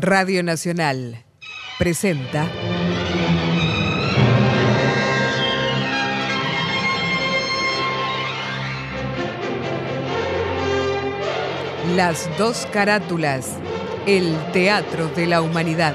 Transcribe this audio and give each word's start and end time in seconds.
Radio 0.00 0.42
Nacional 0.42 1.24
presenta 1.78 2.46
Las 11.96 12.28
dos 12.38 12.66
carátulas, 12.72 13.56
el 14.06 14.36
Teatro 14.52 15.08
de 15.08 15.26
la 15.26 15.40
Humanidad. 15.40 15.94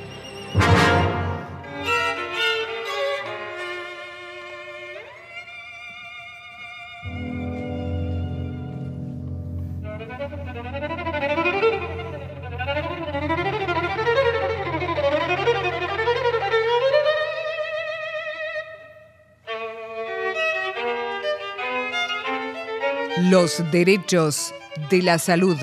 Los 23.41 23.71
derechos 23.71 24.53
de 24.91 25.01
la 25.01 25.17
salud 25.17 25.57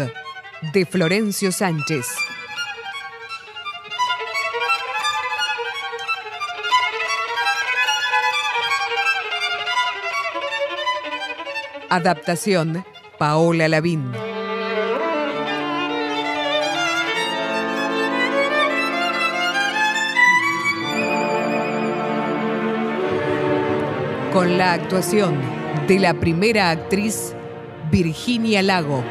de 0.73 0.85
Florencio 0.85 1.53
Sánchez. 1.53 2.09
Adaptación 11.89 12.85
Paola 13.17 13.69
Lavín. 13.69 14.11
Con 24.33 24.59
la 24.59 24.73
actuación 24.73 25.41
de 25.87 26.01
la 26.01 26.15
primera 26.15 26.71
actriz 26.71 27.37
Virginia 27.91 28.63
Lago. 28.63 29.03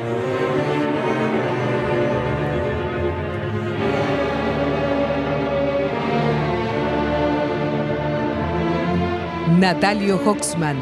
Natalio 9.58 10.18
Hoxman, 10.24 10.78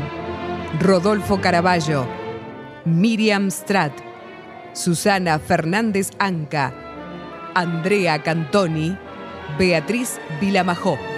Rodolfo 0.82 1.40
Caraballo, 1.40 2.06
Miriam 2.84 3.48
Strat, 3.48 3.94
Susana 4.74 5.40
Fernández 5.40 6.12
Anca, 6.20 6.74
Andrea 7.54 8.22
Cantoni, 8.22 8.98
Beatriz 9.58 10.20
Vilamajó. 10.42 11.15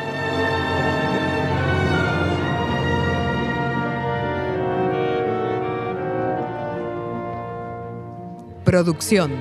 Producción 8.68 9.32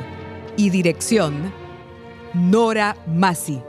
y 0.57 0.71
dirección, 0.71 1.53
Nora 2.33 2.97
Masi. 3.09 3.61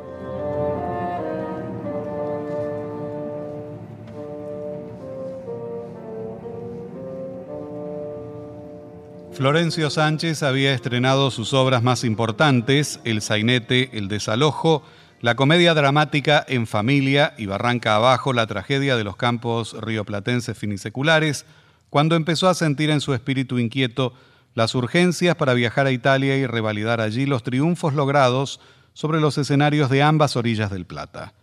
Florencio 9.31 9.89
Sánchez 9.89 10.43
había 10.43 10.75
estrenado 10.75 11.31
sus 11.31 11.55
obras 11.55 11.81
más 11.81 12.03
importantes, 12.03 12.99
El 13.03 13.23
sainete, 13.23 13.89
El 13.97 14.09
desalojo, 14.09 14.83
la 15.21 15.33
comedia 15.33 15.73
dramática 15.73 16.45
En 16.47 16.67
familia 16.67 17.33
y 17.35 17.47
Barranca 17.47 17.95
abajo, 17.95 18.31
la 18.31 18.45
tragedia 18.45 18.95
de 18.95 19.03
los 19.03 19.15
campos 19.15 19.75
rioplatenses 19.81 20.55
finiseculares, 20.55 21.47
cuando 21.89 22.15
empezó 22.15 22.47
a 22.47 22.53
sentir 22.53 22.91
en 22.91 23.01
su 23.01 23.15
espíritu 23.15 23.57
inquieto 23.57 24.13
las 24.57 24.73
urgencias 24.73 25.35
para 25.35 25.53
viajar 25.53 25.85
a 25.85 25.91
Italia 25.91 26.35
y 26.35 26.47
revalidar 26.47 26.99
allí 26.99 27.27
los 27.27 27.43
triunfos 27.43 27.93
logrados 27.93 28.59
sobre 28.93 29.21
los 29.21 29.37
escenarios 29.37 29.87
de 29.91 30.01
ambas 30.01 30.35
orillas 30.35 30.71
del 30.71 30.87
Plata. 30.87 31.33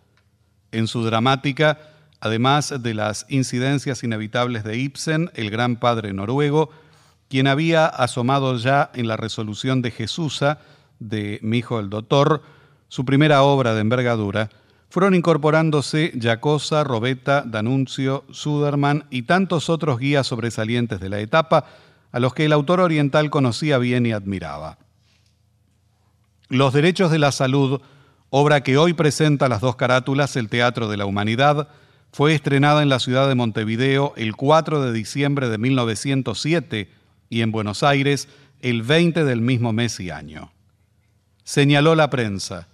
En 0.73 0.89
su 0.89 1.05
dramática, 1.05 1.78
además 2.19 2.75
de 2.83 2.93
las 2.93 3.25
incidencias 3.28 4.03
inevitables 4.03 4.65
de 4.65 4.78
Ibsen, 4.78 5.31
el 5.34 5.51
gran 5.51 5.77
padre 5.77 6.13
noruego, 6.13 6.71
quien 7.28 7.47
había 7.47 7.87
asomado 7.87 8.57
ya 8.57 8.91
en 8.95 9.07
la 9.07 9.17
resolución 9.17 9.81
de 9.81 9.93
Jesusa, 9.93 10.59
de 10.99 11.39
Mi 11.41 11.59
hijo 11.59 11.78
el 11.78 11.91
doctor, 11.91 12.43
su 12.89 13.05
primera 13.05 13.45
obra 13.45 13.75
de 13.75 13.81
envergadura, 13.81 14.51
fueron 14.89 15.15
incorporándose 15.15 16.15
Jacosa, 16.21 16.83
Robeta, 16.83 17.45
Danuncio, 17.47 18.25
Suderman 18.33 19.05
y 19.10 19.22
tantos 19.22 19.71
otros 19.71 20.01
guías 20.01 20.27
sobresalientes 20.27 20.99
de 20.99 21.10
la 21.10 21.21
etapa, 21.21 21.67
a 22.15 22.21
los 22.21 22.33
que 22.33 22.45
el 22.45 22.53
autor 22.53 22.78
oriental 22.78 23.28
conocía 23.28 23.77
bien 23.78 24.07
y 24.07 24.13
admiraba. 24.13 24.78
Los 26.49 26.72
derechos 26.72 27.11
de 27.11 27.19
la 27.19 27.33
salud, 27.33 27.81
obra 28.31 28.63
que 28.63 28.78
hoy 28.78 28.93
presenta 28.93 29.49
las 29.49 29.61
dos 29.61 29.75
carátulas 29.75 30.37
El 30.37 30.49
Teatro 30.49 30.89
de 30.89 30.97
la 30.97 31.07
Humanidad, 31.07 31.71
fue 32.13 32.33
estrenada 32.33 32.84
en 32.84 32.89
la 32.89 33.01
ciudad 33.01 33.27
de 33.27 33.34
Montevideo 33.34 34.13
el 34.16 34.37
4 34.37 34.81
de 34.81 34.93
diciembre 34.93 35.49
de 35.49 35.59
1907 35.59 36.89
y 37.31 37.41
en 37.41 37.51
Buenos 37.51 37.83
Aires 37.83 38.28
el 38.60 38.83
20 38.83 39.25
del 39.25 39.41
mismo 39.41 39.72
mes 39.72 39.99
y 39.99 40.10
año. 40.10 40.53
Señaló 41.43 41.97
la 41.97 42.10
prensa, 42.10 42.69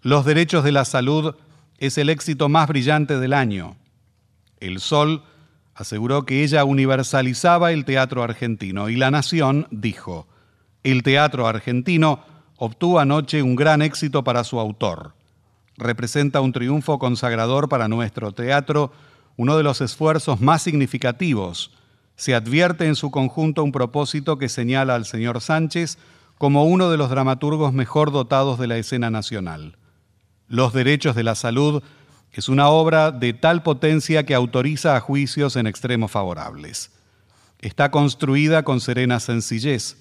los 0.00 0.24
derechos 0.24 0.62
de 0.62 0.70
la 0.70 0.84
salud 0.84 1.34
es 1.78 1.98
el 1.98 2.08
éxito 2.08 2.48
más 2.48 2.68
brillante 2.68 3.18
del 3.18 3.32
año. 3.32 3.76
El 4.60 4.78
Sol 4.78 5.24
aseguró 5.76 6.24
que 6.24 6.42
ella 6.42 6.64
universalizaba 6.64 7.70
el 7.70 7.84
teatro 7.84 8.22
argentino 8.22 8.88
y 8.88 8.96
La 8.96 9.10
Nación 9.10 9.68
dijo, 9.70 10.26
el 10.82 11.02
teatro 11.02 11.46
argentino 11.46 12.20
obtuvo 12.56 12.98
anoche 12.98 13.42
un 13.42 13.54
gran 13.56 13.82
éxito 13.82 14.24
para 14.24 14.42
su 14.42 14.58
autor. 14.58 15.12
Representa 15.76 16.40
un 16.40 16.52
triunfo 16.52 16.98
consagrador 16.98 17.68
para 17.68 17.88
nuestro 17.88 18.32
teatro, 18.32 18.90
uno 19.36 19.58
de 19.58 19.62
los 19.62 19.82
esfuerzos 19.82 20.40
más 20.40 20.62
significativos. 20.62 21.72
Se 22.16 22.34
advierte 22.34 22.86
en 22.86 22.94
su 22.94 23.10
conjunto 23.10 23.62
un 23.62 23.72
propósito 23.72 24.38
que 24.38 24.48
señala 24.48 24.94
al 24.94 25.04
señor 25.04 25.42
Sánchez 25.42 25.98
como 26.38 26.64
uno 26.64 26.90
de 26.90 26.96
los 26.96 27.10
dramaturgos 27.10 27.74
mejor 27.74 28.12
dotados 28.12 28.58
de 28.58 28.66
la 28.66 28.78
escena 28.78 29.10
nacional. 29.10 29.76
Los 30.48 30.72
derechos 30.72 31.14
de 31.14 31.24
la 31.24 31.34
salud 31.34 31.82
es 32.36 32.50
una 32.50 32.68
obra 32.68 33.12
de 33.12 33.32
tal 33.32 33.62
potencia 33.62 34.26
que 34.26 34.34
autoriza 34.34 34.94
a 34.94 35.00
juicios 35.00 35.56
en 35.56 35.66
extremos 35.66 36.10
favorables. 36.10 36.90
Está 37.60 37.90
construida 37.90 38.62
con 38.62 38.80
serena 38.80 39.20
sencillez. 39.20 39.96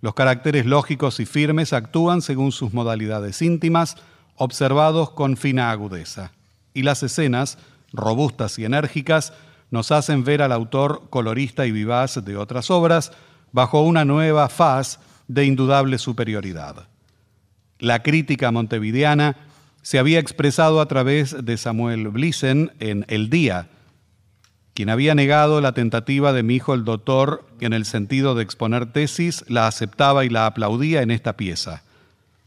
Los 0.00 0.14
caracteres 0.14 0.64
lógicos 0.64 1.20
y 1.20 1.26
firmes 1.26 1.74
actúan 1.74 2.22
según 2.22 2.50
sus 2.50 2.72
modalidades 2.72 3.42
íntimas, 3.42 3.96
observados 4.36 5.10
con 5.10 5.36
fina 5.36 5.70
agudeza. 5.70 6.32
Y 6.72 6.82
las 6.82 7.02
escenas, 7.02 7.58
robustas 7.92 8.58
y 8.58 8.64
enérgicas, 8.64 9.34
nos 9.70 9.92
hacen 9.92 10.24
ver 10.24 10.40
al 10.40 10.52
autor 10.52 11.10
colorista 11.10 11.66
y 11.66 11.72
vivaz 11.72 12.24
de 12.24 12.38
otras 12.38 12.70
obras 12.70 13.12
bajo 13.52 13.82
una 13.82 14.06
nueva 14.06 14.48
faz 14.48 14.98
de 15.28 15.44
indudable 15.44 15.98
superioridad. 15.98 16.88
La 17.78 18.02
crítica 18.02 18.50
montevideana 18.50 19.45
se 19.86 20.00
había 20.00 20.18
expresado 20.18 20.80
a 20.80 20.88
través 20.88 21.44
de 21.44 21.56
Samuel 21.56 22.08
Blissen 22.08 22.72
en 22.80 23.04
El 23.06 23.30
Día, 23.30 23.68
quien 24.74 24.90
había 24.90 25.14
negado 25.14 25.60
la 25.60 25.74
tentativa 25.74 26.32
de 26.32 26.42
mi 26.42 26.56
hijo 26.56 26.74
el 26.74 26.84
doctor 26.84 27.46
en 27.60 27.72
el 27.72 27.84
sentido 27.84 28.34
de 28.34 28.42
exponer 28.42 28.86
tesis, 28.86 29.44
la 29.46 29.68
aceptaba 29.68 30.24
y 30.24 30.28
la 30.28 30.46
aplaudía 30.46 31.02
en 31.02 31.12
esta 31.12 31.36
pieza. 31.36 31.84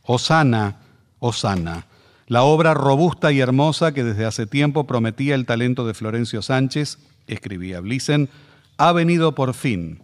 Osana, 0.04 0.80
Osana, 1.20 1.86
la 2.28 2.44
obra 2.44 2.74
robusta 2.74 3.32
y 3.32 3.40
hermosa 3.40 3.94
que 3.94 4.04
desde 4.04 4.26
hace 4.26 4.46
tiempo 4.46 4.86
prometía 4.86 5.34
el 5.36 5.46
talento 5.46 5.88
de 5.88 5.94
Florencio 5.94 6.42
Sánchez, 6.42 6.98
escribía 7.28 7.80
Blissen, 7.80 8.28
ha 8.76 8.92
venido 8.92 9.34
por 9.34 9.54
fin 9.54 10.02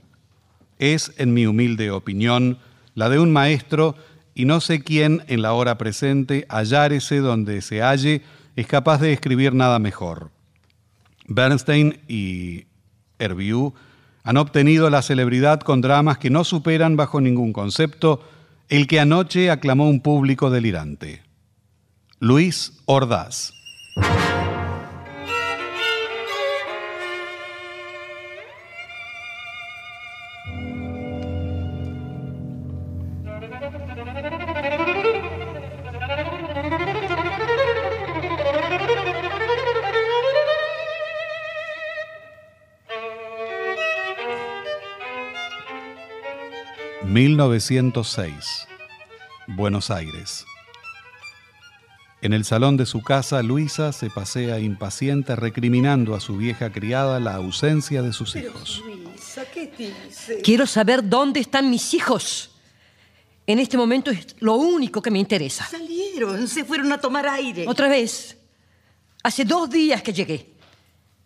es, 0.80 1.12
en 1.18 1.34
mi 1.34 1.48
humilde 1.48 1.92
opinión, 1.92 2.60
la 2.94 3.10
de 3.10 3.20
un 3.20 3.34
maestro 3.34 3.98
y 4.36 4.46
no 4.46 4.60
sé 4.60 4.82
quién 4.82 5.24
en 5.28 5.42
la 5.42 5.54
hora 5.54 5.78
presente, 5.78 6.46
hallárese 6.50 7.20
donde 7.20 7.62
se 7.62 7.82
halle, 7.82 8.22
es 8.58 8.68
capaz 8.68 9.00
de 9.00 9.14
escribir 9.14 9.54
nada 9.54 9.80
mejor. 9.80 10.30
Bernstein 11.28 12.00
y 12.08 12.66
Hervieux 13.18 13.74
han 14.24 14.38
obtenido 14.38 14.90
la 14.90 15.02
celebridad 15.02 15.62
con 15.62 15.82
dramas 15.82 16.18
que 16.18 16.30
no 16.30 16.44
superan 16.44 16.98
bajo 16.98 17.22
ningún 17.22 17.54
concepto 17.54 18.22
el 18.68 18.88
que 18.88 19.00
anoche 19.00 19.50
aclamó 19.50 19.88
un 19.88 20.02
público 20.02 20.50
delirante. 20.50 21.24
Luis 22.20 22.74
Ordaz. 22.86 23.54
1906, 47.16 48.68
Buenos 49.48 49.90
Aires. 49.90 50.46
En 52.22 52.34
el 52.34 52.44
salón 52.44 52.76
de 52.76 52.86
su 52.86 53.04
casa, 53.04 53.42
Luisa 53.42 53.94
se 53.94 54.10
pasea 54.10 54.60
impaciente 54.60 55.34
recriminando 55.38 56.14
a 56.14 56.20
su 56.20 56.36
vieja 56.36 56.74
criada 56.74 57.22
la 57.22 57.36
ausencia 57.36 58.02
de 58.02 58.12
sus 58.12 58.36
hijos. 58.36 58.84
Luisa, 58.86 59.46
¿qué 59.46 59.72
dice? 59.78 60.42
Quiero 60.42 60.68
saber 60.68 61.08
dónde 61.08 61.40
están 61.40 61.70
mis 61.70 61.94
hijos. 61.94 62.52
En 63.48 63.60
este 63.60 63.78
momento 63.78 64.12
es 64.12 64.36
lo 64.40 64.56
único 64.56 65.02
que 65.02 65.10
me 65.10 65.20
interesa. 65.20 65.66
Salieron, 65.68 66.50
se 66.50 66.66
fueron 66.66 66.92
a 66.92 67.00
tomar 67.00 67.30
aire. 67.30 67.66
Otra 67.66 67.88
vez. 67.88 68.38
Hace 69.24 69.46
dos 69.46 69.70
días 69.70 70.02
que 70.02 70.12
llegué. 70.12 70.52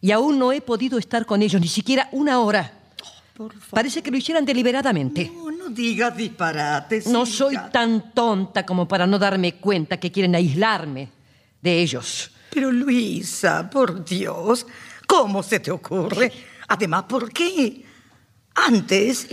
Y 0.01 0.11
aún 0.11 0.37
no 0.37 0.51
he 0.51 0.61
podido 0.61 0.99
estar 0.99 1.25
con 1.25 1.41
ellos, 1.41 1.59
ni 1.59 1.67
siquiera 1.67 2.09
una 2.11 2.41
hora. 2.41 2.78
Parece 3.69 4.01
que 4.01 4.11
lo 4.11 4.17
hicieran 4.17 4.45
deliberadamente. 4.45 5.31
No, 5.33 5.51
no 5.51 5.69
digas 5.69 6.15
disparates. 6.15 7.07
No 7.07 7.23
hija. 7.23 7.31
soy 7.31 7.57
tan 7.71 8.13
tonta 8.13 8.65
como 8.65 8.87
para 8.87 9.07
no 9.07 9.17
darme 9.17 9.55
cuenta 9.55 9.97
que 9.97 10.11
quieren 10.11 10.35
aislarme 10.35 11.09
de 11.61 11.81
ellos. 11.81 12.31
Pero 12.49 12.71
Luisa, 12.71 13.69
por 13.69 14.03
Dios, 14.03 14.65
¿cómo 15.07 15.43
se 15.43 15.59
te 15.59 15.71
ocurre? 15.71 16.31
Además, 16.67 17.03
¿por 17.03 17.31
qué? 17.31 17.85
Antes, 18.55 19.27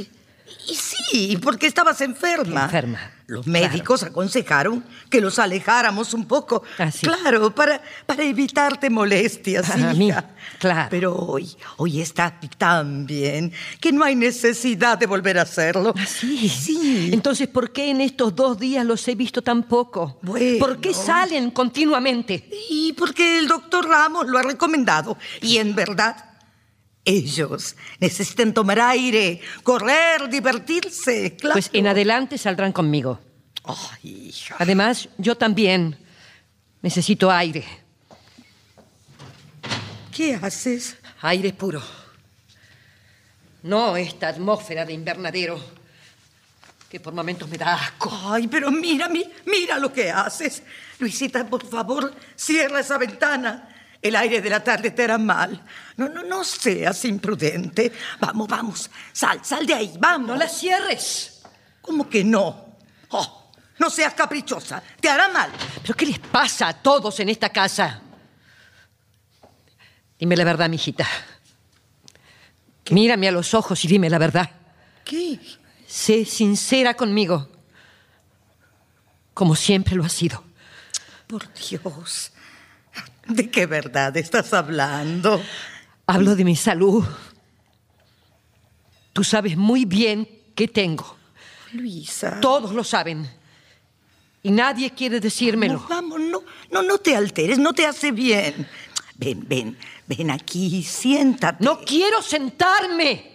y 0.69 0.75
sí, 0.75 1.39
porque 1.43 1.67
estabas 1.67 2.01
enferma. 2.01 2.65
Enferma, 2.65 3.01
Los 3.29 3.45
claro. 3.45 3.69
médicos 3.69 4.05
aconsejaron 4.05 4.85
que 5.11 5.21
los 5.21 5.41
alejáramos 5.41 6.15
un 6.15 6.27
poco. 6.27 6.63
Ah, 6.79 6.93
sí. 6.93 7.07
Claro, 7.07 7.53
para, 7.53 7.83
para 8.07 8.23
evitarte 8.23 8.89
molestias, 8.89 9.69
A 9.71 9.77
mí, 9.95 10.09
hija. 10.09 10.31
claro. 10.61 10.87
Pero 10.91 11.13
hoy, 11.17 11.57
hoy 11.79 12.01
estás 12.01 12.35
tan 12.57 13.05
bien 13.05 13.53
que 13.81 13.91
no 13.91 14.05
hay 14.05 14.15
necesidad 14.15 14.97
de 14.97 15.07
volver 15.07 15.41
a 15.41 15.43
hacerlo. 15.43 15.93
¿Ah, 15.99 16.07
sí? 16.07 16.49
Sí. 16.49 17.11
Entonces, 17.13 17.49
¿por 17.49 17.73
qué 17.73 17.91
en 17.91 18.01
estos 18.01 18.35
dos 18.37 18.61
días 18.61 18.87
los 18.87 19.07
he 19.09 19.17
visto 19.17 19.43
tan 19.43 19.65
poco? 19.65 20.19
Bueno. 20.23 20.59
¿Por 20.61 20.79
qué 20.81 20.95
salen 20.95 21.51
continuamente? 21.51 22.49
Y 22.71 22.93
porque 22.93 23.39
el 23.39 23.49
doctor 23.49 23.89
Ramos 23.89 24.29
lo 24.29 24.39
ha 24.39 24.43
recomendado. 24.43 25.19
Y 25.43 25.57
en 25.57 25.75
verdad, 25.75 26.17
ellos 27.07 27.77
necesitan 28.01 28.53
tomar 28.53 28.79
aire, 28.81 29.41
correr, 29.63 30.29
divertirse. 30.29 31.37
Claro. 31.37 31.55
Pues 31.55 31.71
en 31.73 31.87
adelante 31.87 32.37
saldrán 32.37 32.73
conmigo. 32.73 33.19
Ay, 33.65 34.29
hija. 34.29 34.57
Además, 34.59 35.09
yo 35.17 35.37
también 35.37 35.97
necesito 36.83 37.31
aire. 37.31 37.65
¿Qué 40.15 40.35
haces? 40.35 40.97
Aire 41.23 41.53
puro. 41.53 41.83
No 43.63 43.97
esta 43.97 44.29
atmósfera 44.29 44.85
de 44.85 44.93
invernadero 44.93 45.61
que 46.89 47.01
por 47.01 47.13
momentos 47.13 47.49
me 47.49 47.59
da 47.59 47.75
asco. 47.75 48.11
Ay, 48.31 48.47
pero 48.49 48.71
mira, 48.71 49.09
mi- 49.09 49.29
mira 49.47 49.79
lo 49.79 49.93
que 49.93 50.11
haces. 50.11 50.63
Luisita, 51.01 51.47
por 51.49 51.67
favor, 51.69 52.15
cierra 52.37 52.81
esa 52.81 52.97
ventana. 52.97 53.76
El 54.03 54.15
aire 54.17 54.41
de 54.41 54.51
la 54.51 54.63
tarde 54.63 54.91
te 54.91 55.05
hará 55.05 55.19
mal. 55.19 55.63
No, 55.97 56.09
no, 56.09 56.23
no 56.23 56.45
seas 56.45 57.05
imprudente. 57.05 57.93
Vamos, 58.21 58.49
vamos. 58.49 58.91
Sal, 59.13 59.45
sal 59.45 59.67
de 59.67 59.75
ahí, 59.75 59.95
vamos. 59.99 60.29
No 60.29 60.37
la 60.37 60.49
cierres. 60.49 61.43
¿Cómo 61.81 62.09
que 62.09 62.25
no? 62.25 62.77
Oh, 63.11 63.51
no 63.79 63.91
seas 63.91 64.15
caprichosa. 64.15 64.83
Te 65.01 65.09
hará 65.09 65.29
mal. 65.29 65.51
¿Pero 65.83 65.95
qué 65.95 66.07
les 66.07 66.19
pasa 66.19 66.69
a 66.69 66.75
todos 66.75 67.19
en 67.21 67.29
esta 67.29 67.49
casa? 67.49 68.03
Dime 70.19 70.37
la 70.37 70.45
verdad, 70.45 70.69
mijita. 70.69 71.07
Mírame 72.91 73.29
a 73.29 73.33
los 73.33 73.55
ojos 73.55 73.85
y 73.85 73.89
dime 73.89 74.09
la 74.09 74.19
verdad. 74.19 74.51
¿Qué? 75.05 75.39
Sé 75.87 76.25
sincera 76.25 76.95
conmigo, 76.95 77.49
como 79.35 79.55
siempre 79.55 79.95
lo 79.95 80.05
ha 80.05 80.09
sido. 80.09 80.43
Por 81.27 81.53
Dios. 81.55 82.33
¿De 83.29 83.51
qué 83.51 83.67
verdad 83.67 84.17
estás 84.17 84.53
hablando? 84.53 85.43
Hablo 86.07 86.37
de 86.37 86.45
mi 86.45 86.57
salud. 86.57 87.05
Tú 89.13 89.25
sabes 89.25 89.57
muy 89.57 89.85
bien 89.85 90.29
qué 90.55 90.69
tengo. 90.69 91.17
Luisa. 91.73 92.41
Todos 92.41 92.73
lo 92.73 92.85
saben. 92.85 93.29
Y 94.43 94.51
nadie 94.51 94.91
quiere 94.91 95.19
decírmelo. 95.19 95.85
Vamos, 95.89 95.89
vamos, 95.89 96.21
no, 96.21 96.43
no, 96.71 96.83
no 96.83 96.99
te 96.99 97.17
alteres, 97.17 97.59
no 97.59 97.73
te 97.73 97.85
hace 97.85 98.13
bien. 98.13 98.69
Ven, 99.17 99.45
ven, 99.49 99.77
ven 100.07 100.31
aquí, 100.31 100.83
siéntate. 100.83 101.65
No 101.65 101.81
quiero 101.81 102.23
sentarme. 102.23 103.33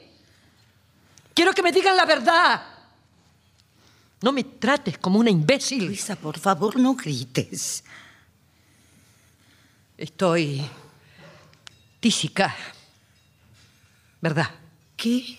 Quiero 1.33 1.53
que 1.53 1.63
me 1.63 1.71
digan 1.71 1.98
la 1.98 2.05
verdad. 2.05 2.62
No 4.21 4.31
me 4.31 4.43
trates 4.43 4.98
como 5.00 5.19
una 5.19 5.31
imbécil. 5.31 5.86
Luisa, 5.86 6.15
por 6.15 6.38
favor, 6.38 6.77
no 6.77 6.93
grites. 6.93 7.83
Estoy 10.01 10.67
tísica. 12.00 12.55
¿Verdad? 14.20 14.50
¿Qué? 14.98 15.38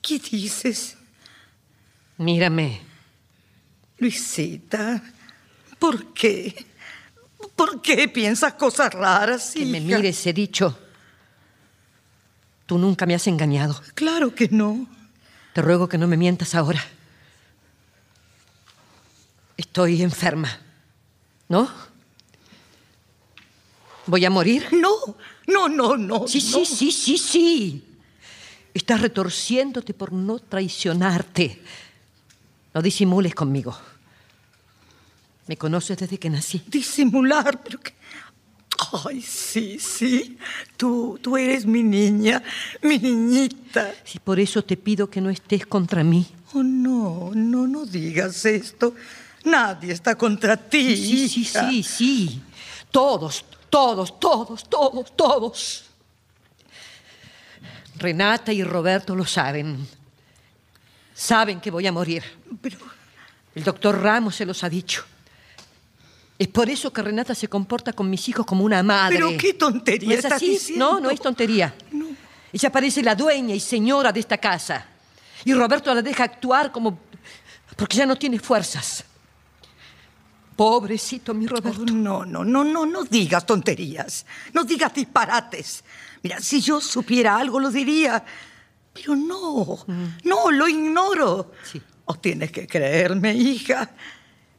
¿Qué 0.00 0.18
dices? 0.18 0.96
Mírame. 2.18 2.80
Luisita, 3.98 5.00
¿por 5.78 6.12
qué? 6.12 6.66
¿Por 7.54 7.80
qué 7.80 8.08
piensas 8.08 8.54
cosas 8.54 8.92
raras, 8.92 9.52
Que 9.54 9.64
me 9.64 9.80
mires, 9.80 10.26
he 10.26 10.32
dicho. 10.32 10.76
Tú 12.66 12.78
nunca 12.78 13.06
me 13.06 13.14
has 13.14 13.28
engañado. 13.28 13.80
Claro 13.94 14.34
que 14.34 14.48
no. 14.48 14.88
Te 15.54 15.62
ruego 15.62 15.88
que 15.88 15.98
no 15.98 16.08
me 16.08 16.16
mientas 16.16 16.56
ahora. 16.56 16.82
Estoy 19.56 20.02
enferma. 20.02 20.50
¿No? 21.48 21.91
¿Voy 24.06 24.24
a 24.24 24.30
morir? 24.30 24.66
No, 24.72 25.16
no, 25.46 25.68
no, 25.68 25.96
no. 25.96 26.26
Sí, 26.26 26.38
no. 26.52 26.64
sí, 26.64 26.66
sí, 26.66 26.92
sí, 26.92 27.18
sí. 27.18 27.84
Estás 28.74 29.00
retorciéndote 29.00 29.94
por 29.94 30.12
no 30.12 30.38
traicionarte. 30.38 31.60
No 32.74 32.80
disimules 32.82 33.34
conmigo. 33.34 33.76
Me 35.46 35.56
conoces 35.56 35.98
desde 35.98 36.18
que 36.18 36.30
nací. 36.30 36.62
Disimular, 36.66 37.62
pero 37.62 37.80
que... 37.80 37.92
Ay, 39.04 39.20
sí, 39.20 39.78
sí. 39.78 40.38
Tú, 40.76 41.18
tú 41.20 41.36
eres 41.36 41.66
mi 41.66 41.82
niña, 41.82 42.42
mi 42.82 42.98
niñita. 42.98 43.94
Si 44.04 44.18
por 44.18 44.40
eso 44.40 44.64
te 44.64 44.76
pido 44.76 45.08
que 45.08 45.20
no 45.20 45.30
estés 45.30 45.66
contra 45.66 46.02
mí. 46.02 46.26
Oh, 46.54 46.62
no, 46.62 47.30
no, 47.34 47.66
no 47.66 47.84
digas 47.84 48.44
esto. 48.44 48.94
Nadie 49.44 49.92
está 49.92 50.16
contra 50.16 50.56
ti. 50.56 50.96
Sí, 50.96 51.28
sí, 51.28 51.40
hija. 51.42 51.68
sí, 51.68 51.82
sí. 51.82 52.42
Todos, 52.90 53.44
todos, 53.72 54.20
todos, 54.20 54.68
todos, 54.68 55.16
todos. 55.16 55.84
Renata 57.96 58.52
y 58.52 58.62
Roberto 58.62 59.16
lo 59.16 59.24
saben. 59.24 59.88
Saben 61.14 61.58
que 61.58 61.70
voy 61.70 61.86
a 61.86 61.92
morir. 61.92 62.22
Pero, 62.60 62.76
El 63.54 63.64
doctor 63.64 63.98
Ramos 63.98 64.36
se 64.36 64.44
los 64.44 64.62
ha 64.62 64.68
dicho. 64.68 65.04
Es 66.38 66.48
por 66.48 66.68
eso 66.68 66.92
que 66.92 67.00
Renata 67.00 67.34
se 67.34 67.48
comporta 67.48 67.94
con 67.94 68.10
mis 68.10 68.28
hijos 68.28 68.44
como 68.44 68.62
una 68.62 68.82
madre. 68.82 69.16
pero 69.16 69.38
qué 69.38 69.54
tontería 69.54 70.08
¿No 70.08 70.12
es 70.14 70.18
estás 70.18 70.32
así? 70.36 70.50
diciendo. 70.50 70.92
No, 70.92 71.00
no 71.00 71.10
es 71.10 71.20
tontería. 71.20 71.74
Ella 72.52 72.70
parece 72.70 73.02
la 73.02 73.14
dueña 73.14 73.54
y 73.54 73.60
señora 73.60 74.12
de 74.12 74.20
esta 74.20 74.36
casa. 74.36 74.84
Y 75.46 75.54
Roberto 75.54 75.94
la 75.94 76.02
deja 76.02 76.24
actuar 76.24 76.70
como... 76.70 76.98
porque 77.74 77.96
ya 77.96 78.04
no 78.04 78.16
tiene 78.16 78.38
fuerzas. 78.38 79.02
Pobrecito 80.62 81.34
mi 81.34 81.48
Roberto. 81.48 81.82
Oh, 81.82 81.92
no, 81.92 82.24
no, 82.24 82.44
no, 82.44 82.62
no, 82.62 82.86
no 82.86 83.02
digas 83.02 83.44
tonterías. 83.44 84.24
No 84.52 84.62
digas 84.62 84.94
disparates. 84.94 85.82
Mira, 86.22 86.40
si 86.40 86.60
yo 86.60 86.80
supiera 86.80 87.36
algo 87.36 87.58
lo 87.58 87.68
diría. 87.68 88.24
Pero 88.92 89.16
no, 89.16 89.84
no, 90.22 90.50
lo 90.52 90.68
ignoro. 90.68 91.50
Sí. 91.64 91.82
O 92.04 92.14
tienes 92.14 92.52
que 92.52 92.68
creerme, 92.68 93.34
hija. 93.34 93.90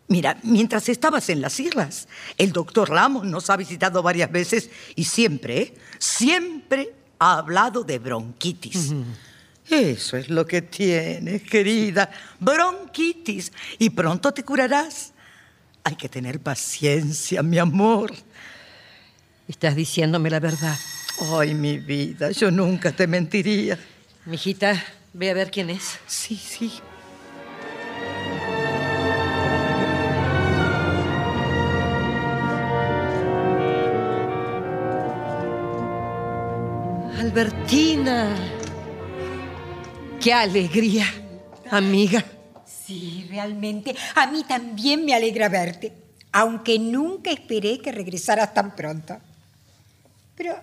Mira, 0.09 0.37
mientras 0.43 0.89
estabas 0.89 1.29
en 1.29 1.39
las 1.39 1.57
islas, 1.61 2.09
el 2.37 2.51
doctor 2.51 2.89
Ramos 2.89 3.23
nos 3.25 3.49
ha 3.49 3.55
visitado 3.55 4.03
varias 4.03 4.29
veces 4.29 4.69
y 4.97 5.05
siempre, 5.05 5.73
siempre 5.99 6.93
ha 7.17 7.37
hablado 7.37 7.85
de 7.85 7.99
bronquitis. 7.99 8.93
Eso 9.69 10.17
es 10.17 10.29
lo 10.29 10.45
que 10.45 10.63
tienes, 10.63 11.43
querida. 11.43 12.11
Bronquitis. 12.41 13.53
Y 13.79 13.91
pronto 13.91 14.33
te 14.33 14.43
curarás. 14.43 15.12
Hay 15.85 15.95
que 15.95 16.07
tener 16.07 16.39
paciencia, 16.39 17.43
mi 17.43 17.59
amor. 17.59 18.13
Estás 19.47 19.75
diciéndome 19.75 20.29
la 20.29 20.39
verdad. 20.39 20.77
Ay, 21.37 21.53
mi 21.53 21.77
vida, 21.77 22.31
yo 22.31 22.49
nunca 22.51 22.91
te 22.91 23.05
mentiría. 23.05 23.77
Mijita, 24.25 24.81
ve 25.13 25.29
a 25.29 25.33
ver 25.33 25.51
quién 25.51 25.69
es. 25.69 25.99
Sí, 26.07 26.37
sí. 26.37 26.71
Albertina. 37.19 38.35
Qué 40.21 40.33
alegría, 40.33 41.05
amiga. 41.69 42.23
Sí, 42.85 43.25
realmente. 43.29 43.95
A 44.15 44.27
mí 44.27 44.43
también 44.43 45.05
me 45.05 45.13
alegra 45.13 45.47
verte, 45.49 45.93
aunque 46.31 46.77
nunca 46.79 47.31
esperé 47.31 47.79
que 47.79 47.91
regresaras 47.91 48.53
tan 48.53 48.75
pronto. 48.75 49.17
Pero, 50.35 50.55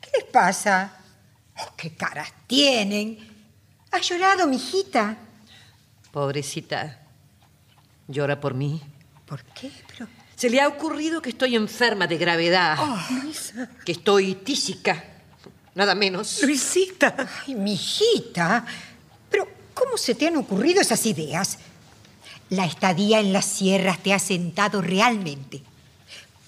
¿qué 0.00 0.10
les 0.16 0.24
pasa? 0.30 0.92
Oh, 1.56 1.72
¿Qué 1.76 1.94
caras 1.94 2.32
tienen? 2.46 3.18
¿Has 3.90 4.08
llorado, 4.08 4.46
mijita? 4.46 5.16
Pobrecita. 6.12 6.98
Llora 8.08 8.40
por 8.40 8.54
mí. 8.54 8.80
¿Por 9.26 9.42
qué? 9.44 9.70
Pero, 9.86 10.08
Se 10.36 10.50
le 10.50 10.60
ha 10.60 10.68
ocurrido 10.68 11.22
que 11.22 11.30
estoy 11.30 11.54
enferma 11.56 12.06
de 12.06 12.18
gravedad. 12.18 12.76
Que 13.84 13.92
estoy 13.92 14.34
tísica. 14.34 15.04
Nada 15.74 15.94
menos. 15.94 16.42
Luisita. 16.42 17.14
ay, 17.46 17.54
mijita. 17.54 18.64
Pero, 18.66 18.89
¿cómo 19.80 19.96
se 19.96 20.14
te 20.14 20.28
han 20.28 20.36
ocurrido 20.36 20.82
esas 20.82 21.06
ideas? 21.06 21.58
La 22.50 22.66
estadía 22.66 23.18
en 23.18 23.32
las 23.32 23.46
sierras 23.46 23.98
te 24.02 24.12
ha 24.12 24.18
sentado 24.18 24.82
realmente. 24.82 25.62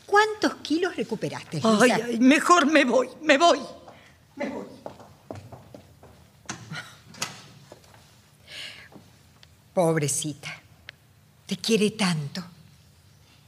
¿Cuántos 0.05 0.57
kilos 0.57 0.95
recuperaste, 0.97 1.61
Ay, 1.65 1.79
Luisa? 1.79 2.01
ay, 2.05 2.19
mejor 2.21 2.67
me 2.67 2.85
voy, 2.85 3.09
me 3.23 3.39
voy. 3.39 3.59
Me 4.37 4.49
voy. 4.51 4.67
Pobrecita. 9.73 10.61
Te 11.47 11.57
quiere 11.57 11.93
tanto. 11.93 12.45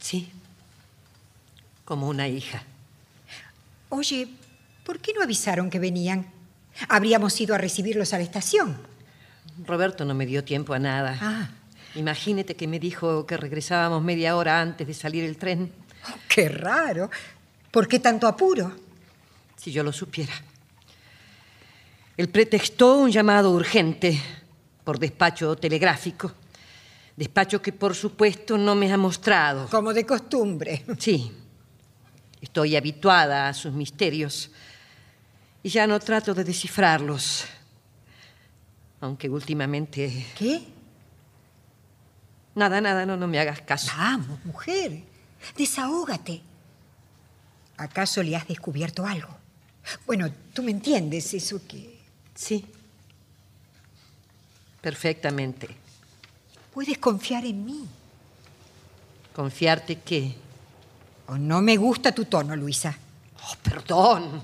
Sí. 0.00 0.30
Como 1.84 2.08
una 2.08 2.26
hija. 2.28 2.62
Oye, 3.90 4.28
¿por 4.86 5.00
qué 5.00 5.12
no 5.12 5.22
avisaron 5.22 5.68
que 5.68 5.78
venían? 5.78 6.32
Habríamos 6.88 7.38
ido 7.40 7.54
a 7.54 7.58
recibirlos 7.58 8.14
a 8.14 8.18
la 8.18 8.24
estación. 8.24 8.93
Roberto 9.64 10.04
no 10.04 10.14
me 10.14 10.26
dio 10.26 10.42
tiempo 10.44 10.74
a 10.74 10.78
nada. 10.78 11.18
Ah. 11.20 11.50
Imagínate 11.94 12.56
que 12.56 12.66
me 12.66 12.80
dijo 12.80 13.24
que 13.26 13.36
regresábamos 13.36 14.02
media 14.02 14.36
hora 14.36 14.60
antes 14.60 14.86
de 14.86 14.94
salir 14.94 15.24
el 15.24 15.36
tren. 15.36 15.70
Oh, 16.08 16.16
qué 16.28 16.48
raro. 16.48 17.08
¿Por 17.70 17.86
qué 17.86 18.00
tanto 18.00 18.26
apuro? 18.26 18.72
Si 19.56 19.70
yo 19.70 19.82
lo 19.82 19.92
supiera. 19.92 20.32
Él 22.16 22.28
pretextó 22.28 22.98
un 22.98 23.10
llamado 23.10 23.50
urgente 23.50 24.20
por 24.82 24.98
despacho 24.98 25.56
telegráfico. 25.56 26.32
Despacho 27.16 27.62
que, 27.62 27.72
por 27.72 27.94
supuesto, 27.94 28.58
no 28.58 28.74
me 28.74 28.92
ha 28.92 28.96
mostrado. 28.96 29.68
Como 29.68 29.92
de 29.92 30.04
costumbre. 30.04 30.84
Sí. 30.98 31.32
Estoy 32.40 32.76
habituada 32.76 33.48
a 33.48 33.54
sus 33.54 33.72
misterios 33.72 34.50
y 35.62 35.68
ya 35.70 35.86
no 35.86 35.98
trato 35.98 36.34
de 36.34 36.44
descifrarlos. 36.44 37.46
Aunque 39.04 39.28
últimamente... 39.28 40.26
¿Qué? 40.34 40.62
Nada, 42.54 42.80
nada, 42.80 43.04
no, 43.04 43.18
no 43.18 43.26
me 43.26 43.38
hagas 43.38 43.60
caso. 43.60 43.92
Vamos, 43.94 44.42
mujer. 44.46 45.02
Desahógate. 45.58 46.40
¿Acaso 47.76 48.22
le 48.22 48.34
has 48.34 48.48
descubierto 48.48 49.04
algo? 49.04 49.28
Bueno, 50.06 50.32
tú 50.54 50.62
me 50.62 50.70
entiendes 50.70 51.34
eso 51.34 51.60
que... 51.68 52.00
Sí. 52.34 52.64
Perfectamente. 54.80 55.68
Puedes 56.72 56.96
confiar 56.96 57.44
en 57.44 57.62
mí. 57.62 57.86
¿Confiarte 59.34 60.00
qué? 60.00 60.34
Oh, 61.26 61.36
no 61.36 61.60
me 61.60 61.76
gusta 61.76 62.12
tu 62.12 62.24
tono, 62.24 62.56
Luisa. 62.56 62.96
Oh, 63.42 63.56
perdón. 63.62 64.42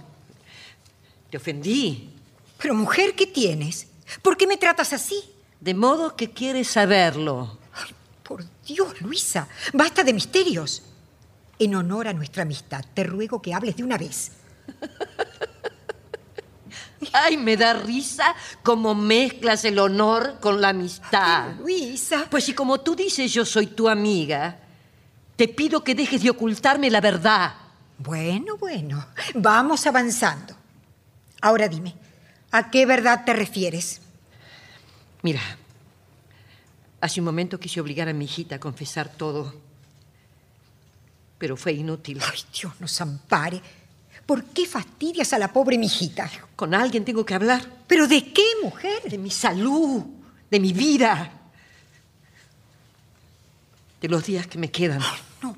Te 1.31 1.38
ofendí. 1.38 2.11
Pero 2.59 2.75
mujer, 2.75 3.14
¿qué 3.14 3.26
tienes? 3.26 3.87
¿Por 4.23 4.37
qué 4.37 4.47
me 4.47 4.57
tratas 4.57 4.93
así? 4.93 5.23
De 5.61 5.75
modo 5.75 6.17
que 6.17 6.31
quieres 6.31 6.69
saberlo. 6.69 7.59
Ay, 7.75 7.95
por 8.23 8.45
Dios, 8.64 9.00
Luisa, 9.00 9.49
basta 9.73 10.02
de 10.02 10.12
misterios. 10.12 10.83
En 11.59 11.75
honor 11.75 12.09
a 12.09 12.12
nuestra 12.12 12.43
amistad, 12.43 12.85
te 12.95 13.05
ruego 13.05 13.43
que 13.43 13.52
hables 13.52 13.76
de 13.76 13.85
una 13.85 13.99
vez. 13.99 14.33
Ay, 17.12 17.37
me 17.37 17.57
da 17.57 17.75
risa 17.75 18.35
cómo 18.62 18.95
mezclas 18.95 19.64
el 19.64 19.79
honor 19.79 20.38
con 20.40 20.61
la 20.61 20.71
amistad. 20.71 21.55
Luisa. 21.59 22.26
Pues 22.31 22.45
si 22.45 22.55
como 22.55 22.81
tú 22.81 22.95
dices 22.95 23.33
yo 23.33 23.45
soy 23.45 23.69
tu 23.69 23.88
amiga, 23.88 24.59
te 25.37 25.49
pido 25.49 25.83
que 25.83 25.95
dejes 25.95 26.23
de 26.23 26.31
ocultarme 26.31 26.90
la 26.90 27.00
verdad. 27.00 27.55
Bueno, 27.99 28.57
bueno, 28.57 29.07
vamos 29.35 29.87
avanzando. 29.87 30.55
Ahora 31.40 31.69
dime, 31.69 31.95
¿a 32.50 32.71
qué 32.71 32.87
verdad 32.87 33.25
te 33.25 33.33
refieres? 33.33 34.00
Mira, 35.23 35.40
hace 37.00 37.21
un 37.21 37.26
momento 37.26 37.61
quise 37.61 37.80
obligar 37.80 38.09
a 38.09 38.12
mi 38.12 38.25
hijita 38.25 38.57
a 38.57 38.61
confesar 38.61 39.09
todo, 39.09 39.54
pero 41.38 41.57
fue 41.57 41.73
inútil. 41.73 42.21
Ay, 42.23 42.40
Dios 42.59 42.73
nos 42.80 43.00
ampare. 43.00 43.61
¿Por 44.26 44.45
qué 44.45 44.66
fastidias 44.66 45.33
a 45.33 45.38
la 45.38 45.52
pobre 45.52 45.76
mijita? 45.76 46.30
Con 46.54 46.75
alguien 46.75 47.04
tengo 47.04 47.25
que 47.25 47.35
hablar 47.35 47.66
¿Pero 47.90 48.07
de 48.07 48.33
qué, 48.33 48.45
mujer? 48.62 49.02
de 49.02 49.19
mi 49.19 49.30
salud, 49.30 50.04
de 50.49 50.61
mi 50.61 50.73
vida, 50.73 51.33
de 54.00 54.09
los 54.09 54.25
días 54.25 54.47
que 54.47 54.59
me 54.59 54.71
quedan. 54.71 55.00
No, 55.42 55.57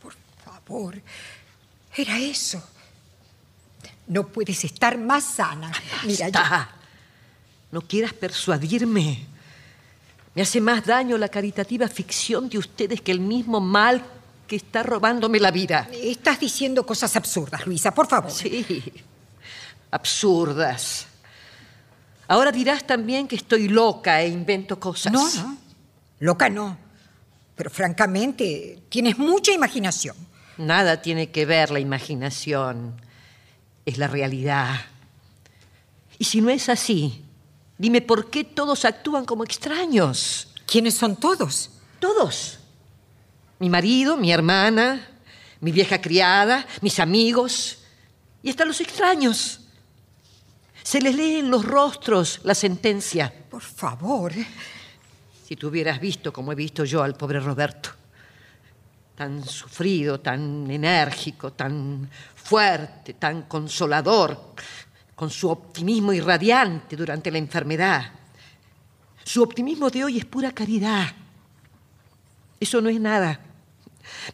por, 0.00 0.14
favor. 0.44 1.02
Era 1.96 2.18
eso. 2.20 2.62
No 4.06 4.26
puedes 4.28 4.64
estar 4.64 4.98
más 4.98 5.24
sana. 5.24 5.72
Mira, 6.04 6.28
Basta. 6.30 6.70
No 7.72 7.80
quieras 7.80 8.12
persuadirme. 8.12 9.26
Me 10.34 10.42
hace 10.42 10.60
más 10.60 10.84
daño 10.84 11.16
la 11.16 11.28
caritativa 11.28 11.88
ficción 11.88 12.48
de 12.48 12.58
ustedes 12.58 13.00
que 13.00 13.12
el 13.12 13.20
mismo 13.20 13.60
mal 13.60 14.04
que 14.46 14.56
está 14.56 14.82
robándome 14.82 15.40
la 15.40 15.50
vida. 15.50 15.88
yo- 15.90 15.98
estás 16.10 16.38
diciendo 16.40 16.84
cosas 16.84 17.16
absurdas, 17.16 17.66
Luisa, 17.66 17.94
por 17.94 18.06
favor. 18.06 18.30
Sí, 18.30 18.82
absurdas. 19.90 21.06
Ahora 22.28 22.50
dirás 22.52 22.86
también 22.86 23.28
que 23.28 23.36
estoy 23.36 23.68
loca 23.68 24.20
e 24.22 24.28
invento 24.28 24.78
cosas. 24.80 25.12
No, 25.12 25.28
no. 25.34 25.56
Loca 26.20 26.48
no. 26.48 26.76
Pero 27.56 27.70
francamente, 27.70 28.82
tienes 28.88 29.18
mucha 29.18 29.52
imaginación. 29.52 30.16
Nada 30.58 31.00
tiene 31.02 31.30
que 31.30 31.46
ver 31.46 31.70
la 31.70 31.80
imaginación. 31.80 32.94
Es 33.84 33.98
la 33.98 34.08
realidad. 34.08 34.80
Y 36.18 36.24
si 36.24 36.40
no 36.40 36.50
es 36.50 36.68
así, 36.68 37.24
dime 37.78 38.00
por 38.00 38.30
qué 38.30 38.44
todos 38.44 38.84
actúan 38.84 39.24
como 39.24 39.44
extraños. 39.44 40.48
¿Quiénes 40.66 40.94
son 40.94 41.16
todos? 41.16 41.70
Todos. 41.98 42.58
Mi 43.58 43.68
marido, 43.68 44.16
mi 44.16 44.32
hermana, 44.32 45.08
mi 45.60 45.72
vieja 45.72 46.00
criada, 46.00 46.66
mis 46.80 46.98
amigos 46.98 47.78
y 48.42 48.50
hasta 48.50 48.64
los 48.64 48.80
extraños. 48.80 49.60
Se 50.82 51.00
les 51.00 51.14
lee 51.14 51.36
en 51.36 51.50
los 51.50 51.64
rostros 51.64 52.40
la 52.44 52.54
sentencia. 52.54 53.32
Por 53.50 53.62
favor. 53.62 54.32
Si 55.46 55.56
tú 55.56 55.68
hubieras 55.68 56.00
visto 56.00 56.32
como 56.32 56.52
he 56.52 56.54
visto 56.54 56.84
yo 56.84 57.02
al 57.02 57.14
pobre 57.14 57.40
Roberto, 57.40 57.90
tan 59.14 59.44
sufrido, 59.44 60.20
tan 60.20 60.70
enérgico, 60.70 61.52
tan 61.52 62.10
fuerte, 62.44 63.14
tan 63.14 63.42
consolador, 63.42 64.54
con 65.14 65.30
su 65.30 65.48
optimismo 65.48 66.12
irradiante 66.12 66.94
durante 66.94 67.30
la 67.30 67.38
enfermedad. 67.38 68.12
Su 69.24 69.42
optimismo 69.42 69.88
de 69.88 70.04
hoy 70.04 70.18
es 70.18 70.24
pura 70.26 70.52
caridad. 70.52 71.06
Eso 72.60 72.80
no 72.80 72.90
es 72.90 73.00
nada. 73.00 73.40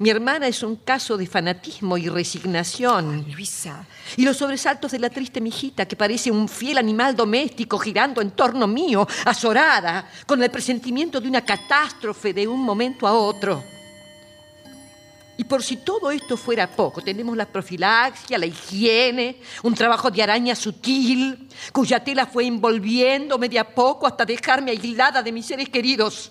Mi 0.00 0.10
hermana 0.10 0.48
es 0.48 0.64
un 0.64 0.76
caso 0.76 1.16
de 1.16 1.28
fanatismo 1.28 1.96
y 1.96 2.08
resignación. 2.08 3.24
Luisa, 3.30 3.86
Y 4.16 4.24
los 4.24 4.36
sobresaltos 4.36 4.90
de 4.90 4.98
la 4.98 5.10
triste 5.10 5.40
mijita, 5.40 5.86
que 5.86 5.94
parece 5.94 6.32
un 6.32 6.48
fiel 6.48 6.78
animal 6.78 7.14
doméstico 7.14 7.78
girando 7.78 8.20
en 8.20 8.32
torno 8.32 8.66
mío, 8.66 9.06
azorada, 9.24 10.10
con 10.26 10.42
el 10.42 10.50
presentimiento 10.50 11.20
de 11.20 11.28
una 11.28 11.44
catástrofe 11.44 12.32
de 12.32 12.48
un 12.48 12.60
momento 12.60 13.06
a 13.06 13.12
otro. 13.12 13.62
Y 15.40 15.44
por 15.44 15.62
si 15.62 15.78
todo 15.78 16.10
esto 16.10 16.36
fuera 16.36 16.70
poco, 16.70 17.00
tenemos 17.00 17.34
la 17.34 17.46
profilaxia, 17.46 18.36
la 18.36 18.44
higiene, 18.44 19.40
un 19.62 19.74
trabajo 19.74 20.10
de 20.10 20.22
araña 20.22 20.54
sutil, 20.54 21.48
cuya 21.72 22.04
tela 22.04 22.26
fue 22.26 22.44
envolviéndome 22.44 23.48
de 23.48 23.58
a 23.58 23.66
poco 23.66 24.06
hasta 24.06 24.26
dejarme 24.26 24.70
aislada 24.70 25.22
de 25.22 25.32
mis 25.32 25.46
seres 25.46 25.70
queridos. 25.70 26.30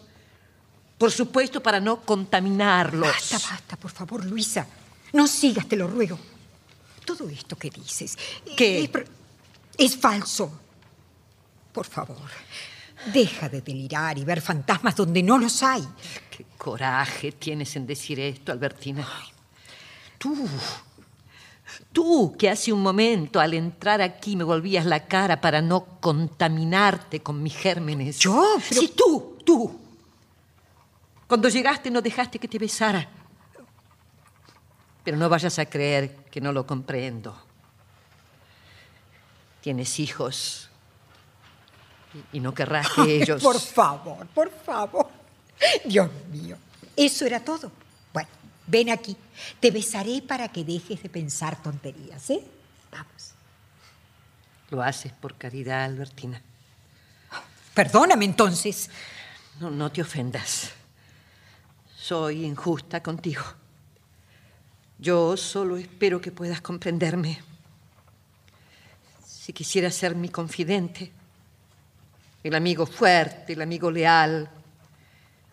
Por 0.95 1.11
supuesto, 1.11 1.59
para 1.59 1.79
no 1.79 2.01
contaminarlos. 2.01 3.09
basta, 3.09 3.39
basta, 3.49 3.77
por 3.77 3.89
favor, 3.89 4.23
Luisa. 4.25 4.67
No 5.13 5.25
sigas, 5.25 5.67
te 5.67 5.75
lo 5.75 5.87
ruego. 5.87 6.19
Todo 7.03 7.27
esto 7.29 7.55
que 7.55 7.71
dices. 7.71 8.15
¿Qué? 8.55 8.91
Es, 9.75 9.97
falso. 9.97 10.51
Por 11.73 11.87
favor, 11.87 12.29
deja 13.07 13.49
de 13.49 13.61
delirar 13.61 14.17
y 14.17 14.25
ver 14.25 14.41
fantasmas 14.41 14.95
donde 14.95 15.23
no 15.23 15.37
los 15.37 15.63
hay. 15.63 15.85
Qué 16.29 16.45
coraje 16.57 17.31
tienes 17.33 17.75
en 17.75 17.87
decir 17.87 18.19
esto, 18.19 18.51
Albertina. 18.51 19.07
Tú, 20.17 20.47
tú 21.93 22.35
que 22.37 22.49
hace 22.49 22.73
un 22.73 22.81
momento 22.81 23.39
al 23.39 23.53
entrar 23.53 24.01
aquí 24.01 24.35
me 24.35 24.43
volvías 24.43 24.85
la 24.85 25.05
cara 25.07 25.39
para 25.41 25.61
no 25.61 25.85
contaminarte 26.01 27.21
con 27.21 27.41
mis 27.41 27.55
gérmenes. 27.55 28.19
¿Yo? 28.19 28.43
Pero- 28.69 28.81
Sí, 28.81 28.93
tú, 28.95 29.37
tú. 29.45 29.79
Cuando 31.27 31.47
llegaste 31.49 31.89
no 31.91 32.01
dejaste 32.01 32.39
que 32.39 32.47
te 32.47 32.57
besara. 32.59 33.07
Pero 35.03 35.15
no 35.17 35.29
vayas 35.29 35.57
a 35.59 35.65
creer 35.65 36.15
que 36.31 36.41
no 36.41 36.51
lo 36.51 36.65
comprendo. 36.67 37.35
Tienes 39.61 39.99
hijos 39.99 40.68
y- 42.33 42.39
no 42.39 42.53
querrás 42.53 42.87
que 42.89 43.21
ellos... 43.21 43.41
Por 43.41 43.59
favor, 43.59 44.25
por 44.27 44.49
favor. 44.51 45.07
Dios 45.85 46.09
mío, 46.31 46.57
eso 46.95 47.25
era 47.25 47.39
todo. 47.43 47.71
Bueno, 48.13 48.29
ven 48.67 48.89
aquí. 48.89 49.15
Te 49.59 49.71
besaré 49.71 50.21
para 50.21 50.47
que 50.49 50.63
dejes 50.63 51.01
de 51.03 51.09
pensar 51.09 51.61
tonterías, 51.61 52.29
¿eh? 52.29 52.43
Vamos. 52.91 53.31
Lo 54.71 54.81
haces 54.81 55.11
por 55.11 55.35
caridad, 55.35 55.83
Albertina. 55.85 56.41
Perdóname 57.73 58.25
entonces. 58.25 58.89
No, 59.59 59.69
no 59.69 59.91
te 59.91 60.01
ofendas. 60.01 60.71
Soy 61.97 62.45
injusta 62.45 63.01
contigo. 63.03 63.43
Yo 64.97 65.37
solo 65.37 65.77
espero 65.77 66.19
que 66.19 66.31
puedas 66.31 66.61
comprenderme. 66.61 67.41
Si 69.25 69.53
quisieras 69.53 69.95
ser 69.95 70.15
mi 70.15 70.29
confidente, 70.29 71.11
el 72.43 72.55
amigo 72.55 72.85
fuerte, 72.85 73.53
el 73.53 73.61
amigo 73.61 73.91
leal, 73.91 74.49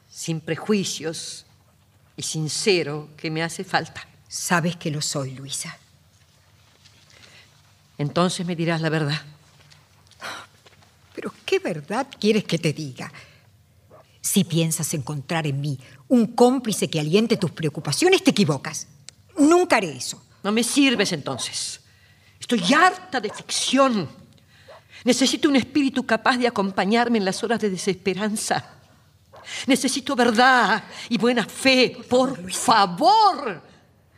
sin 0.08 0.40
prejuicios 0.40 1.44
y 2.16 2.22
sincero 2.22 3.08
que 3.16 3.30
me 3.30 3.42
hace 3.42 3.64
falta, 3.64 4.06
Sabes 4.28 4.76
que 4.76 4.90
lo 4.90 5.00
soy, 5.00 5.34
Luisa. 5.34 5.78
entonces 7.96 8.44
me 8.44 8.56
dirás 8.56 8.80
la 8.80 8.90
verdad. 8.90 9.22
Pero 11.14 11.32
¿qué 11.44 11.58
verdad 11.60 12.08
quieres 12.20 12.44
que 12.44 12.58
te 12.58 12.72
diga? 12.72 13.10
Si 14.20 14.44
piensas 14.44 14.92
encontrar 14.94 15.46
en 15.46 15.60
mí 15.60 15.78
un 16.08 16.34
cómplice 16.34 16.90
que 16.90 17.00
aliente 17.00 17.36
tus 17.36 17.52
preocupaciones, 17.52 18.22
te 18.22 18.32
equivocas. 18.32 18.88
Nunca 19.38 19.76
haré 19.76 19.96
eso. 19.96 20.22
No 20.42 20.52
me 20.52 20.62
sirves 20.62 21.12
entonces. 21.12 21.80
Estoy 22.38 22.62
harta 22.74 23.20
de 23.20 23.30
ficción. 23.30 24.08
Necesito 25.06 25.48
un 25.48 25.54
espíritu 25.54 26.04
capaz 26.04 26.36
de 26.36 26.48
acompañarme 26.48 27.18
en 27.18 27.24
las 27.24 27.40
horas 27.44 27.60
de 27.60 27.70
desesperanza. 27.70 28.72
Necesito 29.68 30.16
verdad 30.16 30.82
y 31.08 31.16
buena 31.16 31.44
fe. 31.46 31.96
Por 32.10 32.50
favor, 32.50 33.62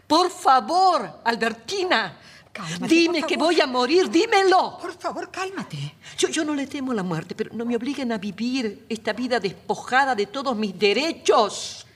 por 0.07 0.31
favor, 0.31 1.20
Albertina. 1.24 2.18
Cálmate, 2.51 2.94
Dime 2.94 3.22
que 3.24 3.37
voy 3.37 3.61
a 3.61 3.66
morir, 3.66 4.09
dímelo. 4.09 4.79
Por 4.81 4.98
favor, 4.98 5.31
cálmate. 5.31 5.96
Yo, 6.16 6.29
yo 6.29 6.42
no 6.42 6.55
le 6.55 6.66
temo 6.66 6.94
la 6.94 7.03
muerte, 7.03 7.35
pero 7.35 7.51
no 7.53 7.66
me 7.66 7.77
obliguen 7.77 8.11
a 8.11 8.16
vivir 8.16 8.87
esta 8.88 9.12
vida 9.12 9.38
despojada 9.38 10.14
de 10.14 10.24
todos 10.24 10.57
mis 10.57 10.77
derechos. 10.79 11.87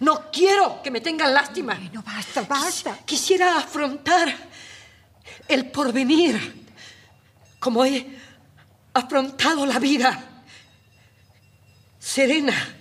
No 0.00 0.30
quiero 0.32 0.80
que 0.82 0.90
me 0.90 1.02
tengan 1.02 1.34
lástima. 1.34 1.74
Bueno, 1.74 2.02
basta, 2.02 2.40
basta. 2.48 2.98
Quisiera 3.04 3.58
afrontar 3.58 4.34
el 5.46 5.70
porvenir 5.70 6.66
como 7.58 7.84
he 7.84 8.17
afrontado 8.98 9.64
la 9.66 9.78
vida, 9.78 10.42
serena 11.98 12.76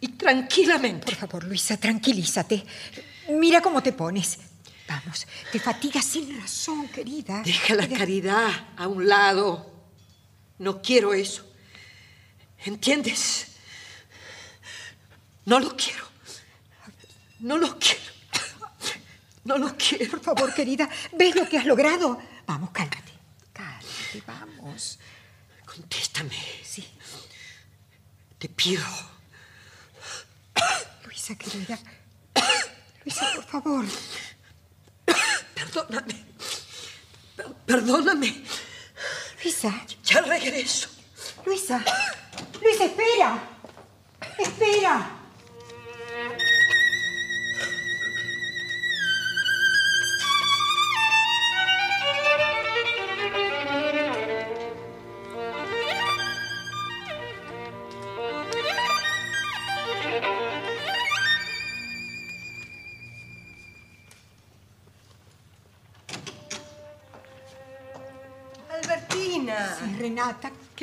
y 0.00 0.08
tranquilamente. 0.08 1.06
Por 1.06 1.14
favor, 1.14 1.44
Luisa, 1.44 1.76
tranquilízate. 1.76 2.64
Mira 3.30 3.60
cómo 3.60 3.82
te 3.82 3.92
pones. 3.92 4.38
Vamos, 4.88 5.26
te 5.50 5.58
fatigas 5.58 6.04
sin 6.04 6.38
razón, 6.40 6.88
querida. 6.88 7.42
Deja 7.42 7.74
la 7.74 7.88
caridad 7.88 8.50
a 8.76 8.88
un 8.88 9.08
lado. 9.08 9.72
No 10.58 10.82
quiero 10.82 11.14
eso. 11.14 11.48
¿Entiendes? 12.64 13.46
No 15.44 15.58
lo 15.58 15.76
quiero. 15.76 16.04
No 17.40 17.58
lo 17.58 17.78
quiero. 17.78 18.12
No 19.44 19.58
lo 19.58 19.76
quiero. 19.76 20.10
Por 20.10 20.20
favor, 20.20 20.54
querida, 20.54 20.88
¿ves 21.12 21.34
lo 21.34 21.48
que 21.48 21.58
has 21.58 21.66
logrado? 21.66 22.18
Vamos, 22.46 22.70
cálmate. 22.70 23.11
Vamos. 24.20 24.98
Contéstame. 25.64 26.36
Sí, 26.64 26.86
Te 28.38 28.48
pido. 28.48 28.84
Luisa, 31.04 31.34
querida. 31.36 31.78
Luisa, 33.04 33.32
por 33.34 33.44
favor. 33.44 33.84
Perdóname. 35.54 36.24
Per- 37.36 37.54
Perdóname. 37.66 38.44
Luisa, 39.42 39.86
Ya 40.04 40.20
regreso. 40.22 40.88
Luisa. 41.46 41.82
Luisa, 42.60 42.84
espera. 42.84 43.42
Espera. 44.38 45.10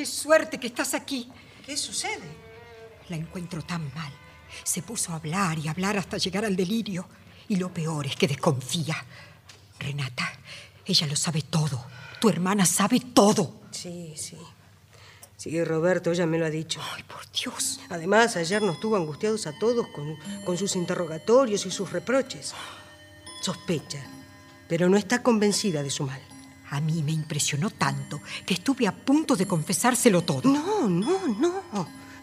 Qué 0.00 0.06
suerte 0.06 0.58
que 0.58 0.68
estás 0.68 0.94
aquí. 0.94 1.30
¿Qué 1.66 1.76
sucede? 1.76 2.26
La 3.10 3.16
encuentro 3.16 3.60
tan 3.60 3.92
mal. 3.94 4.10
Se 4.64 4.80
puso 4.80 5.12
a 5.12 5.16
hablar 5.16 5.58
y 5.58 5.68
hablar 5.68 5.98
hasta 5.98 6.16
llegar 6.16 6.42
al 6.42 6.56
delirio. 6.56 7.06
Y 7.48 7.56
lo 7.56 7.68
peor 7.68 8.06
es 8.06 8.16
que 8.16 8.26
desconfía. 8.26 8.96
Renata, 9.78 10.32
ella 10.86 11.06
lo 11.06 11.16
sabe 11.16 11.42
todo. 11.42 11.84
Tu 12.18 12.30
hermana 12.30 12.64
sabe 12.64 13.00
todo. 13.12 13.60
Sí, 13.72 14.14
sí. 14.16 14.38
Sí, 15.36 15.62
Roberto 15.62 16.14
ya 16.14 16.24
me 16.24 16.38
lo 16.38 16.46
ha 16.46 16.50
dicho. 16.50 16.80
Ay, 16.96 17.02
por 17.02 17.30
Dios. 17.30 17.80
Además, 17.90 18.36
ayer 18.36 18.62
nos 18.62 18.80
tuvo 18.80 18.96
angustiados 18.96 19.46
a 19.46 19.58
todos 19.58 19.86
con, 19.88 20.16
con 20.46 20.56
sus 20.56 20.76
interrogatorios 20.76 21.66
y 21.66 21.70
sus 21.70 21.92
reproches. 21.92 22.54
Sospecha, 23.42 24.02
pero 24.66 24.88
no 24.88 24.96
está 24.96 25.22
convencida 25.22 25.82
de 25.82 25.90
su 25.90 26.04
mal. 26.04 26.29
A 26.70 26.80
mí 26.80 27.02
me 27.02 27.12
impresionó 27.12 27.70
tanto 27.70 28.20
que 28.46 28.54
estuve 28.54 28.86
a 28.86 28.92
punto 28.92 29.36
de 29.36 29.46
confesárselo 29.46 30.22
todo. 30.22 30.48
No, 30.50 30.88
no, 30.88 31.26
no. 31.26 31.62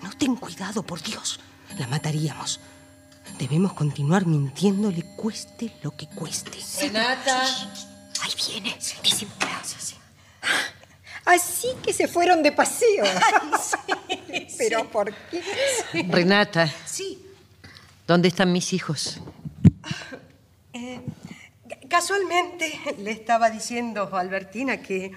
No 0.02 0.10
ten 0.18 0.36
cuidado, 0.36 0.84
por 0.84 1.02
Dios. 1.02 1.40
La 1.78 1.88
mataríamos. 1.88 2.60
Debemos 3.38 3.74
continuar 3.74 4.26
mintiéndole, 4.26 5.04
cueste 5.16 5.74
lo 5.84 5.92
que 5.96 6.08
cueste. 6.08 6.58
Renata. 6.82 7.44
Ahí 8.22 8.32
viene. 8.48 8.78
Disimula. 9.04 9.62
Así 11.26 11.68
que 11.84 11.92
se 11.92 12.08
fueron 12.08 12.42
de 12.42 12.54
paseo. 12.54 13.04
Pero 14.58 14.90
¿por 14.90 15.14
qué? 15.30 15.44
Renata. 16.08 16.74
Sí. 16.86 17.22
¿Dónde 18.08 18.30
están 18.30 18.54
mis 18.54 18.72
hijos? 18.72 19.20
Eh, 20.72 21.02
casualmente 21.88 22.80
le 23.00 23.12
estaba 23.12 23.50
diciendo 23.50 24.10
a 24.12 24.20
Albertina 24.20 24.82
que, 24.82 25.12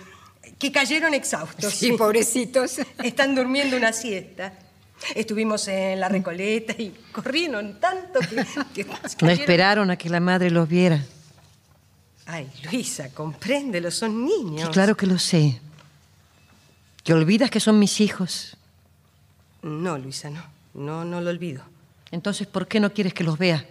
que 0.58 0.72
cayeron 0.72 1.14
exhaustos. 1.14 1.74
Sí, 1.74 1.92
pobrecitos. 1.92 2.78
Están 3.02 3.34
durmiendo 3.34 3.76
una 3.76 3.92
siesta. 3.92 4.52
Estuvimos 5.14 5.66
en 5.68 5.98
la 5.98 6.08
Recoleta 6.08 6.74
y 6.76 6.94
corrieron 7.12 7.80
tanto 7.80 8.20
que... 8.20 8.44
que 8.74 8.86
No 9.22 9.30
esperaron 9.30 9.90
a 9.90 9.96
que 9.96 10.10
la 10.10 10.20
madre 10.20 10.50
los 10.50 10.68
viera. 10.68 11.02
Ay, 12.26 12.48
Luisa, 12.64 13.08
compréndelo, 13.12 13.90
son 13.90 14.24
niños. 14.24 14.66
Sí, 14.66 14.72
claro 14.72 14.96
que 14.96 15.06
lo 15.06 15.18
sé. 15.18 15.60
¿Te 17.02 17.12
olvidas 17.14 17.50
que 17.50 17.60
son 17.60 17.78
mis 17.78 18.00
hijos? 18.00 18.56
No, 19.62 19.98
Luisa, 19.98 20.30
no. 20.30 20.44
No, 20.74 21.04
no 21.04 21.20
lo 21.20 21.30
olvido. 21.30 21.62
Entonces, 22.10 22.46
¿por 22.46 22.68
qué 22.68 22.78
no 22.78 22.92
quieres 22.92 23.14
que 23.14 23.24
los 23.24 23.38
vea? 23.38 23.64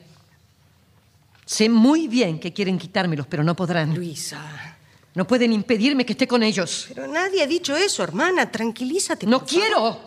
Sé 1.49 1.67
muy 1.67 2.07
bien 2.07 2.39
que 2.39 2.53
quieren 2.53 2.77
quitármelos, 2.77 3.25
pero 3.25 3.43
no 3.43 3.55
podrán. 3.55 3.95
Luisa. 3.95 4.77
No 5.15 5.25
pueden 5.25 5.51
impedirme 5.51 6.05
que 6.05 6.13
esté 6.13 6.27
con 6.27 6.43
ellos. 6.43 6.85
Pero 6.89 7.07
nadie 7.07 7.41
ha 7.41 7.47
dicho 7.47 7.75
eso, 7.75 8.03
hermana. 8.03 8.51
Tranquilízate. 8.51 9.25
No 9.25 9.43
quiero. 9.43 9.99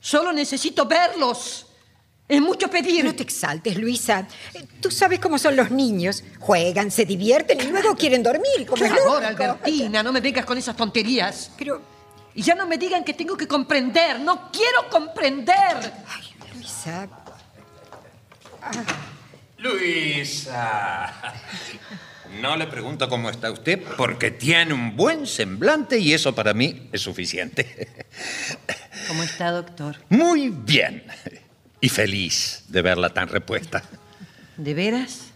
Solo 0.00 0.32
necesito 0.32 0.86
verlos. 0.86 1.66
Es 2.26 2.40
mucho 2.40 2.70
pedir. 2.70 3.04
No 3.04 3.14
te 3.14 3.22
exaltes, 3.22 3.76
Luisa. 3.76 4.26
Eh, 4.54 4.66
Tú 4.80 4.90
sabes 4.90 5.20
cómo 5.20 5.36
son 5.36 5.54
los 5.56 5.70
niños. 5.70 6.24
Juegan, 6.40 6.90
se 6.90 7.04
divierten 7.04 7.60
y 7.60 7.64
luego 7.64 7.94
quieren 7.94 8.22
dormir. 8.22 8.64
Como 8.66 8.80
Por 8.80 8.88
favor. 8.88 9.22
Albertina, 9.22 10.02
no 10.02 10.10
me 10.10 10.22
vengas 10.22 10.46
con 10.46 10.56
esas 10.56 10.74
tonterías. 10.74 11.50
Pero, 11.58 11.82
Y 12.34 12.40
ya 12.40 12.54
no 12.54 12.66
me 12.66 12.78
digan 12.78 13.04
que 13.04 13.12
tengo 13.12 13.36
que 13.36 13.46
comprender. 13.46 14.20
No 14.20 14.50
quiero 14.50 14.88
comprender. 14.88 15.92
ay, 16.08 16.34
Luisa, 16.54 17.06
Luisa. 19.58 21.12
No 22.40 22.56
le 22.56 22.66
pregunto 22.66 23.08
cómo 23.08 23.30
está 23.30 23.50
usted 23.50 23.82
porque 23.96 24.30
tiene 24.30 24.74
un 24.74 24.94
buen 24.96 25.26
semblante 25.26 25.98
y 25.98 26.12
eso 26.12 26.34
para 26.34 26.52
mí 26.52 26.88
es 26.92 27.00
suficiente. 27.00 27.88
¿Cómo 29.08 29.22
está, 29.22 29.50
doctor? 29.50 29.96
Muy 30.10 30.50
bien. 30.50 31.04
Y 31.80 31.88
feliz 31.88 32.64
de 32.68 32.82
verla 32.82 33.14
tan 33.14 33.28
repuesta. 33.28 33.82
¿De 34.58 34.74
veras? 34.74 35.28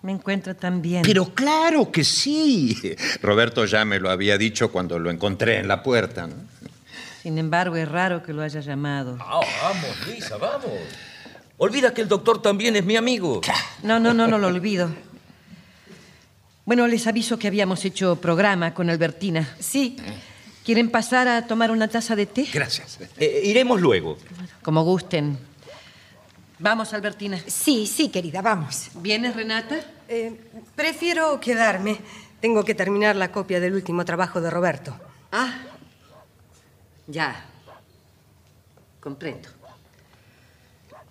Me 0.00 0.12
encuentra 0.12 0.54
tan 0.54 0.80
bien. 0.80 1.02
Pero 1.02 1.26
claro 1.34 1.92
que 1.92 2.04
sí. 2.04 2.96
Roberto 3.20 3.66
ya 3.66 3.84
me 3.84 4.00
lo 4.00 4.10
había 4.10 4.38
dicho 4.38 4.72
cuando 4.72 4.98
lo 4.98 5.10
encontré 5.10 5.58
en 5.58 5.68
la 5.68 5.82
puerta. 5.82 6.26
¿no? 6.26 6.36
Sin 7.22 7.38
embargo, 7.38 7.76
es 7.76 7.88
raro 7.88 8.22
que 8.22 8.32
lo 8.32 8.42
haya 8.42 8.60
llamado. 8.60 9.18
Ah, 9.20 9.40
vamos, 9.62 10.06
Luisa, 10.06 10.36
vamos. 10.38 10.70
Olvida 11.58 11.94
que 11.94 12.02
el 12.02 12.08
doctor 12.08 12.42
también 12.42 12.76
es 12.76 12.84
mi 12.84 12.96
amigo. 12.96 13.40
No, 13.82 14.00
no, 14.00 14.12
no, 14.12 14.26
no 14.26 14.38
lo 14.38 14.48
olvido. 14.48 14.90
Bueno, 16.64 16.86
les 16.86 17.06
aviso 17.06 17.38
que 17.38 17.46
habíamos 17.46 17.84
hecho 17.84 18.16
programa 18.16 18.74
con 18.74 18.90
Albertina. 18.90 19.56
sí. 19.58 19.96
¿Quieren 20.64 20.90
pasar 20.90 21.28
a 21.28 21.46
tomar 21.46 21.70
una 21.70 21.88
taza 21.88 22.16
de 22.16 22.24
té? 22.24 22.48
Gracias. 22.50 22.98
Eh, 23.18 23.42
iremos 23.44 23.82
luego. 23.82 24.16
Como 24.62 24.82
gusten. 24.82 25.38
Vamos, 26.58 26.94
Albertina. 26.94 27.38
Sí, 27.46 27.86
sí, 27.86 28.08
querida, 28.08 28.40
vamos. 28.40 28.88
¿Vienes, 28.94 29.36
Renata? 29.36 29.76
Eh, 30.08 30.40
prefiero 30.74 31.38
quedarme. 31.38 31.98
Tengo 32.40 32.64
que 32.64 32.74
terminar 32.74 33.14
la 33.14 33.30
copia 33.30 33.60
del 33.60 33.74
último 33.74 34.06
trabajo 34.06 34.40
de 34.40 34.48
Roberto. 34.48 34.98
Ah, 35.32 35.52
ya. 37.08 37.44
Comprendo. 39.00 39.50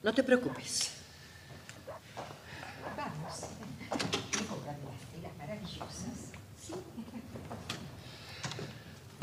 No 0.04 0.14
te 0.14 0.24
preocupes. 0.24 0.92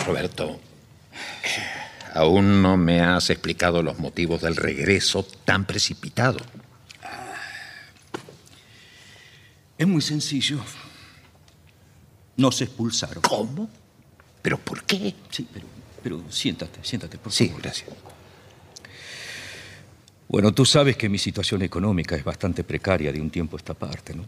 Roberto, 0.07 0.59
aún 2.15 2.63
no 2.63 2.77
me 2.77 3.01
has 3.01 3.31
explicado 3.31 3.83
los 3.83 3.99
motivos 3.99 4.41
del 4.43 4.57
regreso 4.57 5.25
tan 5.45 5.65
precipitado. 5.67 6.39
Es 9.77 9.87
muy 9.87 10.03
sencillo. 10.03 10.61
Nos 12.37 12.61
expulsaron. 12.63 13.23
¿Cómo? 13.23 13.69
¿Pero 14.43 14.59
por 14.59 14.83
qué? 14.85 15.15
Sí, 15.31 15.47
pero, 15.53 15.67
pero 16.03 16.23
siéntate, 16.31 16.81
siéntate, 16.83 17.19
por 17.19 17.33
Sí, 17.33 17.49
favor. 17.49 17.63
gracias. 17.63 17.91
Bueno, 20.31 20.53
tú 20.53 20.65
sabes 20.65 20.97
que 20.97 21.09
mi 21.09 21.19
situación 21.19 21.63
económica 21.63 22.15
es 22.15 22.23
bastante 22.23 22.63
precaria 22.63 23.13
de 23.13 23.21
un 23.21 23.31
tiempo 23.31 23.57
a 23.57 23.59
esta 23.59 23.75
parte, 23.75 24.15
¿no? 24.15 24.25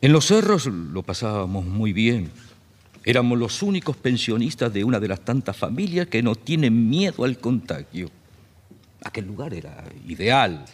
En 0.00 0.12
los 0.12 0.26
cerros 0.26 0.66
lo 0.66 1.02
pasábamos 1.02 1.64
muy 1.64 1.92
bien. 1.92 2.30
Éramos 3.04 3.36
los 3.36 3.62
únicos 3.62 3.96
pensionistas 3.96 4.72
de 4.72 4.84
una 4.84 5.00
de 5.00 5.08
las 5.08 5.24
tantas 5.24 5.56
familias 5.56 6.06
que 6.06 6.22
no 6.22 6.36
tienen 6.36 6.88
miedo 6.88 7.24
al 7.24 7.38
contagio. 7.38 8.10
Aquel 9.02 9.26
lugar 9.26 9.52
era 9.54 9.84
ideal. 10.06 10.64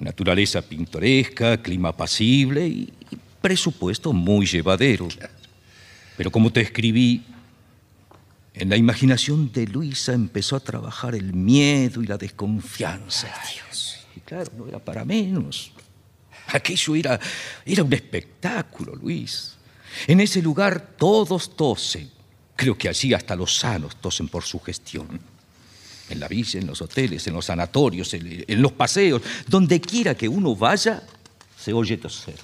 Naturaleza 0.00 0.60
pintoresca, 0.60 1.56
clima 1.62 1.88
apacible 1.88 2.68
y 2.68 2.92
y 3.10 3.16
presupuesto 3.40 4.12
muy 4.12 4.44
llevadero. 4.44 5.08
Pero 6.18 6.30
como 6.30 6.52
te 6.52 6.60
escribí, 6.60 7.22
en 8.54 8.68
la 8.68 8.76
imaginación 8.76 9.50
de 9.52 9.66
Luisa 9.66 10.12
empezó 10.12 10.54
a 10.54 10.60
trabajar 10.60 11.16
el 11.16 11.34
miedo 11.34 12.02
y 12.02 12.06
la 12.06 12.16
desconfianza. 12.16 13.28
Dios. 13.52 14.06
Y 14.16 14.20
claro, 14.20 14.52
no 14.56 14.68
era 14.68 14.78
para 14.78 15.04
menos. 15.04 15.72
Aquello 16.46 16.94
era, 16.94 17.18
era 17.64 17.82
un 17.82 17.92
espectáculo, 17.92 18.94
Luis. 18.94 19.54
En 20.06 20.20
ese 20.20 20.40
lugar 20.40 20.94
todos 20.96 21.56
tosen. 21.56 22.10
Creo 22.54 22.78
que 22.78 22.88
allí 22.88 23.12
hasta 23.12 23.34
los 23.34 23.56
sanos 23.56 23.96
tosen 23.96 24.28
por 24.28 24.44
su 24.44 24.60
gestión. 24.60 25.20
En 26.08 26.20
la 26.20 26.28
villa, 26.28 26.60
en 26.60 26.66
los 26.68 26.80
hoteles, 26.80 27.26
en 27.26 27.34
los 27.34 27.46
sanatorios, 27.46 28.14
en, 28.14 28.44
en 28.46 28.62
los 28.62 28.72
paseos, 28.72 29.20
donde 29.48 29.80
quiera 29.80 30.14
que 30.14 30.28
uno 30.28 30.54
vaya, 30.54 31.02
se 31.58 31.72
oye 31.72 31.96
toser. 31.96 32.38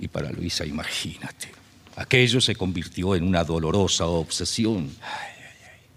Y 0.00 0.08
para 0.08 0.30
Luisa, 0.32 0.66
imagínate, 0.66 1.52
aquello 1.96 2.40
se 2.40 2.54
convirtió 2.54 3.14
en 3.14 3.24
una 3.24 3.44
dolorosa 3.44 4.06
obsesión. 4.06 4.90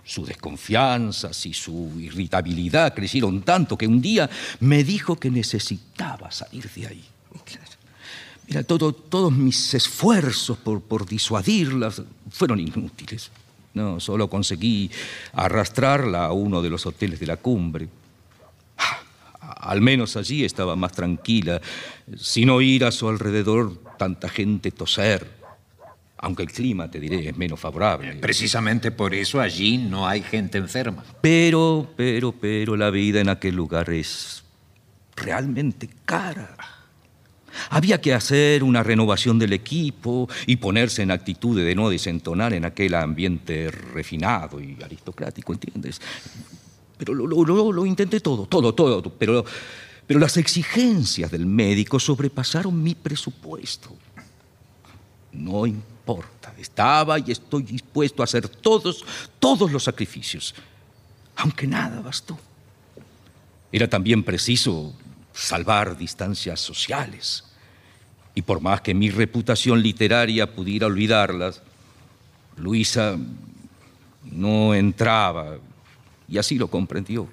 Sus 0.03 0.27
desconfianzas 0.27 1.45
y 1.45 1.53
su 1.53 1.91
irritabilidad 1.99 2.93
crecieron 2.93 3.41
tanto 3.41 3.77
que 3.77 3.87
un 3.87 4.01
día 4.01 4.29
me 4.61 4.83
dijo 4.83 5.17
que 5.17 5.29
necesitaba 5.29 6.31
salir 6.31 6.69
de 6.71 6.87
ahí. 6.87 7.03
Mira, 8.47 8.63
todo- 8.63 8.93
todos 8.93 9.33
mis 9.33 9.73
esfuerzos 9.73 10.57
por, 10.57 10.81
por 10.81 11.05
disuadirlas 11.05 12.01
fueron 12.31 12.61
inútiles. 12.61 13.29
No, 13.73 13.99
solo 13.99 14.29
conseguí 14.29 14.89
arrastrarla 15.33 16.25
a 16.25 16.31
uno 16.31 16.61
de 16.61 16.69
los 16.69 16.85
hoteles 16.85 17.19
de 17.19 17.27
la 17.27 17.35
cumbre. 17.37 17.89
Ah, 18.77 19.01
Al 19.71 19.81
menos 19.81 20.15
allí 20.15 20.45
estaba 20.45 20.77
más 20.77 20.93
tranquila, 20.93 21.59
sin 22.17 22.49
oír 22.49 22.85
a 22.85 22.91
su 22.91 23.09
alrededor 23.09 23.77
tanta 23.97 24.29
gente 24.29 24.71
toser. 24.71 25.36
Aunque 26.19 26.43
el 26.43 26.51
clima, 26.51 26.89
te 26.89 26.99
diré, 26.99 27.29
es 27.29 27.37
menos 27.37 27.59
favorable. 27.59 28.13
Precisamente 28.15 28.91
por 28.91 29.13
eso 29.13 29.39
allí 29.39 29.77
no 29.77 30.07
hay 30.07 30.21
gente 30.23 30.57
enferma. 30.57 31.03
Pero, 31.21 31.91
pero, 31.95 32.31
pero 32.31 32.75
la 32.75 32.89
vida 32.89 33.21
en 33.21 33.29
aquel 33.29 33.55
lugar 33.55 33.89
es 33.91 34.43
realmente 35.15 35.87
cara. 36.05 36.55
Había 37.69 37.99
que 38.01 38.13
hacer 38.13 38.63
una 38.63 38.83
renovación 38.83 39.39
del 39.39 39.53
equipo 39.53 40.27
y 40.45 40.57
ponerse 40.57 41.01
en 41.03 41.11
actitud 41.11 41.57
de 41.57 41.73
no 41.75 41.89
desentonar 41.89 42.53
en 42.53 42.65
aquel 42.65 42.95
ambiente 42.95 43.69
refinado 43.71 44.59
y 44.61 44.77
aristocrático, 44.83 45.53
¿entiendes? 45.53 45.99
Pero 46.97 47.13
lo, 47.13 47.27
lo- 47.27 47.43
lo- 47.45 47.71
lo 47.71 47.85
intenté 47.85 48.19
todo, 48.19 48.45
todo, 48.47 48.73
todo, 48.73 49.01
pero, 49.03 49.45
pero 50.07 50.19
las 50.19 50.37
exigencias 50.37 51.29
del 51.31 51.45
médico 51.45 51.99
sobrepasaron 51.99 52.81
mi 52.81 52.95
presupuesto. 52.95 53.95
No 55.31 55.65
importa, 56.07 56.53
estaba 56.57 57.19
y 57.19 57.31
estoy 57.31 57.63
dispuesto 57.63 58.23
a 58.23 58.25
hacer 58.25 58.47
todos, 58.47 59.03
todos 59.39 59.69
los 59.71 59.83
sacrificios, 59.83 60.55
aunque 61.35 61.67
nada 61.67 61.99
bastó. 61.99 62.39
Era 63.73 63.89
también 63.89 64.23
preciso 64.23 64.93
salvar 65.33 65.97
distancias 65.97 66.61
sociales. 66.61 67.43
Y 68.35 68.41
por 68.41 68.61
más 68.61 68.79
que 68.81 68.93
mi 68.93 69.09
reputación 69.09 69.81
literaria 69.81 70.55
pudiera 70.55 70.87
olvidarlas, 70.87 71.61
Luisa 72.55 73.17
no 74.23 74.73
entraba, 74.73 75.57
y 76.29 76.37
así 76.37 76.57
lo 76.57 76.69
comprendió. 76.69 77.27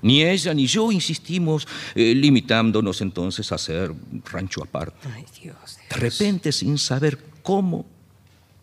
Ni 0.00 0.22
ella 0.22 0.54
ni 0.54 0.66
yo 0.66 0.90
insistimos, 0.90 1.68
eh, 1.94 2.14
limitándonos 2.14 3.02
entonces 3.02 3.52
a 3.52 3.56
hacer 3.56 3.92
rancho 4.32 4.62
aparte. 4.62 5.06
Ay, 5.14 5.26
Dios. 5.42 5.78
De 5.90 5.96
repente, 5.96 6.52
sin 6.52 6.78
saber 6.78 7.18
cómo, 7.42 7.86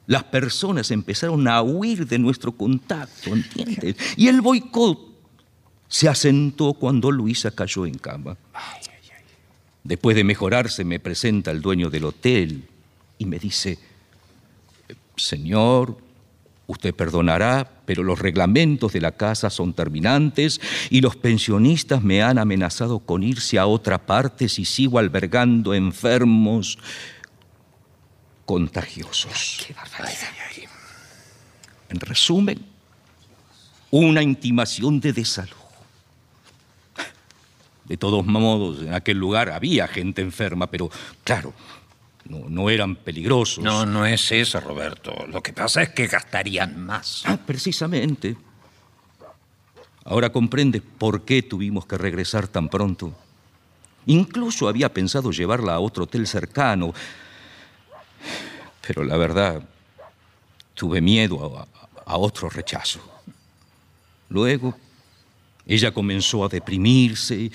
las 0.06 0.24
personas 0.26 0.92
empezaron 0.92 1.48
a 1.48 1.62
huir 1.62 2.08
de 2.08 2.20
nuestro 2.20 2.52
contacto, 2.52 3.34
¿entiendes? 3.34 3.96
Y 4.18 4.28
el 4.28 4.42
boicot 4.42 5.00
se 5.88 6.10
asentó 6.10 6.74
cuando 6.74 7.12
Luisa 7.12 7.52
cayó 7.52 7.86
en 7.86 7.98
cama. 7.98 8.36
Después 9.84 10.16
de 10.16 10.24
mejorarse, 10.24 10.84
me 10.84 11.00
presenta 11.00 11.52
el 11.52 11.62
dueño 11.62 11.90
del 11.90 12.06
hotel 12.06 12.64
y 13.18 13.26
me 13.26 13.38
dice, 13.38 13.78
Señor, 15.16 15.98
usted 16.68 16.94
perdonará, 16.94 17.70
pero 17.86 18.04
los 18.04 18.20
reglamentos 18.20 18.94
de 18.94 19.02
la 19.02 19.12
casa 19.12 19.50
son 19.50 19.74
terminantes 19.74 20.62
y 20.90 21.02
los 21.02 21.16
pensionistas 21.16 22.02
me 22.02 22.24
han 22.24 22.38
amenazado 22.38 23.00
con 23.00 23.24
irse 23.24 23.60
a 23.60 23.68
otra 23.68 24.06
parte 24.06 24.50
si 24.50 24.66
sigo 24.66 25.00
albergando 25.00 25.74
enfermos 25.74 26.80
contagiosos. 28.46 29.68
En 31.90 32.00
resumen, 32.00 32.66
una 33.92 34.24
intimación 34.24 35.00
de 35.00 35.14
desalojo. 35.14 35.60
De 37.86 37.98
todos 37.98 38.26
modos, 38.26 38.82
en 38.82 38.94
aquel 38.94 39.18
lugar 39.18 39.50
había 39.50 39.88
gente 39.88 40.22
enferma, 40.22 40.68
pero 40.68 40.90
claro, 41.24 41.54
no, 42.26 42.50
no 42.50 42.70
eran 42.70 42.96
peligrosos. 42.96 43.64
No, 43.64 43.86
no 43.86 44.06
es 44.06 44.32
eso, 44.32 44.60
Roberto. 44.62 45.14
Lo 45.28 45.44
que 45.44 45.54
pasa 45.54 45.84
es 45.84 45.90
que 45.90 46.08
gastarían 46.08 46.80
más. 46.86 47.24
Ah, 47.26 47.38
precisamente. 47.38 48.38
Ahora 50.06 50.32
comprende 50.32 50.82
por 50.82 51.24
qué 51.24 51.44
tuvimos 51.44 51.86
que 51.86 51.98
regresar 51.98 52.48
tan 52.48 52.70
pronto. 52.70 53.14
Incluso 54.06 54.68
había 54.68 54.94
pensado 54.94 55.32
llevarla 55.32 55.76
a 55.76 55.80
otro 55.80 56.06
hotel 56.06 56.28
cercano. 56.28 56.94
Pero 58.86 59.04
la 59.04 59.18
verdad, 59.18 59.62
tuve 60.74 61.02
miedo 61.02 61.68
a, 62.06 62.18
otro 62.18 62.50
rechazo. 62.50 63.00
Luego, 64.30 64.78
ella 65.66 65.94
comenzó 65.94 66.44
a 66.44 66.50
deprimirse 66.50 67.50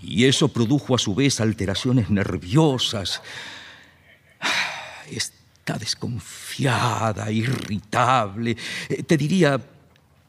y 0.00 0.24
eso 0.24 0.48
produjo 0.48 0.94
a 0.94 0.98
su 0.98 1.14
vez 1.14 1.40
alteraciones 1.40 2.10
nerviosas. 2.10 3.20
Está 5.10 5.78
desconfiada, 5.78 7.30
irritable, 7.30 8.56
eh, 8.88 9.02
te 9.02 9.16
diría 9.16 9.60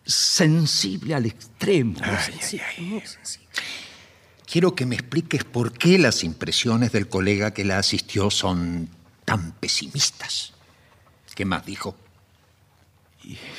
sensible 0.06 1.14
al 1.14 1.28
extremo. 1.28 2.00
Quiero 4.46 4.76
que 4.76 4.86
me 4.86 4.96
expliques 4.96 5.44
por 5.44 5.72
qué 5.74 5.98
las 5.98 6.24
impresiones 6.24 6.92
del 6.92 7.08
colega 7.08 7.52
que 7.52 7.64
la 7.64 7.78
asistió 7.78 8.30
son 8.30 8.90
tan 9.26 9.54
pesimistas. 9.54 10.54
¿Qué 11.36 11.46
más 11.46 11.66
dijo? 11.66 11.96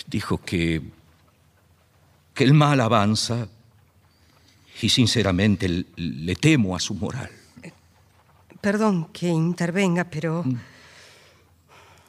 Dijo 0.07 0.39
que, 0.39 0.83
que 2.35 2.45
el 2.45 2.55
mal 2.55 2.81
avanza 2.81 3.49
y 4.81 4.89
sinceramente 4.89 5.87
le 5.97 6.37
temo 6.37 6.77
a 6.77 6.81
su 6.81 6.95
moral. 6.95 7.31
Perdón 8.61 9.07
que 9.13 9.29
intervenga, 9.29 10.05
pero 10.05 10.45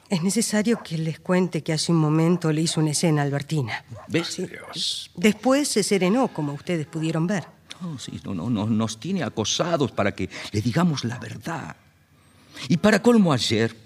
es 0.08 0.22
necesario 0.22 0.82
que 0.82 0.98
les 0.98 1.18
cuente 1.20 1.62
que 1.62 1.72
hace 1.72 1.92
un 1.92 1.98
momento 1.98 2.52
le 2.52 2.62
hizo 2.62 2.80
una 2.80 2.90
escena 2.90 3.22
a 3.22 3.24
Albertina. 3.24 3.84
¿Ves? 4.08 4.40
Después 5.14 5.68
se 5.68 5.82
serenó, 5.82 6.28
como 6.28 6.52
ustedes 6.52 6.86
pudieron 6.86 7.26
ver. 7.26 7.44
No, 7.80 7.98
sí, 7.98 8.20
no, 8.24 8.34
no, 8.34 8.48
no, 8.48 8.66
nos 8.66 8.98
tiene 8.98 9.22
acosados 9.22 9.90
para 9.92 10.14
que 10.14 10.30
le 10.52 10.62
digamos 10.62 11.04
la 11.04 11.18
verdad. 11.18 11.76
Y 12.68 12.76
para 12.78 13.02
colmo 13.02 13.32
ayer, 13.32 13.76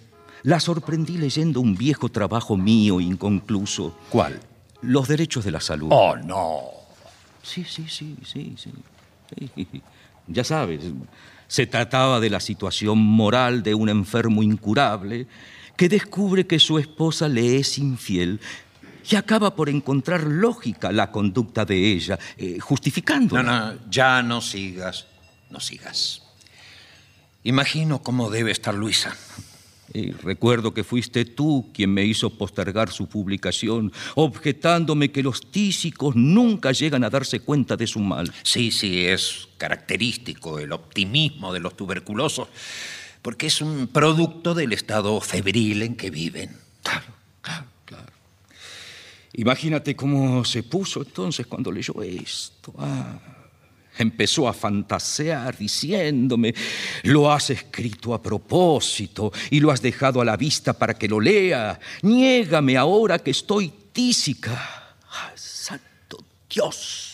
la 0.42 0.60
sorprendí 0.60 1.18
leyendo 1.18 1.60
un 1.60 1.74
viejo 1.74 2.08
trabajo 2.08 2.56
mío 2.56 3.00
inconcluso. 3.00 3.96
¿Cuál? 4.10 4.40
Los 4.82 5.08
derechos 5.08 5.44
de 5.44 5.50
la 5.50 5.60
salud. 5.60 5.88
Oh, 5.90 6.16
no. 6.16 6.62
Sí, 7.42 7.64
sí, 7.64 7.86
sí, 7.88 8.16
sí, 8.24 8.54
sí. 8.56 8.70
Sí. 9.56 9.66
Ya 10.26 10.44
sabes, 10.44 10.84
se 11.48 11.66
trataba 11.66 12.20
de 12.20 12.30
la 12.30 12.38
situación 12.38 12.98
moral 12.98 13.64
de 13.64 13.74
un 13.74 13.88
enfermo 13.88 14.44
incurable 14.44 15.26
que 15.76 15.88
descubre 15.88 16.46
que 16.46 16.60
su 16.60 16.78
esposa 16.78 17.26
le 17.26 17.56
es 17.56 17.78
infiel 17.78 18.38
y 19.10 19.16
acaba 19.16 19.56
por 19.56 19.68
encontrar 19.68 20.22
lógica 20.22 20.92
la 20.92 21.10
conducta 21.10 21.64
de 21.64 21.92
ella, 21.92 22.16
eh, 22.36 22.60
justificándola. 22.60 23.42
No, 23.42 23.72
no, 23.72 23.78
ya 23.90 24.22
no 24.22 24.40
sigas, 24.40 25.06
no 25.50 25.58
sigas. 25.58 26.22
Imagino 27.42 28.02
cómo 28.02 28.30
debe 28.30 28.50
estar 28.50 28.74
Luisa. 28.74 29.16
Y 29.92 30.12
recuerdo 30.12 30.72
que 30.72 30.84
fuiste 30.84 31.24
tú 31.24 31.70
quien 31.74 31.92
me 31.92 32.04
hizo 32.04 32.30
postergar 32.30 32.92
su 32.92 33.08
publicación, 33.08 33.92
objetándome 34.14 35.10
que 35.10 35.22
los 35.22 35.50
tísicos 35.50 36.14
nunca 36.14 36.70
llegan 36.70 37.02
a 37.02 37.10
darse 37.10 37.40
cuenta 37.40 37.76
de 37.76 37.88
su 37.88 37.98
mal. 37.98 38.32
Sí, 38.44 38.70
sí, 38.70 39.06
es 39.06 39.48
característico 39.58 40.60
el 40.60 40.72
optimismo 40.72 41.52
de 41.52 41.60
los 41.60 41.76
tuberculosos, 41.76 42.48
porque 43.20 43.48
es 43.48 43.60
un 43.60 43.88
producto 43.88 44.54
del 44.54 44.72
estado 44.72 45.20
febril 45.20 45.82
en 45.82 45.96
que 45.96 46.10
viven. 46.10 46.56
Claro, 46.84 47.06
claro, 47.42 47.66
claro. 47.84 48.12
Imagínate 49.32 49.96
cómo 49.96 50.44
se 50.44 50.62
puso 50.62 51.02
entonces 51.02 51.46
cuando 51.48 51.72
leyó 51.72 52.00
esto. 52.02 52.72
Ah, 52.78 53.18
empezó 53.98 54.48
a 54.48 54.52
fantasear 54.52 55.56
diciéndome, 55.56 56.54
lo 57.04 57.30
has 57.30 57.50
escrito 57.50 58.14
a 58.14 58.22
propósito 58.22 59.32
y 59.50 59.60
lo 59.60 59.70
has 59.70 59.82
dejado 59.82 60.20
a 60.20 60.24
la 60.24 60.36
vista 60.36 60.72
para 60.72 60.94
que 60.94 61.08
lo 61.08 61.20
lea. 61.20 61.78
Niégame 62.02 62.76
ahora 62.76 63.18
que 63.18 63.30
estoy 63.30 63.72
tísica. 63.92 64.96
Santo 65.34 66.24
Dios. 66.48 67.06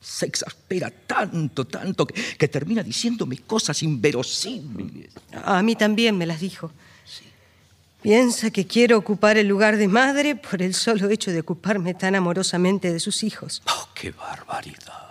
Se 0.00 0.26
exaspera 0.26 0.90
tanto, 0.90 1.64
tanto, 1.64 2.06
que, 2.06 2.14
que 2.36 2.48
termina 2.48 2.82
diciéndome 2.82 3.38
cosas 3.38 3.82
inverosímiles. 3.84 5.12
A 5.44 5.62
mí 5.62 5.76
también 5.76 6.18
me 6.18 6.26
las 6.26 6.40
dijo. 6.40 6.72
Piensa 8.02 8.50
que 8.50 8.66
quiero 8.66 8.96
ocupar 8.96 9.38
el 9.38 9.48
lugar 9.48 9.76
de 9.76 9.88
madre 9.88 10.36
por 10.36 10.62
el 10.62 10.74
solo 10.74 11.08
hecho 11.10 11.32
de 11.32 11.40
ocuparme 11.40 11.94
tan 11.94 12.14
amorosamente 12.14 12.92
de 12.92 13.00
sus 13.00 13.24
hijos. 13.24 13.62
Oh, 13.66 13.88
¡Qué 13.94 14.12
barbaridad! 14.12 15.07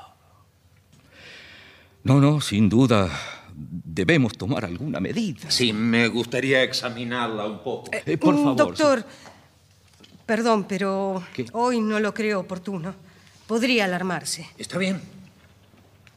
No, 2.07 2.19
no, 2.21 2.39
sin 2.41 2.69
duda 2.69 3.09
debemos 3.53 4.33
tomar 4.37 4.63
alguna 4.65 4.99
medida. 4.99 5.49
Sí, 5.51 5.73
me 5.73 6.07
gustaría 6.07 6.63
examinarla 6.63 7.45
un 7.45 7.63
poco. 7.63 7.89
Eh, 7.91 8.17
por 8.17 8.33
Mm, 8.35 8.37
favor. 8.37 8.55
Doctor, 8.57 9.05
perdón, 10.25 10.65
pero 10.67 11.23
¿Qué? 11.33 11.45
hoy 11.53 11.81
no 11.81 11.99
lo 11.99 12.13
creo 12.13 12.39
oportuno. 12.41 12.95
Podría 13.47 13.85
alarmarse. 13.85 14.47
Está 14.57 14.77
bien. 14.77 15.01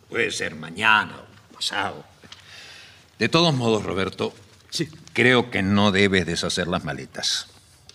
Puede 0.09 0.31
ser 0.31 0.55
mañana 0.57 1.17
o 1.51 1.55
pasado. 1.55 2.05
De 3.19 3.29
todos 3.29 3.55
modos, 3.55 3.85
Roberto, 3.85 4.33
Sí. 4.71 4.89
creo 5.13 5.51
que 5.51 5.63
no 5.63 5.93
debes 5.93 6.27
deshacer 6.27 6.67
las 6.69 6.85
maletas. 6.85 7.49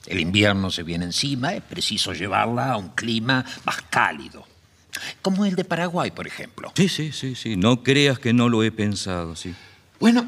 El 0.05 0.19
invierno 0.19 0.69
se 0.69 0.83
viene 0.83 1.05
encima, 1.05 1.53
es 1.53 1.63
preciso 1.63 2.13
llevarla 2.13 2.73
a 2.73 2.77
un 2.77 2.89
clima 2.89 3.43
más 3.65 3.81
cálido. 3.89 4.45
Como 5.21 5.45
el 5.45 5.55
de 5.55 5.63
Paraguay, 5.63 6.11
por 6.11 6.27
ejemplo. 6.27 6.71
Sí, 6.75 6.89
sí, 6.89 7.11
sí, 7.11 7.35
sí. 7.35 7.55
No 7.57 7.83
creas 7.83 8.19
que 8.19 8.33
no 8.33 8.49
lo 8.49 8.63
he 8.63 8.71
pensado, 8.71 9.35
sí. 9.35 9.53
Bueno, 9.99 10.27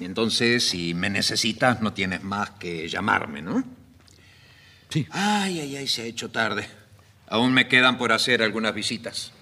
entonces 0.00 0.68
si 0.68 0.94
me 0.94 1.10
necesitas 1.10 1.80
no 1.80 1.92
tienes 1.92 2.22
más 2.22 2.50
que 2.50 2.88
llamarme, 2.88 3.42
¿no? 3.42 3.64
Sí. 4.90 5.06
Ay, 5.10 5.60
ay, 5.60 5.76
ay, 5.76 5.88
se 5.88 6.02
ha 6.02 6.04
hecho 6.04 6.30
tarde. 6.30 6.68
Aún 7.28 7.52
me 7.52 7.68
quedan 7.68 7.98
por 7.98 8.12
hacer 8.12 8.42
algunas 8.42 8.74
visitas. 8.74 9.32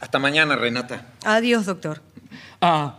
Hasta 0.00 0.18
mañana, 0.18 0.56
Renata. 0.56 1.06
Adiós, 1.24 1.66
doctor. 1.66 2.02
Ah, 2.60 2.98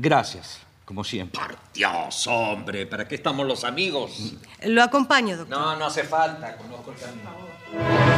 Gracias, 0.00 0.60
como 0.84 1.02
siempre. 1.02 1.40
Por 1.40 1.58
Dios, 1.74 2.28
hombre, 2.28 2.86
¿para 2.86 3.08
qué 3.08 3.16
estamos 3.16 3.44
los 3.44 3.64
amigos? 3.64 4.34
Lo 4.62 4.80
acompaño, 4.80 5.36
doctor. 5.36 5.58
No, 5.58 5.76
no 5.76 5.86
hace 5.86 6.04
falta, 6.04 6.56
conozco 6.56 6.92
el 6.92 6.98
camino. 6.98 8.17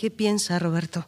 Qué 0.00 0.10
piensa 0.10 0.58
Roberto? 0.58 1.06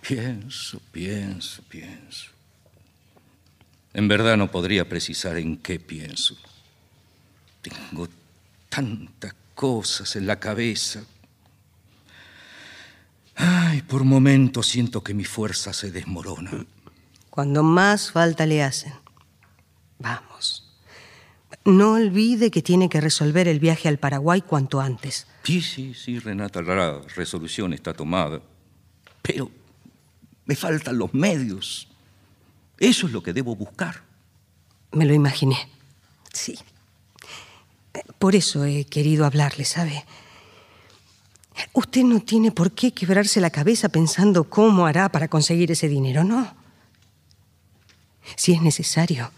Pienso, 0.00 0.80
pienso, 0.92 1.62
pienso. 1.68 2.30
En 3.92 4.06
verdad 4.06 4.36
no 4.36 4.52
podría 4.52 4.88
precisar 4.88 5.36
en 5.36 5.56
qué 5.56 5.80
pienso. 5.80 6.36
Tengo 7.60 8.08
tantas 8.68 9.34
cosas 9.56 10.14
en 10.14 10.28
la 10.28 10.38
cabeza. 10.38 11.02
Ay, 13.34 13.82
por 13.82 14.04
momentos 14.04 14.68
siento 14.68 15.02
que 15.02 15.12
mi 15.12 15.24
fuerza 15.24 15.72
se 15.72 15.90
desmorona. 15.90 16.64
Cuando 17.30 17.64
más 17.64 18.12
falta 18.12 18.46
le 18.46 18.62
hacen. 18.62 18.92
Vamos. 19.98 20.69
No 21.64 21.92
olvide 21.92 22.50
que 22.50 22.62
tiene 22.62 22.88
que 22.88 23.00
resolver 23.00 23.46
el 23.46 23.60
viaje 23.60 23.88
al 23.88 23.98
Paraguay 23.98 24.40
cuanto 24.40 24.80
antes. 24.80 25.26
Sí, 25.44 25.60
sí, 25.60 25.94
sí, 25.94 26.18
Renata, 26.18 26.62
la 26.62 27.00
resolución 27.14 27.72
está 27.72 27.92
tomada. 27.92 28.40
Pero 29.22 29.50
me 30.46 30.56
faltan 30.56 30.98
los 30.98 31.12
medios. 31.12 31.88
Eso 32.78 33.06
es 33.06 33.12
lo 33.12 33.22
que 33.22 33.32
debo 33.32 33.54
buscar. 33.54 34.02
Me 34.92 35.04
lo 35.04 35.12
imaginé. 35.12 35.68
Sí. 36.32 36.58
Por 38.18 38.34
eso 38.34 38.64
he 38.64 38.84
querido 38.84 39.26
hablarle, 39.26 39.64
¿sabe? 39.64 40.04
Usted 41.72 42.04
no 42.04 42.20
tiene 42.20 42.52
por 42.52 42.72
qué 42.72 42.92
quebrarse 42.92 43.40
la 43.40 43.50
cabeza 43.50 43.90
pensando 43.90 44.44
cómo 44.44 44.86
hará 44.86 45.10
para 45.10 45.28
conseguir 45.28 45.70
ese 45.70 45.88
dinero, 45.88 46.24
¿no? 46.24 46.54
Si 48.36 48.52
es 48.52 48.62
necesario, 48.62 49.30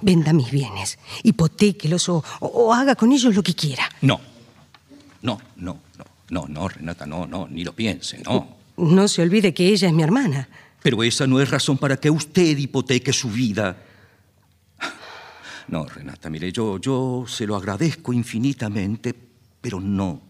venda 0.00 0.32
mis 0.32 0.50
bienes, 0.50 0.98
hipotéquelos 1.22 2.08
o, 2.08 2.22
o- 2.40 2.46
o 2.46 2.74
haga 2.74 2.94
con 2.94 3.12
ellos 3.12 3.34
lo 3.34 3.42
que 3.42 3.54
quiera. 3.54 3.88
No. 4.02 4.20
No, 5.22 5.40
no, 5.56 5.78
no, 5.98 6.04
no, 6.30 6.46
no, 6.48 6.68
Renata, 6.68 7.04
no, 7.06 7.26
no, 7.26 7.46
ni 7.48 7.62
lo 7.64 7.74
piense, 7.74 8.18
no. 8.24 8.56
No 8.78 9.06
se 9.08 9.20
olvide 9.22 9.52
que 9.52 9.66
ella 9.68 9.88
es 9.88 9.94
mi 9.94 10.02
hermana. 10.02 10.48
Pero 10.82 11.02
esa 11.02 11.26
no 11.26 11.40
es 11.40 11.50
razón 11.50 11.76
para 11.76 11.98
que 11.98 12.08
usted 12.10 12.56
hipoteque 12.56 13.12
su 13.12 13.28
vida. 13.30 13.76
No, 15.68 15.84
Renata, 15.84 16.30
mire, 16.30 16.50
yo, 16.50 16.78
yo 16.78 17.26
se 17.28 17.46
lo 17.46 17.54
agradezco 17.54 18.12
infinitamente, 18.14 19.14
pero 19.60 19.78
no. 19.78 20.22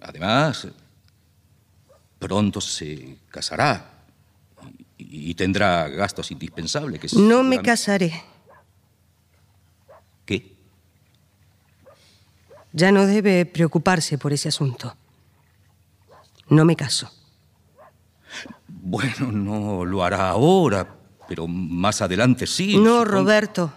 Además, 0.00 0.68
pronto 2.18 2.60
se 2.60 3.16
casará 3.28 3.91
y, 5.14 5.34
tendrá 5.34 5.88
gastos 5.88 6.30
indispensables 6.30 6.98
que 6.98 7.08
No 7.18 7.42
me 7.42 7.60
casaré. 7.60 8.24
¿Qué? 10.24 10.56
Ya 12.72 12.90
no 12.90 13.04
debe 13.06 13.44
preocuparse 13.44 14.16
por 14.16 14.32
ese 14.32 14.48
asunto. 14.48 14.96
No 16.48 16.64
me 16.64 16.76
caso. 16.76 17.12
Bueno, 18.66 19.30
no 19.30 19.84
lo 19.84 20.02
hará 20.02 20.30
ahora, 20.30 20.96
pero 21.28 21.46
más 21.46 22.00
adelante 22.00 22.46
sí. 22.46 22.76
no, 22.76 23.00
supongo. 23.00 23.04
Roberto. 23.04 23.72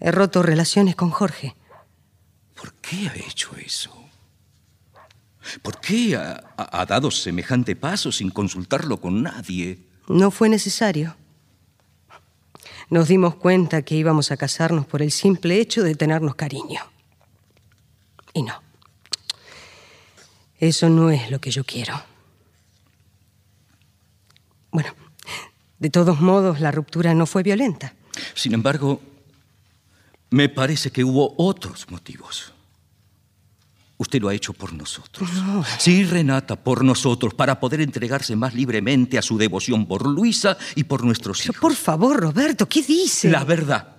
He 0.00 0.10
roto 0.10 0.42
relaciones 0.42 0.96
con 0.96 1.10
Jorge. 1.10 1.54
¿Por 2.54 2.74
qué 2.74 3.08
ha 3.08 3.14
hecho 3.14 3.56
eso? 3.56 3.97
¿Por 5.62 5.80
qué 5.80 6.16
ha, 6.16 6.86
dado 6.86 7.10
semejante 7.10 7.76
paso 7.76 8.12
sin 8.12 8.30
consultarlo 8.30 9.00
con 9.00 9.22
nadie? 9.22 9.78
No 10.08 10.30
fue 10.30 10.48
necesario. 10.48 11.16
Nos 12.90 13.08
dimos 13.08 13.34
cuenta 13.34 13.82
que 13.82 13.94
íbamos 13.94 14.30
a 14.30 14.36
casarnos 14.36 14.86
por 14.86 15.02
el 15.02 15.10
simple 15.10 15.60
hecho 15.60 15.82
de 15.82 15.94
tenernos 15.94 16.34
cariño. 16.34 16.80
Y 18.32 18.42
no. 18.42 18.62
Eso 20.58 20.88
no 20.88 21.10
es 21.10 21.30
lo 21.30 21.40
que 21.40 21.50
yo 21.50 21.64
quiero. 21.64 22.02
Bueno, 24.70 24.94
de 25.78 25.90
todos 25.90 26.20
modos, 26.20 26.60
la 26.60 26.70
ruptura 26.70 27.14
no 27.14 27.26
fue 27.26 27.42
violenta. 27.42 27.94
Sin 28.34 28.54
embargo, 28.54 29.00
me 30.30 30.48
parece 30.48 30.90
que 30.90 31.04
hubo 31.04 31.34
otros 31.36 31.90
motivos. 31.90 32.52
Usted 33.98 34.22
lo 34.22 34.28
ha 34.28 34.34
hecho 34.34 34.52
por 34.52 34.72
nosotros. 34.72 35.28
Sí, 35.78 36.04
Renata, 36.04 36.54
por 36.54 36.84
nosotros, 36.84 37.34
para 37.34 37.58
poder 37.58 37.80
entregarse 37.80 38.36
más 38.36 38.54
libremente 38.54 39.18
a 39.18 39.22
su 39.22 39.36
devoción 39.36 39.86
por 39.86 40.06
Luisa 40.06 40.56
y 40.76 40.84
por 40.84 41.04
nuestros 41.04 41.44
hijos. 41.44 41.56
Por 41.56 41.74
favor, 41.74 42.20
Roberto, 42.20 42.68
¿qué 42.68 42.82
dice? 42.82 43.28
La 43.28 43.42
verdad. 43.42 43.96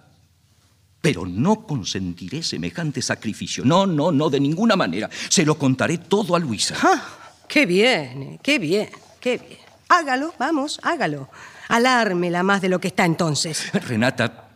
Pero 1.02 1.26
no 1.26 1.68
consentiré 1.68 2.42
semejante 2.44 3.02
sacrificio. 3.02 3.66
No, 3.66 3.86
no, 3.86 4.12
no, 4.12 4.30
de 4.30 4.40
ninguna 4.40 4.78
manera. 4.78 5.10
Se 5.28 5.46
lo 5.46 5.58
contaré 5.58 5.98
todo 5.98 6.34
a 6.34 6.40
Luisa. 6.40 6.76
Ah, 6.82 7.04
qué 7.48 7.66
bien, 7.66 8.24
eh, 8.24 8.40
qué 8.42 8.58
bien, 8.58 8.90
qué 9.20 9.38
bien. 9.38 9.60
Hágalo, 9.90 10.34
vamos, 10.40 10.80
hágalo. 10.82 11.30
Alármela 11.68 12.42
más 12.42 12.62
de 12.62 12.70
lo 12.70 12.80
que 12.80 12.88
está 12.88 13.04
entonces. 13.04 13.70
Renata. 13.74 14.49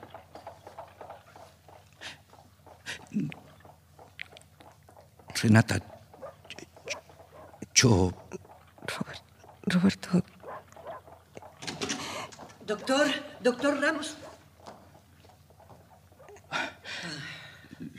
Renata. 5.44 5.76
Yo. 7.76 8.12
Roberto, 9.66 10.24
Doctor, 12.66 13.08
doctor 13.42 13.80
Ramos. 13.82 14.16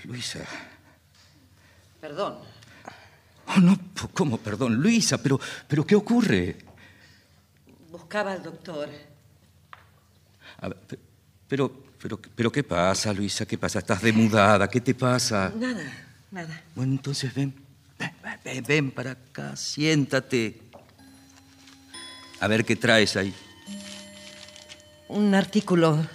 Luisa. 0.05 0.41
Perdón. 2.01 2.39
Oh, 3.49 3.61
no, 3.61 3.79
¿cómo? 4.15 4.39
Perdón, 4.39 4.77
Luisa, 4.77 5.19
pero, 5.19 5.39
pero 5.69 5.87
¿qué 5.87 5.95
ocurre? 5.95 6.57
Buscaba 7.91 8.33
al 8.33 8.43
doctor. 8.43 8.89
A 10.61 10.69
ver, 10.69 10.79
pe- 10.79 10.99
pero, 11.49 11.71
pero, 12.01 12.19
pero, 12.19 12.51
¿qué 12.53 12.63
pasa, 12.65 13.13
Luisa? 13.13 13.45
¿Qué 13.47 13.59
pasa? 13.59 13.79
¿Estás 13.81 14.01
demudada? 14.03 14.69
¿Qué 14.69 14.81
te 14.81 14.95
pasa? 14.95 15.53
Nada, 15.57 15.83
nada. 16.35 16.63
Bueno, 16.75 16.93
entonces 16.93 17.33
ven. 17.35 17.55
Ven, 18.67 18.91
para 18.91 19.13
acá, 19.13 19.57
siéntate. 19.57 20.61
A 22.41 22.49
ver 22.49 22.65
qué 22.65 22.77
traes 22.77 23.17
ahí. 23.17 23.33
Un 25.09 25.35
artículo. 25.35 26.07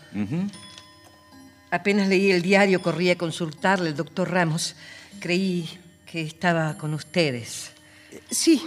Apenas 1.71 2.08
leí 2.08 2.32
el 2.32 2.41
diario, 2.41 2.82
corrí 2.82 3.10
a 3.10 3.17
consultarle 3.17 3.89
al 3.89 3.95
doctor 3.95 4.29
Ramos. 4.29 4.75
Creí 5.19 5.69
que 6.05 6.21
estaba 6.21 6.77
con 6.77 6.93
ustedes. 6.93 7.71
sí, 8.29 8.62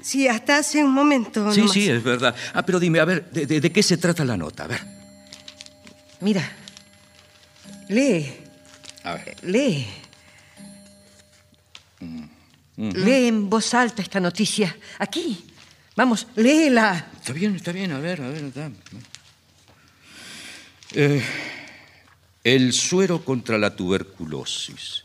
sí, 0.00 0.28
hasta 0.28 0.58
hace 0.58 0.82
un 0.84 0.92
momento. 0.92 1.50
Sí, 1.52 1.60
nomás. 1.60 1.72
sí, 1.74 1.88
es 1.90 2.02
verdad. 2.02 2.34
Ah, 2.54 2.64
pero 2.64 2.78
dime, 2.78 3.00
a 3.00 3.04
ver, 3.04 3.28
¿de, 3.30 3.46
de- 3.46 3.60
de 3.60 3.72
qué 3.72 3.82
se 3.82 3.96
trata 3.96 4.24
la 4.24 4.36
nota? 4.36 4.64
A 4.64 4.66
ver. 4.68 4.80
Mira, 6.20 6.48
lee, 7.88 8.32
A 9.04 9.14
ver. 9.14 9.36
lee. 9.42 9.86
Lee 12.76 13.26
en 13.26 13.50
voz 13.50 13.74
alta 13.74 14.02
esta 14.02 14.20
noticia. 14.20 14.76
Aquí. 14.98 15.44
Vamos, 15.96 16.28
léela. 16.36 17.10
Está 17.18 17.32
bien, 17.32 17.56
está 17.56 17.72
bien, 17.72 17.90
a 17.90 17.98
ver, 17.98 18.22
a 18.22 18.28
ver. 18.28 18.52
da. 18.52 18.70
Eh, 20.94 21.22
el 22.44 22.72
suero 22.72 23.24
contra 23.24 23.58
la 23.58 23.74
tuberculosis. 23.74 25.02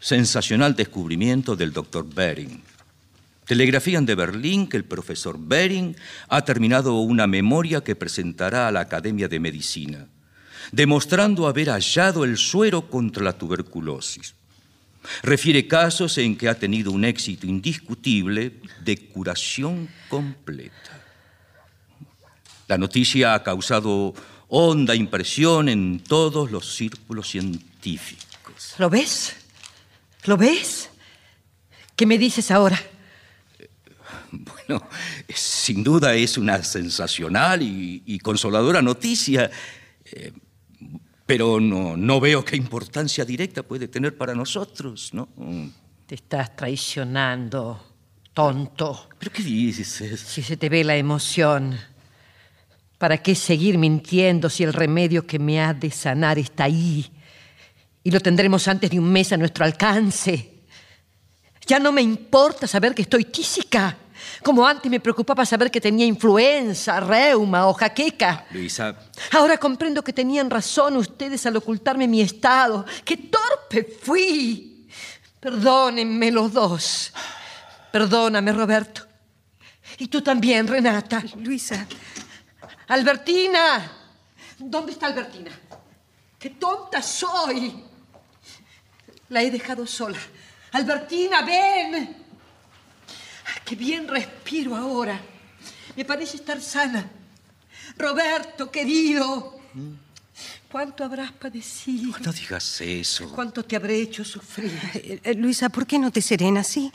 Sensacional 0.00 0.74
descubrimiento 0.74 1.54
del 1.54 1.72
doctor 1.72 2.04
Bering. 2.12 2.62
Telegrafían 3.46 4.06
de 4.06 4.14
Berlín 4.16 4.66
que 4.66 4.76
el 4.76 4.84
profesor 4.84 5.36
Bering 5.38 5.96
ha 6.28 6.44
terminado 6.44 6.98
una 6.98 7.26
memoria 7.26 7.82
que 7.82 7.96
presentará 7.96 8.66
a 8.66 8.72
la 8.72 8.80
Academia 8.80 9.28
de 9.28 9.40
Medicina, 9.40 10.08
demostrando 10.72 11.46
haber 11.46 11.68
hallado 11.68 12.24
el 12.24 12.38
suero 12.38 12.90
contra 12.90 13.22
la 13.22 13.38
tuberculosis. 13.38 14.34
Refiere 15.22 15.66
casos 15.66 16.18
en 16.18 16.36
que 16.36 16.48
ha 16.48 16.58
tenido 16.58 16.92
un 16.92 17.04
éxito 17.04 17.46
indiscutible 17.46 18.60
de 18.82 18.96
curación 19.08 19.88
completa. 20.08 21.04
La 22.68 22.78
noticia 22.78 23.34
ha 23.34 23.42
causado 23.42 24.14
honda 24.48 24.94
impresión 24.94 25.68
en 25.68 26.00
todos 26.00 26.50
los 26.50 26.74
círculos 26.74 27.28
científicos. 27.28 28.74
¿Lo 28.78 28.90
ves? 28.90 29.36
¿Lo 30.24 30.36
ves? 30.36 30.90
¿Qué 31.96 32.06
me 32.06 32.18
dices 32.18 32.50
ahora? 32.50 32.80
Bueno, 34.30 34.88
sin 35.34 35.82
duda 35.82 36.14
es 36.14 36.38
una 36.38 36.62
sensacional 36.62 37.62
y, 37.62 38.18
consoladora 38.20 38.80
noticia, 38.80 39.50
eh, 40.04 40.32
pero 41.30 41.60
no, 41.60 41.96
no 41.96 42.18
veo 42.18 42.44
qué 42.44 42.56
importancia 42.56 43.24
directa 43.24 43.62
puede 43.62 43.86
tener 43.86 44.16
para 44.16 44.34
nosotros, 44.34 45.14
¿no? 45.14 45.28
Te 46.04 46.16
estás 46.16 46.56
traicionando, 46.56 47.80
tonto. 48.34 49.10
¿Pero 49.16 49.30
qué 49.30 49.44
dices? 49.44 49.86
Si 50.26 50.42
se 50.42 50.56
te 50.56 50.68
ve 50.68 50.82
la 50.82 50.96
emoción. 50.96 51.78
¿Para 52.98 53.18
qué 53.18 53.36
seguir 53.36 53.78
mintiendo 53.78 54.50
si 54.50 54.64
el 54.64 54.72
remedio 54.72 55.24
que 55.24 55.38
me 55.38 55.60
ha 55.60 55.72
de 55.72 55.92
sanar 55.92 56.36
está 56.36 56.64
ahí? 56.64 57.08
Y 58.02 58.10
lo 58.10 58.18
tendremos 58.18 58.66
antes 58.66 58.90
de 58.90 58.98
un 58.98 59.12
mes 59.12 59.32
a 59.32 59.36
nuestro 59.36 59.64
alcance. 59.64 60.64
Ya 61.64 61.78
no 61.78 61.92
me 61.92 62.02
importa 62.02 62.66
saber 62.66 62.92
que 62.92 63.02
estoy 63.02 63.26
tísica, 63.26 63.96
como 64.42 64.66
antes 64.66 64.90
me 64.90 65.00
preocupaba 65.00 65.44
saber 65.44 65.70
que 65.70 65.80
tenía 65.80 66.06
influenza, 66.06 67.00
reuma 67.00 67.66
o 67.66 67.74
jaqueca. 67.74 68.46
Luisa. 68.50 68.96
Ahora 69.32 69.58
comprendo 69.58 70.02
que 70.02 70.12
tenían 70.12 70.50
razón 70.50 70.96
ustedes 70.96 71.44
al 71.46 71.56
ocultarme 71.56 72.08
mi 72.08 72.20
estado. 72.20 72.84
¡Qué 73.04 73.16
torpe 73.16 73.84
fui! 74.02 74.88
Perdónenme 75.40 76.30
los 76.30 76.52
dos. 76.52 77.12
Perdóname, 77.90 78.52
Roberto. 78.52 79.06
Y 79.98 80.08
tú 80.08 80.22
también, 80.22 80.66
Renata. 80.66 81.22
Luisa. 81.36 81.86
Albertina. 82.88 83.90
¿Dónde 84.58 84.92
está 84.92 85.06
Albertina? 85.06 85.50
¡Qué 86.38 86.50
tonta 86.50 87.02
soy! 87.02 87.84
La 89.28 89.42
he 89.42 89.50
dejado 89.50 89.86
sola. 89.86 90.18
Albertina, 90.72 91.42
ven. 91.42 92.19
¡Qué 93.64 93.76
bien 93.76 94.08
respiro 94.08 94.76
ahora! 94.76 95.20
Me 95.96 96.04
parece 96.04 96.36
estar 96.36 96.60
sana. 96.60 97.10
Roberto, 97.96 98.70
querido. 98.70 99.60
¿Cuánto 100.70 101.04
habrás 101.04 101.32
padecido? 101.32 102.16
No 102.24 102.32
digas 102.32 102.80
eso. 102.80 103.30
¿Cuánto 103.32 103.64
te 103.64 103.76
habré 103.76 104.00
hecho 104.00 104.24
sufrir? 104.24 104.70
Eh, 104.94 105.20
eh, 105.22 105.34
Luisa, 105.34 105.68
¿por 105.68 105.86
qué 105.86 105.98
no 105.98 106.10
te 106.10 106.22
serenas 106.22 106.68
así? 106.68 106.92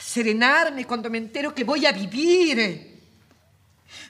Serenarme 0.00 0.86
cuando 0.86 1.08
me 1.08 1.18
entero 1.18 1.54
que 1.54 1.64
voy 1.64 1.86
a 1.86 1.92
vivir. 1.92 3.00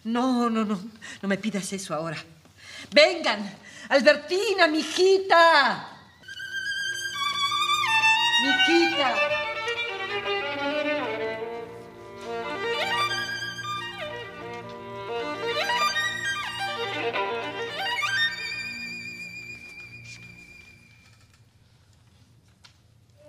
No, 0.05 0.49
no, 0.49 0.65
no. 0.65 0.81
No 1.21 1.29
me 1.29 1.37
pidas 1.37 1.73
eso 1.73 1.95
ahora. 1.95 2.17
Vengan. 2.91 3.55
Albertina, 3.91 4.67
mi 4.67 4.79
hijita. 4.79 5.89
Mi 8.43 8.49
hijita. 8.49 9.52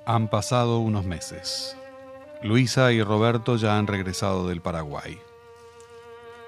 Han 0.06 0.28
pasado 0.28 0.80
unos 0.80 1.06
meses. 1.06 1.78
Luisa 2.42 2.92
y 2.92 3.02
Roberto 3.02 3.56
ya 3.56 3.78
han 3.78 3.88
regresado 3.88 4.50
del 4.50 4.60
Paraguay. 4.60 5.18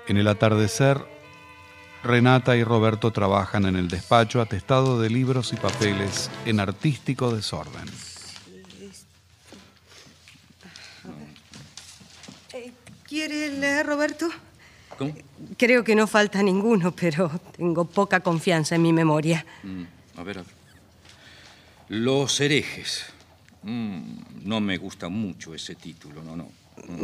En 0.08 0.18
el 0.18 0.28
atardecer, 0.28 1.06
Renata 2.04 2.58
y 2.58 2.64
Roberto 2.64 3.12
trabajan 3.12 3.66
en 3.66 3.78
el 3.78 3.88
despacho 3.88 4.42
atestado 4.42 5.00
de 5.00 5.10
libros 5.10 5.54
y 5.54 5.56
papeles 5.56 6.30
en 6.46 6.60
artístico 6.60 7.34
desorden. 7.34 7.86
¿Quiere 13.08 13.50
leer, 13.50 13.86
Roberto? 13.86 14.28
¿Cómo? 14.98 15.14
Creo 15.58 15.84
que 15.84 15.96
no 15.96 16.08
falta 16.08 16.44
ninguno, 16.44 16.92
pero 16.92 17.32
tengo 17.56 17.86
poca 17.86 18.20
confianza 18.20 18.76
en 18.76 18.82
mi 18.82 18.92
memoria. 18.92 19.46
Mm, 19.64 19.84
a 20.18 20.24
ver, 20.24 20.40
a 20.40 20.42
ver. 20.42 20.54
Los 21.88 22.42
herejes. 22.42 23.15
Mm, 23.66 24.48
no 24.48 24.62
me 24.62 24.78
gusta 24.78 25.10
mucho 25.10 25.56
ese 25.56 25.74
título, 25.74 26.24
no, 26.24 26.36
no. 26.36 26.48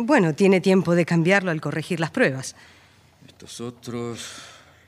Bueno, 0.04 0.36
tiene 0.36 0.62
tiempo 0.62 0.94
de 0.94 1.06
cambiarlo 1.06 1.50
al 1.50 1.60
corregir 1.60 2.00
las 2.00 2.12
pruebas. 2.12 2.56
Estos 3.28 3.60
otros, 3.62 4.28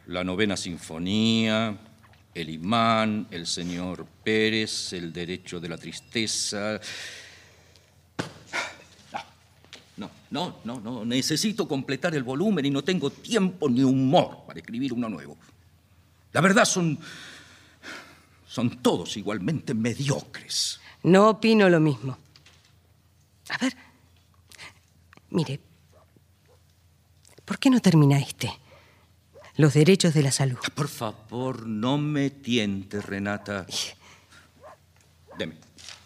la 0.05 0.23
novena 0.23 0.55
sinfonía, 0.55 1.75
el 2.35 2.49
imán, 2.51 3.25
el 3.31 3.47
señor 3.47 4.05
Pérez, 4.23 4.93
el 4.93 5.11
derecho 5.11 5.59
de 5.59 5.69
la 5.69 5.77
tristeza. 5.77 6.79
No, 9.97 10.11
no, 10.29 10.59
no, 10.63 10.79
no, 10.79 11.05
necesito 11.05 11.67
completar 11.67 12.13
el 12.13 12.21
volumen 12.21 12.67
y 12.67 12.69
no 12.69 12.83
tengo 12.83 13.09
tiempo 13.09 13.67
ni 13.67 13.83
humor 13.83 14.43
para 14.45 14.59
escribir 14.59 14.93
uno 14.93 15.09
nuevo. 15.09 15.37
La 16.33 16.41
verdad 16.41 16.65
son, 16.65 16.99
son 18.47 18.77
todos 18.83 19.17
igualmente 19.17 19.73
mediocres. 19.73 20.79
No 21.03 21.29
opino 21.29 21.69
lo 21.69 21.79
mismo. 21.79 22.17
A 23.49 23.57
ver, 23.57 23.75
mire, 25.29 25.59
¿por 27.45 27.59
qué 27.59 27.69
no 27.69 27.81
termina 27.81 28.17
este? 28.19 28.51
Los 29.57 29.73
derechos 29.73 30.13
de 30.13 30.23
la 30.23 30.31
salud. 30.31 30.57
Por 30.73 30.87
favor, 30.87 31.67
no 31.67 31.97
me 31.97 32.29
tientes, 32.31 33.05
Renata. 33.05 33.67
Deme, 35.37 35.55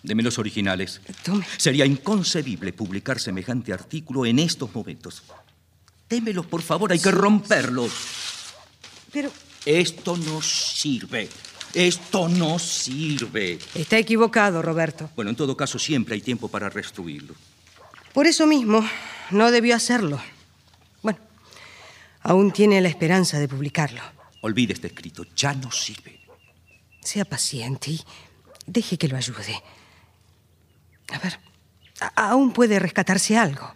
deme 0.04 0.24
los 0.24 0.38
originales. 0.40 1.00
Tome. 1.24 1.46
Sería 1.58 1.86
inconcebible 1.86 2.74
publicar 2.74 3.20
semejante 3.20 3.72
artículo 3.72 4.26
en 4.26 4.40
estos 4.40 4.74
momentos. 4.74 5.24
Démelos, 6.10 6.46
por 6.46 6.62
favor, 6.62 6.92
hay 6.92 7.00
que 7.00 7.12
romperlos. 7.12 7.92
Pero 9.12 9.32
Esto 9.66 10.16
no 10.16 10.42
sirve. 10.42 11.30
Esto 11.74 12.28
no 12.28 12.58
sirve. 12.60 13.60
está 13.76 13.98
equivocado, 13.98 14.62
Roberto. 14.62 15.10
Bueno, 15.16 15.30
en 15.32 15.36
todo 15.36 15.56
caso, 15.56 15.78
siempre 15.78 16.16
hay 16.16 16.22
tiempo 16.22 16.48
para 16.48 16.70
restruirlo. 16.70 17.36
Por 18.14 18.26
eso 18.26 18.48
mismo, 18.48 18.84
no 19.32 19.52
debió 19.52 19.76
hacerlo. 19.76 20.20
Bueno, 21.04 21.20
aún 22.22 22.52
tiene 22.52 22.82
la 22.82 22.88
esperanza 22.90 23.38
de 23.40 23.48
publicarlo. 23.48 24.02
Olvide 24.42 24.74
este 24.74 24.88
escrito, 24.88 25.24
ya 25.36 25.54
no 25.54 25.72
sirve. 25.72 26.20
Sea 27.02 27.26
paciente 27.26 27.92
y 27.92 28.02
deje 28.66 28.98
que 28.98 29.08
lo 29.08 29.18
ayude. 29.18 29.62
A 31.14 31.20
ver, 31.20 31.40
a- 32.00 32.30
aún 32.32 32.52
puede 32.54 32.80
rescatarse 32.80 33.38
algo. 33.38 33.72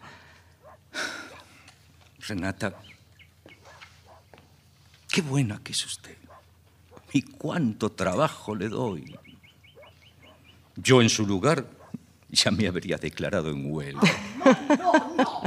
Renata, 2.28 2.74
qué 5.12 5.22
buena 5.22 5.60
que 5.64 5.72
es 5.72 5.86
usted. 5.86 6.18
Y 7.14 7.22
cuánto 7.24 7.92
trabajo 7.92 8.56
le 8.56 8.70
doy. 8.70 9.18
Yo 10.76 11.02
en 11.02 11.10
su 11.10 11.26
lugar 11.26 11.66
ya 12.30 12.52
me 12.52 12.68
habría 12.68 12.98
declarado 12.98 13.50
en 13.50 13.72
huelga. 13.72 14.02
No, 14.78 14.94
no. 15.18 15.42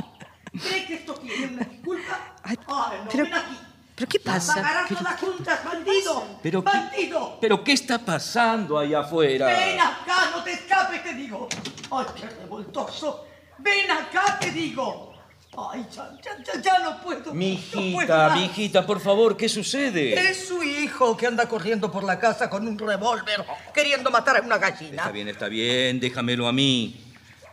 ¿Cree 0.53 0.87
que 0.87 0.95
esto 0.95 1.15
tiene 1.15 1.55
una 1.55 1.65
disculpa? 1.65 2.37
Ay, 2.43 2.57
Ay, 2.67 2.99
no, 3.05 3.11
pero- 3.11 3.25
ven 3.25 3.35
aquí. 3.35 3.57
¿Pero 3.97 4.09
qué 4.09 4.21
Las 4.25 4.47
pasa? 4.47 4.55
pagarás 4.61 4.89
todas 4.89 5.21
juntas, 5.21 5.65
bandido. 5.65 6.39
Pero 6.43 6.65
qué- 6.65 6.71
bandido. 6.71 7.39
¿Pero 7.41 7.62
qué 7.65 7.73
está 7.73 7.99
pasando 7.99 8.77
ahí 8.79 8.93
afuera? 8.93 9.47
Ven 9.47 9.79
acá, 9.81 10.31
no 10.35 10.43
te 10.43 10.53
escapes, 10.53 11.03
te 11.05 11.15
digo. 11.15 11.49
Ay, 11.93 12.07
qué 12.17 12.27
revoltoso. 12.29 13.25
Ven 13.59 13.89
acá, 13.91 14.37
te 14.41 14.51
digo. 14.51 15.14
Ay, 15.57 15.87
ya, 15.95 16.11
ya, 16.23 16.43
ya, 16.43 16.61
ya 16.61 16.79
no 16.81 17.01
puedo. 17.01 17.33
Mi 17.33 17.55
no 17.55 17.71
puedo 17.71 17.87
hijita, 17.87 18.29
más. 18.29 18.39
mi 18.39 18.45
hijita, 18.47 18.87
por 18.87 19.01
favor, 19.01 19.37
¿qué 19.37 19.49
sucede? 19.49 20.31
Es 20.31 20.49
su 20.49 20.63
hijo 20.63 21.17
que 21.17 21.27
anda 21.27 21.49
corriendo 21.49 21.91
por 21.91 22.03
la 22.03 22.19
casa 22.19 22.51
con 22.51 22.67
un 22.67 22.79
revólver 22.79 23.45
queriendo 23.73 24.11
matar 24.11 24.39
a 24.39 24.41
una 24.41 24.59
gallina. 24.59 25.03
Está 25.03 25.13
bien, 25.13 25.29
está 25.29 25.49
bien, 25.49 26.01
déjamelo 26.01 26.49
a 26.49 26.53
mí. 26.53 27.01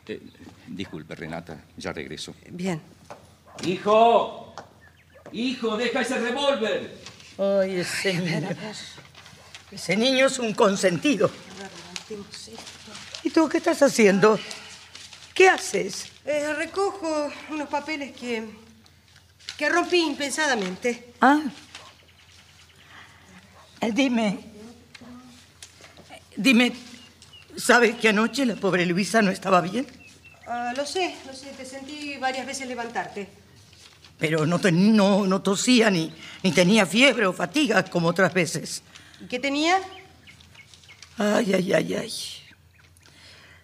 Eh, 0.08 0.20
disculpe, 0.68 1.16
Renata, 1.16 1.58
ya 1.78 1.94
regreso. 1.94 2.34
Bien. 2.50 2.82
Hijo, 3.66 4.56
hijo, 5.32 5.78
deja 5.78 6.02
ese 6.02 6.18
revólver. 6.20 6.98
Ay, 7.38 7.80
ese 7.80 8.14
niño. 8.14 8.50
Ese 9.72 9.96
niño 9.96 10.26
es 10.26 10.40
un 10.40 10.54
consentido. 10.54 11.30
¿Y 13.24 13.30
tú 13.30 13.48
qué 13.48 13.58
estás 13.58 13.82
haciendo? 13.82 14.38
¿Qué 15.34 15.48
haces? 15.48 16.08
Eh, 16.26 16.54
recojo 16.54 17.32
unos 17.50 17.68
papeles 17.70 18.12
que, 18.12 18.44
que 19.58 19.70
rompí 19.70 19.98
impensadamente. 19.98 21.14
Ah. 21.22 21.42
Eh, 23.82 23.92
Dime. 23.92 24.40
Dime, 26.36 26.72
¿sabes 27.58 27.96
que 27.98 28.10
anoche 28.10 28.46
la 28.46 28.56
pobre 28.56 28.86
Luisa 28.86 29.22
no 29.22 29.32
estaba 29.32 29.62
bien? 29.62 29.86
Ah, 30.48 30.74
lo 30.76 30.86
sé, 30.86 31.16
lo 31.26 31.34
sé, 31.34 31.48
te 31.52 31.66
sentí 31.66 32.18
varias 32.18 32.46
veces 32.46 32.68
levantarte. 32.68 33.28
Pero 34.18 34.46
no, 34.46 34.60
no, 34.72 35.26
no 35.28 35.42
tosía 35.42 35.90
ni, 35.90 36.14
ni 36.44 36.52
tenía 36.52 36.86
fiebre 36.86 37.26
o 37.26 37.34
fatiga 37.34 37.84
como 37.86 38.08
otras 38.08 38.34
veces. 38.34 38.84
¿Y 39.20 39.26
qué 39.26 39.40
tenía? 39.40 39.80
Ay, 41.18 41.54
ay, 41.54 41.74
ay, 41.74 41.94
ay. 41.96 42.14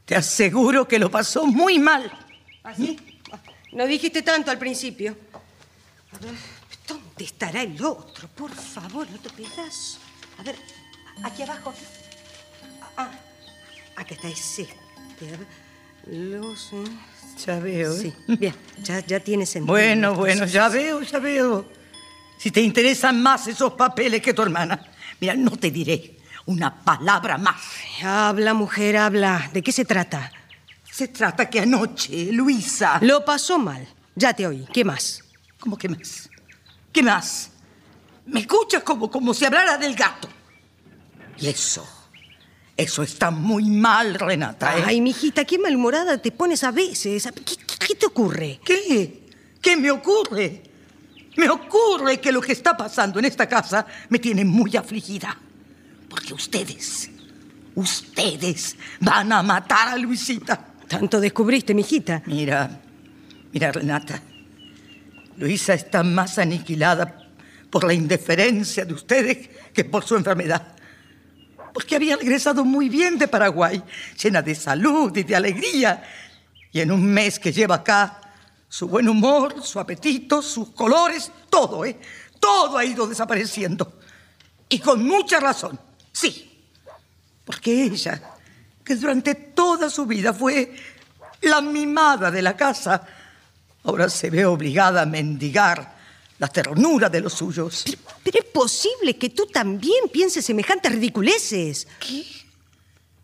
Te 0.08 0.16
aseguro 0.16 0.88
que 0.88 0.98
lo 0.98 1.12
pasó 1.12 1.46
muy 1.46 1.80
mal. 1.80 2.10
¿Así? 2.64 2.98
¿Ah, 3.30 3.40
no 3.74 3.86
dijiste 3.86 4.22
tanto 4.22 4.50
al 4.50 4.58
principio. 4.58 5.18
A 6.14 6.18
ver, 6.20 6.34
¿dónde 6.88 7.26
estará 7.26 7.62
el 7.62 7.84
otro? 7.84 8.30
Por 8.30 8.56
favor, 8.56 9.06
no 9.12 9.18
te 9.18 9.30
pedas. 9.32 10.00
A 10.38 10.44
ver, 10.44 10.56
aquí 11.24 11.44
abajo. 11.44 11.74
Ah, 12.96 13.12
acá 13.98 14.16
está 14.16 14.30
ese. 14.30 14.70
Los... 16.06 16.72
Ya 17.46 17.60
veo. 17.60 17.94
¿eh? 17.94 18.00
Sí, 18.00 18.38
bien, 18.38 18.56
ya, 18.82 19.06
ya 19.06 19.20
tienes 19.20 19.50
sentido. 19.50 19.74
Bueno, 19.74 20.16
bueno, 20.16 20.46
ya 20.46 20.70
veo, 20.70 21.02
ya 21.02 21.20
veo. 21.20 21.70
Si 22.40 22.50
te 22.50 22.62
interesan 22.62 23.22
más 23.22 23.46
esos 23.48 23.74
papeles 23.74 24.22
que 24.22 24.34
tu 24.34 24.42
hermana. 24.42 24.90
Mira, 25.20 25.36
no 25.36 25.52
te 25.52 25.70
diré 25.70 26.17
una 26.48 26.84
palabra 26.84 27.38
más. 27.38 27.62
Habla, 28.04 28.54
mujer, 28.54 28.98
habla. 28.98 29.50
¿De 29.54 29.62
qué 29.62 29.72
se 29.72 29.86
trata? 29.86 30.32
Se 30.92 31.08
trata 31.08 31.50
que 31.50 31.60
anoche, 31.60 32.32
Luisa. 32.32 33.00
Lo 33.02 33.24
pasó 33.24 33.60
mal. 33.60 33.88
Ya 34.16 34.34
te 34.34 34.48
oí. 34.48 34.66
¿Qué 34.74 34.84
más? 34.84 35.24
¿Cómo 35.60 35.78
qué 35.78 35.88
más? 35.88 36.30
¿Qué 36.92 37.04
más? 37.04 37.52
Me 38.26 38.40
escuchas 38.40 38.82
como, 38.84 39.10
como 39.10 39.34
si 39.34 39.46
hablara 39.46 39.78
del 39.78 39.96
gato. 39.96 40.28
Y 41.38 41.48
eso 41.48 41.88
eso 42.78 43.02
está 43.02 43.32
muy 43.32 43.64
mal, 43.64 44.14
Renata. 44.14 44.78
¿eh? 44.78 44.84
Ay, 44.86 45.02
mijita, 45.02 45.44
qué 45.44 45.58
malhumorada 45.58 46.20
te 46.20 46.32
pones 46.32 46.64
a 46.64 46.72
veces. 46.72 47.28
¿Qué, 47.44 47.96
te 47.96 48.06
ocurre? 48.06 48.60
¿Qué? 48.64 49.26
¿Qué 49.60 49.76
me 49.76 49.90
ocurre? 49.90 50.62
Me 51.36 51.50
ocurre 51.50 52.22
que 52.22 52.32
lo 52.32 52.40
que 52.40 52.52
está 52.52 52.78
pasando 52.78 53.18
en 53.18 53.26
esta 53.26 53.50
casa 53.50 53.86
me 54.10 54.20
tiene 54.20 54.46
muy 54.46 54.78
afligida. 54.78 55.36
Porque 56.10 56.34
ustedes, 56.34 57.10
ustedes 57.76 58.76
van 59.00 59.32
a 59.32 59.44
matar 59.44 59.90
a 59.90 59.98
Luisita. 59.98 60.74
Tanto 60.88 61.20
descubriste, 61.20 61.74
mijita. 61.74 62.24
Mira, 62.26 62.82
mira, 63.52 63.72
Renata. 63.72 64.22
Luisa 65.38 65.74
está 65.74 66.04
más 66.04 66.40
aniquilada 66.40 67.30
por 67.70 67.84
la 67.84 67.94
indiferencia 67.94 68.86
de 68.86 68.94
ustedes 68.94 69.50
que 69.74 69.84
por 69.84 70.04
su 70.04 70.16
enfermedad 70.16 70.78
porque 71.78 71.96
había 71.96 72.18
regresado 72.18 72.66
muy 72.66 72.90
bien 72.90 73.20
de 73.20 73.28
Paraguay, 73.28 73.84
llena 74.20 74.42
de 74.42 74.56
salud 74.56 75.16
y 75.16 75.22
de 75.22 75.36
alegría. 75.36 76.04
Y 76.72 76.80
en 76.80 76.92
un 76.92 77.06
mes 77.06 77.38
que 77.38 77.54
lleva 77.54 77.76
acá, 77.76 78.20
su 78.68 78.88
buen 78.88 79.08
humor, 79.08 79.62
su 79.64 79.80
apetito, 79.80 80.42
sus 80.42 80.70
colores, 80.72 81.32
todo, 81.52 81.86
¿eh? 81.86 82.00
Todo 82.40 82.80
ha 82.80 82.84
ido 82.84 83.06
desapareciendo. 83.06 84.00
Y 84.68 84.80
con 84.80 85.06
mucha 85.06 85.40
razón, 85.40 85.80
sí. 86.20 86.44
Porque 87.46 87.84
ella, 87.84 88.22
que 88.84 88.96
durante 88.96 89.36
toda 89.36 89.90
su 89.90 90.06
vida 90.06 90.34
fue 90.34 90.76
la 91.42 91.62
mimada 91.62 92.30
de 92.30 92.42
la 92.42 92.58
casa, 92.58 93.06
ahora 93.84 94.10
se 94.10 94.30
ve 94.30 94.46
obligada 94.46 95.04
a 95.04 95.06
mendigar 95.06 95.96
la 96.40 96.48
ternura 96.48 97.10
de 97.10 97.22
los 97.22 97.34
suyos. 97.34 97.86
Pero, 98.24 98.40
es 98.40 98.46
posible 98.46 99.18
que 99.18 99.30
tú 99.30 99.46
también 99.48 100.10
pienses 100.12 100.46
semejantes 100.46 100.92
ridiculeces. 100.92 101.88
¿Qué? 102.00 102.26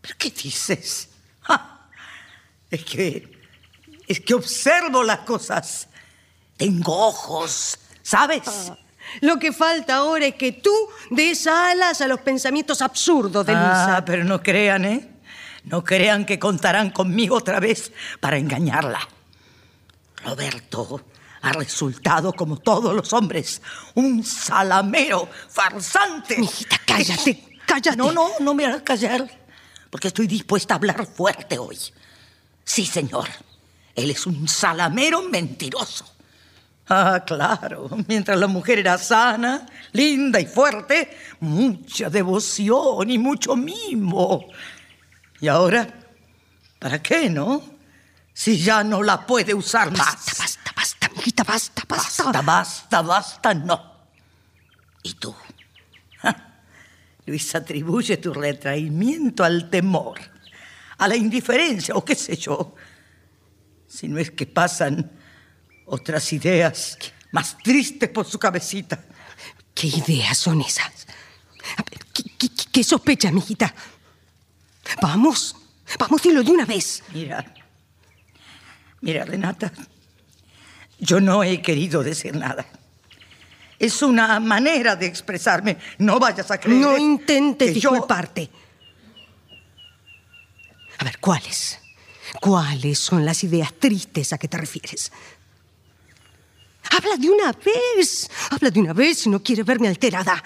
¿Pero 0.00 0.14
qué 0.18 0.30
dices? 0.30 1.08
Es 2.70 2.84
que. 2.84 3.32
Es 4.08 4.20
que 4.20 4.34
observo 4.34 5.04
las 5.04 5.20
cosas. 5.20 5.86
Tengo 6.56 7.08
ojos, 7.08 7.78
¿sabes? 8.02 8.42
Ah, 8.46 8.76
lo 9.20 9.38
que 9.38 9.52
falta 9.52 9.96
ahora 9.96 10.26
es 10.26 10.34
que 10.34 10.52
tú 10.52 10.72
des 11.10 11.46
alas 11.46 12.00
a 12.00 12.08
los 12.08 12.20
pensamientos 12.20 12.82
absurdos 12.82 13.46
de 13.46 13.52
Luisa. 13.52 13.96
Ah, 13.96 14.04
pero 14.04 14.24
no 14.24 14.42
crean, 14.42 14.84
¿eh? 14.84 15.10
No 15.64 15.82
crean 15.82 16.26
que 16.26 16.38
contarán 16.38 16.90
conmigo 16.90 17.36
otra 17.36 17.58
vez 17.58 17.92
para 18.20 18.36
engañarla. 18.36 19.00
Roberto 20.24 21.04
ha 21.42 21.52
resultado, 21.52 22.32
como 22.32 22.58
todos 22.58 22.94
los 22.94 23.12
hombres, 23.12 23.60
un 23.94 24.24
salamero 24.24 25.28
farsante. 25.48 26.38
Mijita, 26.38 26.80
cállate, 26.86 27.58
cállate. 27.66 27.96
No, 27.96 28.12
no, 28.12 28.30
no 28.40 28.54
me 28.54 28.64
hagas 28.66 28.82
callar, 28.82 29.28
porque 29.90 30.08
estoy 30.08 30.26
dispuesta 30.26 30.74
a 30.74 30.76
hablar 30.78 31.06
fuerte 31.06 31.58
hoy. 31.58 31.78
Sí, 32.64 32.86
señor, 32.86 33.28
él 33.94 34.10
es 34.10 34.26
un 34.26 34.48
salamero 34.48 35.22
mentiroso. 35.22 36.13
Ah, 36.88 37.22
claro, 37.26 37.88
mientras 38.08 38.38
la 38.38 38.46
mujer 38.46 38.78
era 38.78 38.98
sana, 38.98 39.66
linda 39.92 40.38
y 40.38 40.46
fuerte, 40.46 41.16
mucha 41.40 42.10
devoción 42.10 43.08
y 43.08 43.18
mucho 43.18 43.56
mimo. 43.56 44.46
Y 45.40 45.48
ahora, 45.48 45.88
¿para 46.78 47.02
qué, 47.02 47.30
no? 47.30 47.62
Si 48.34 48.58
ya 48.58 48.84
no 48.84 49.02
la 49.02 49.26
puede 49.26 49.54
usar 49.54 49.90
más. 49.92 50.26
Basta, 50.38 50.72
basta, 50.76 51.08
basta, 51.08 51.08
basta. 51.48 51.82
Basta, 51.88 52.42
basta, 52.42 53.02
basta, 53.02 53.54
no. 53.54 53.94
¿Y 55.02 55.14
tú? 55.14 55.34
Luis 57.26 57.54
atribuye 57.54 58.18
tu 58.18 58.34
retraimiento 58.34 59.44
al 59.44 59.70
temor, 59.70 60.20
a 60.98 61.08
la 61.08 61.16
indiferencia 61.16 61.94
o 61.94 62.04
qué 62.04 62.14
sé 62.14 62.36
yo. 62.36 62.74
Si 63.86 64.08
no 64.08 64.18
es 64.18 64.30
que 64.30 64.46
pasan 64.46 65.10
otras 65.86 66.32
ideas 66.32 66.98
más 67.32 67.56
tristes 67.58 68.08
por 68.10 68.26
su 68.26 68.38
cabecita. 68.38 69.04
¿Qué 69.74 69.88
ideas 69.88 70.38
son 70.38 70.60
esas? 70.60 71.06
¿Qué, 72.12 72.48
qué, 72.70 72.84
sospecha, 72.84 73.30
mijita? 73.32 73.74
Vamos, 75.02 75.56
vamos, 75.98 76.22
dilo 76.22 76.42
de 76.42 76.50
una 76.50 76.64
vez. 76.64 77.02
Mira, 77.12 77.44
mira, 79.00 79.24
Renata. 79.24 79.72
Yo 80.98 81.20
no 81.20 81.42
he 81.42 81.60
querido 81.60 82.02
decir 82.02 82.36
nada. 82.36 82.66
Es 83.78 84.00
una 84.02 84.38
manera 84.40 84.94
de 84.94 85.06
expresarme. 85.06 85.76
No 85.98 86.20
vayas 86.20 86.50
a 86.50 86.58
creer. 86.58 86.80
No 86.80 86.96
intentes 86.96 87.74
disculparte. 87.74 88.48
A 90.98 91.04
ver, 91.04 91.18
¿cuáles? 91.18 91.80
¿Cuáles 92.40 92.98
son 92.98 93.24
las 93.24 93.42
ideas 93.44 93.72
tristes 93.74 94.32
a 94.32 94.38
que 94.38 94.48
te 94.48 94.56
refieres? 94.56 95.10
Habla 96.96 97.16
de 97.16 97.28
una 97.28 97.52
vez. 97.52 98.30
Habla 98.50 98.70
de 98.70 98.80
una 98.80 98.92
vez 98.92 99.18
si 99.18 99.28
no 99.28 99.42
quieres 99.42 99.66
verme 99.66 99.88
alterada. 99.88 100.42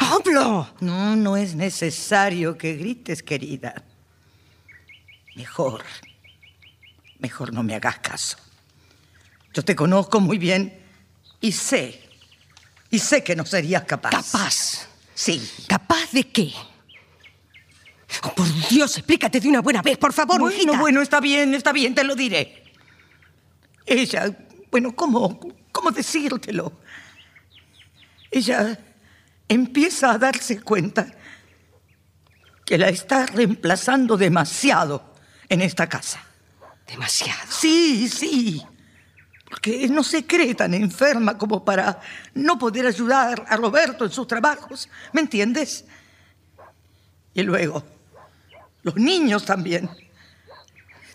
¡Hablo! 0.00 0.74
No, 0.80 1.16
no 1.16 1.36
es 1.36 1.54
necesario 1.54 2.56
que 2.56 2.74
grites, 2.74 3.22
querida. 3.22 3.84
Mejor, 5.36 5.84
mejor 7.18 7.52
no 7.52 7.62
me 7.62 7.74
hagas 7.74 7.98
caso. 7.98 8.36
Yo 9.52 9.64
te 9.64 9.76
conozco 9.76 10.20
muy 10.20 10.38
bien 10.38 10.80
y 11.40 11.52
sé, 11.52 12.00
y 12.90 12.98
sé 12.98 13.22
que 13.22 13.36
no 13.36 13.44
serías 13.44 13.84
capaz. 13.84 14.10
¿Capaz? 14.10 14.88
Sí. 15.14 15.48
¿Capaz 15.68 16.10
de 16.12 16.24
qué? 16.24 16.52
Oh, 18.22 18.34
por 18.34 18.46
Dios, 18.68 18.96
explícate 18.96 19.40
de 19.40 19.48
una 19.48 19.60
buena 19.60 19.82
vez, 19.82 19.98
por 19.98 20.12
favor, 20.12 20.40
Bueno, 20.40 20.78
bueno, 20.78 21.02
está 21.02 21.20
bien, 21.20 21.54
está 21.54 21.72
bien, 21.72 21.94
te 21.94 22.04
lo 22.04 22.14
diré. 22.14 22.64
Ella, 23.86 24.34
bueno, 24.74 24.96
¿cómo, 24.96 25.38
cómo 25.70 25.92
decírtelo? 25.92 26.72
Ella 28.28 28.76
empieza 29.46 30.10
a 30.10 30.18
darse 30.18 30.62
cuenta 30.62 31.06
que 32.66 32.76
la 32.76 32.88
está 32.88 33.24
reemplazando 33.26 34.16
demasiado 34.16 35.14
en 35.48 35.62
esta 35.62 35.88
casa. 35.88 36.24
¿Demasiado? 36.88 37.52
Sí, 37.52 38.08
sí 38.08 38.66
porque 39.48 39.86
no 39.86 40.02
se 40.02 40.26
cree 40.26 40.56
tan 40.56 40.74
enferma 40.74 41.38
como 41.38 41.64
para 41.64 42.00
no 42.34 42.58
poder 42.58 42.88
ayudar 42.88 43.44
a 43.46 43.56
Roberto 43.56 44.04
en 44.04 44.10
sus 44.10 44.26
trabajos, 44.26 44.88
¿me 45.12 45.20
entiendes? 45.20 45.84
Y 47.32 47.44
luego, 47.44 47.84
los 48.82 48.96
niños 48.96 49.44
también. 49.44 49.88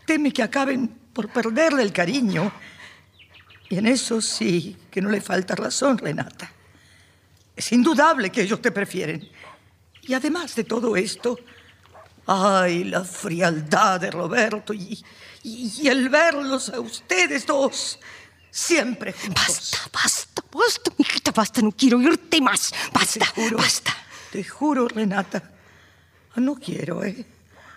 Teme 0.05 0.31
que 0.31 0.43
acaben 0.43 0.87
por 1.11 1.27
perderle 1.27 1.83
el 1.83 1.91
cariño. 1.91 2.53
Y 3.69 3.77
en 3.77 3.87
eso 3.87 4.21
sí 4.21 4.75
que 4.89 5.01
no 5.01 5.09
le 5.09 5.21
falta 5.21 5.55
razón, 5.55 5.97
Renata. 5.97 6.51
Es 7.55 7.71
indudable 7.71 8.31
que 8.31 8.41
ellos 8.41 8.61
te 8.61 8.71
prefieren. 8.71 9.29
Y 10.01 10.13
además 10.13 10.55
de 10.55 10.63
todo 10.63 10.95
esto, 10.95 11.37
ay, 12.25 12.85
la 12.85 13.03
frialdad 13.03 13.99
de 13.99 14.11
Roberto 14.11 14.73
y, 14.73 15.03
y 15.43 15.87
el 15.87 16.09
verlos 16.09 16.69
a 16.69 16.79
ustedes 16.79 17.45
dos 17.45 17.99
Siempre 18.51 19.13
Basta, 19.35 19.77
basta, 19.93 20.43
basta, 20.51 20.91
mijita, 20.97 21.31
basta. 21.31 21.61
No 21.61 21.71
quiero 21.71 21.97
oírte 21.99 22.41
más. 22.41 22.73
Basta, 22.91 23.31
basta. 23.55 23.95
Te 24.31 24.43
juro, 24.43 24.87
Renata. 24.87 25.51
No 26.35 26.55
quiero, 26.55 27.03
¿eh? 27.03 27.25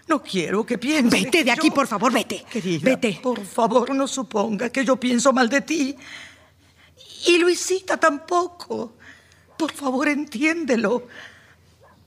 No 0.09 0.23
quiero 0.23 0.65
que 0.67 0.79
piense. 0.79 1.23
Vete 1.25 1.45
de 1.45 1.51
aquí, 1.51 1.71
por 1.71 1.87
favor, 1.87 2.13
vete. 2.13 2.45
Querida, 2.51 2.85
Vete. 2.85 3.21
por 3.23 3.45
favor, 3.45 3.95
no 3.95 4.07
suponga 4.09 4.71
que 4.71 4.85
yo 4.85 4.97
pienso 4.97 5.33
mal 5.33 5.49
de 5.49 5.61
ti. 5.61 5.97
Y 7.27 7.39
Luisita 7.39 7.97
tampoco. 7.97 8.95
Por 9.57 9.73
favor, 9.73 10.09
entiéndelo. 10.09 11.07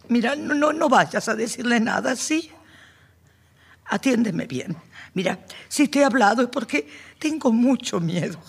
Mira, 0.09 0.35
no, 0.35 0.73
no 0.73 0.89
vayas 0.89 1.27
a 1.29 1.35
decirle 1.35 1.79
nada, 1.79 2.15
¿sí? 2.15 2.51
Atiéndeme 3.85 4.45
bien. 4.45 4.75
Mira, 5.13 5.39
si 5.69 5.87
te 5.87 5.99
he 5.99 6.03
hablado 6.03 6.41
es 6.43 6.49
porque 6.49 6.87
tengo 7.17 7.51
mucho 7.51 7.99
miedo. 7.99 8.39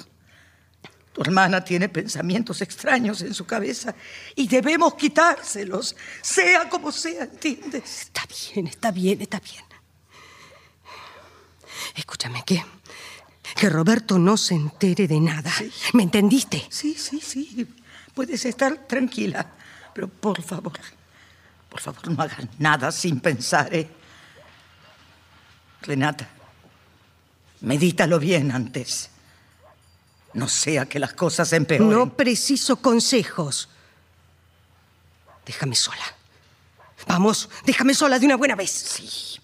Tu 1.16 1.22
hermana 1.22 1.64
tiene 1.64 1.88
pensamientos 1.88 2.60
extraños 2.60 3.22
en 3.22 3.32
su 3.32 3.46
cabeza 3.46 3.94
y 4.34 4.46
debemos 4.46 4.96
quitárselos, 4.96 5.96
sea 6.20 6.68
como 6.68 6.92
sea, 6.92 7.24
¿entiendes? 7.24 8.02
Está 8.02 8.24
bien, 8.26 8.66
está 8.66 8.90
bien, 8.90 9.22
está 9.22 9.40
bien. 9.40 9.64
Escúchame, 11.94 12.44
que, 12.44 12.62
que 13.54 13.70
Roberto 13.70 14.18
no 14.18 14.36
se 14.36 14.56
entere 14.56 15.08
de 15.08 15.18
nada. 15.18 15.50
¿Me 15.94 16.02
entendiste? 16.02 16.66
Sí, 16.68 16.94
sí, 16.98 17.18
sí. 17.22 17.66
Puedes 18.12 18.44
estar 18.44 18.86
tranquila. 18.86 19.54
Pero 19.94 20.08
por 20.08 20.42
favor, 20.42 20.78
por 21.70 21.80
favor, 21.80 22.10
no 22.10 22.22
hagas 22.22 22.46
nada 22.58 22.92
sin 22.92 23.20
pensar, 23.20 23.74
¿eh? 23.74 23.88
Renata, 25.80 26.28
medítalo 27.62 28.18
bien 28.18 28.50
antes. 28.50 29.15
No 30.32 30.48
sea 30.48 30.86
que 30.86 30.98
las 30.98 31.14
cosas 31.14 31.52
empeoren. 31.52 31.90
No 31.90 32.14
preciso 32.14 32.76
consejos. 32.76 33.68
Déjame 35.46 35.74
sola. 35.76 36.04
Vamos, 37.06 37.48
déjame 37.64 37.94
sola 37.94 38.18
de 38.18 38.26
una 38.26 38.36
buena 38.36 38.54
vez. 38.54 38.70
Sí. 38.70 39.40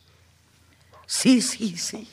Sí, 1.07 1.43
sí, 1.43 1.77
sí. 1.77 2.09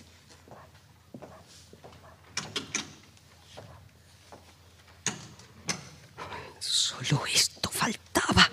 Solo 6.59 7.23
esto 7.33 7.69
faltaba. 7.71 8.49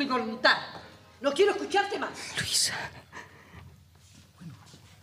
Mi 0.00 0.06
voluntad. 0.06 0.56
No 1.20 1.32
quiero 1.32 1.52
escucharte 1.52 1.98
más. 1.98 2.10
Luisa. 2.38 2.74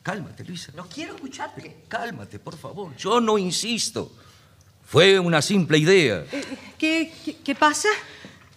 Cálmate, 0.02 0.44
Luisa. 0.44 0.72
No 0.76 0.88
quiero 0.88 1.16
escucharte. 1.16 1.84
Cálmate, 1.88 2.40
por 2.40 2.58
favor. 2.58 2.96
Yo 2.98 3.22
no 3.22 3.38
insisto. 3.38 4.12
Fue 4.86 5.20
una 5.20 5.42
simple 5.42 5.78
idea. 5.78 6.26
¿Qué, 6.78 7.12
qué, 7.24 7.38
qué 7.44 7.56
pasa? 7.56 7.90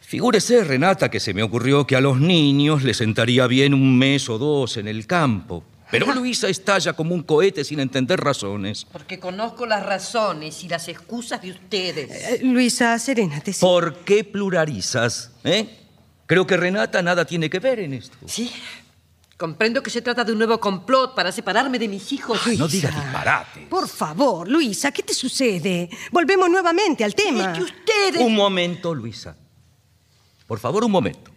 Figúrese, 0.01 0.65
Renata, 0.65 1.11
que 1.11 1.21
se 1.21 1.35
me 1.35 1.43
ocurrió 1.43 1.87
que 1.87 1.97
a 1.97 2.01
los 2.01 2.21
niños 2.21 2.83
les 2.85 2.97
sentaría 2.97 3.47
bien 3.47 3.75
un 3.75 3.99
mes 3.99 4.29
o 4.29 4.39
dos 4.39 4.77
en 4.77 4.89
el 4.89 5.07
campo. 5.07 5.65
Pero 5.91 6.15
Luisa 6.15 6.49
estalla 6.49 6.93
como 6.93 7.15
un 7.17 7.25
cohete 7.25 7.65
sin 7.65 7.81
entender 7.81 8.21
razones. 8.21 8.87
Porque 8.93 9.19
conozco 9.19 9.67
las 9.67 9.85
razones 9.85 10.63
y 10.63 10.69
las 10.69 10.87
excusas 10.89 11.43
de 11.43 11.51
ustedes. 11.51 12.11
Eh, 12.11 12.41
Luisa, 12.45 12.97
serénate. 12.99 13.53
sí. 13.53 13.61
¿Por 13.61 13.97
qué 14.05 14.23
pluralizas? 14.23 15.33
¿Eh? 15.43 15.80
Creo 16.31 16.47
que 16.47 16.57
Renata 16.57 17.03
nada 17.03 17.25
tiene 17.25 17.51
que 17.51 17.59
ver 17.59 17.81
en 17.81 17.93
esto. 17.93 18.17
Sí. 18.27 18.53
Comprendo 19.37 19.83
que 19.83 19.91
se 19.91 20.01
trata 20.01 20.23
de 20.23 20.31
un 20.31 20.39
nuevo 20.39 20.61
complot 20.61 21.13
para 21.13 21.33
separarme 21.33 21.77
de 21.77 21.89
mis 21.89 22.13
hijos. 22.13 22.39
No 22.57 22.69
digas 22.69 22.95
disparate. 22.95 23.67
Por 23.69 23.89
favor, 23.89 24.47
Luisa, 24.47 24.93
¿qué 24.93 25.03
te 25.03 25.13
sucede? 25.13 25.91
Volvemos 26.13 26.49
nuevamente 26.49 27.03
al 27.03 27.17
tema. 27.17 27.51
Es 27.51 27.59
que 27.59 27.65
ustedes. 27.65 28.21
Un 28.23 28.37
momento, 28.37 28.95
Luisa. 28.95 29.37
Por 30.47 30.61
favor, 30.61 30.85
un 30.85 30.93
momento. 30.93 31.33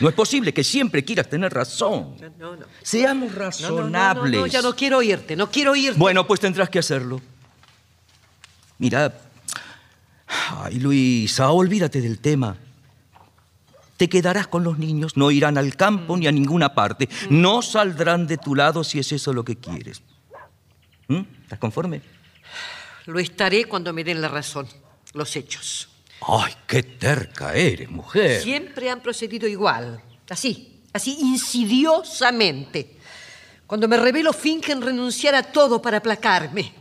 No 0.00 0.10
es 0.10 0.14
posible 0.14 0.52
que 0.52 0.64
siempre 0.64 1.02
quieras 1.02 1.30
tener 1.30 1.50
razón. 1.54 2.14
No, 2.38 2.56
no. 2.56 2.66
Seamos 2.82 3.30
No, 3.32 3.38
no, 3.38 3.38
no, 3.38 3.38
no, 3.38 3.44
razonables. 3.46 4.40
no, 4.42 4.46
ya 4.48 4.60
no 4.60 4.76
quiero 4.76 4.98
oírte, 4.98 5.34
no 5.34 5.50
quiero 5.50 5.72
oírte. 5.72 5.98
Bueno, 5.98 6.26
pues 6.26 6.40
tendrás 6.40 6.68
que 6.68 6.78
hacerlo. 6.78 7.22
Mira. 8.76 9.14
Ay, 10.26 10.78
Luisa, 10.78 11.50
olvídate 11.52 12.02
del 12.02 12.18
tema. 12.18 12.54
Te 14.00 14.08
quedarás 14.08 14.46
con 14.46 14.64
los 14.64 14.78
niños, 14.78 15.18
no 15.18 15.30
irán 15.30 15.58
al 15.58 15.76
campo 15.76 16.16
ni 16.16 16.26
a 16.26 16.32
ninguna 16.32 16.72
parte. 16.72 17.06
No 17.28 17.60
saldrán 17.60 18.26
de 18.26 18.38
tu 18.38 18.54
lado 18.54 18.82
si 18.82 18.98
es 18.98 19.12
eso 19.12 19.34
lo 19.34 19.44
que 19.44 19.56
quieres. 19.56 20.00
¿Mm? 21.08 21.20
¿Estás 21.42 21.58
conforme? 21.58 22.00
Lo 23.04 23.18
estaré 23.18 23.66
cuando 23.66 23.92
me 23.92 24.02
den 24.02 24.22
la 24.22 24.28
razón, 24.28 24.66
los 25.12 25.36
hechos. 25.36 25.90
Ay, 26.26 26.50
qué 26.66 26.82
terca 26.82 27.52
eres, 27.52 27.90
mujer. 27.90 28.40
Siempre 28.40 28.88
han 28.88 29.02
procedido 29.02 29.46
igual, 29.46 30.02
así, 30.30 30.80
así 30.94 31.18
insidiosamente. 31.20 32.96
Cuando 33.66 33.86
me 33.86 33.98
revelo 33.98 34.32
fingen 34.32 34.80
renunciar 34.80 35.34
a 35.34 35.42
todo 35.42 35.82
para 35.82 35.98
aplacarme. 35.98 36.72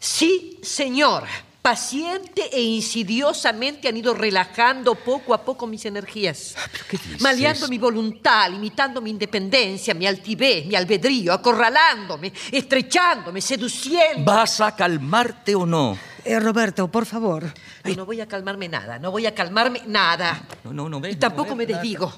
Sí, 0.00 0.58
señor, 0.60 1.22
paciente 1.62 2.50
e 2.52 2.60
insidiosamente 2.60 3.86
han 3.86 3.96
ido 3.96 4.12
relajando 4.14 4.96
poco 4.96 5.32
a 5.32 5.44
poco 5.44 5.68
mis 5.68 5.84
energías. 5.86 6.56
¿Qué 6.90 6.98
dices? 6.98 7.20
Maleando 7.20 7.68
mi 7.68 7.78
voluntad, 7.78 8.50
limitando 8.50 9.00
mi 9.00 9.10
independencia, 9.10 9.94
mi 9.94 10.04
altivez, 10.04 10.66
mi 10.66 10.74
albedrío, 10.74 11.32
acorralándome, 11.32 12.32
estrechándome, 12.50 13.40
seduciendo. 13.40 14.24
¿Vas 14.24 14.60
a 14.60 14.74
calmarte 14.74 15.54
o 15.54 15.64
no? 15.64 15.96
Eh, 16.24 16.38
Roberto, 16.40 16.88
por 16.88 17.06
favor. 17.06 17.44
No, 17.84 17.94
no 17.94 18.06
voy 18.06 18.20
a 18.20 18.26
calmarme 18.26 18.68
nada, 18.68 18.98
no 18.98 19.12
voy 19.12 19.26
a 19.26 19.34
calmarme 19.34 19.82
nada. 19.86 20.42
No, 20.64 20.72
no, 20.72 20.88
no 20.88 21.00
ves. 21.00 21.14
Y 21.14 21.18
tampoco 21.18 21.50
no 21.50 21.56
me 21.56 21.66
ves 21.66 21.76
desdigo. 21.76 22.12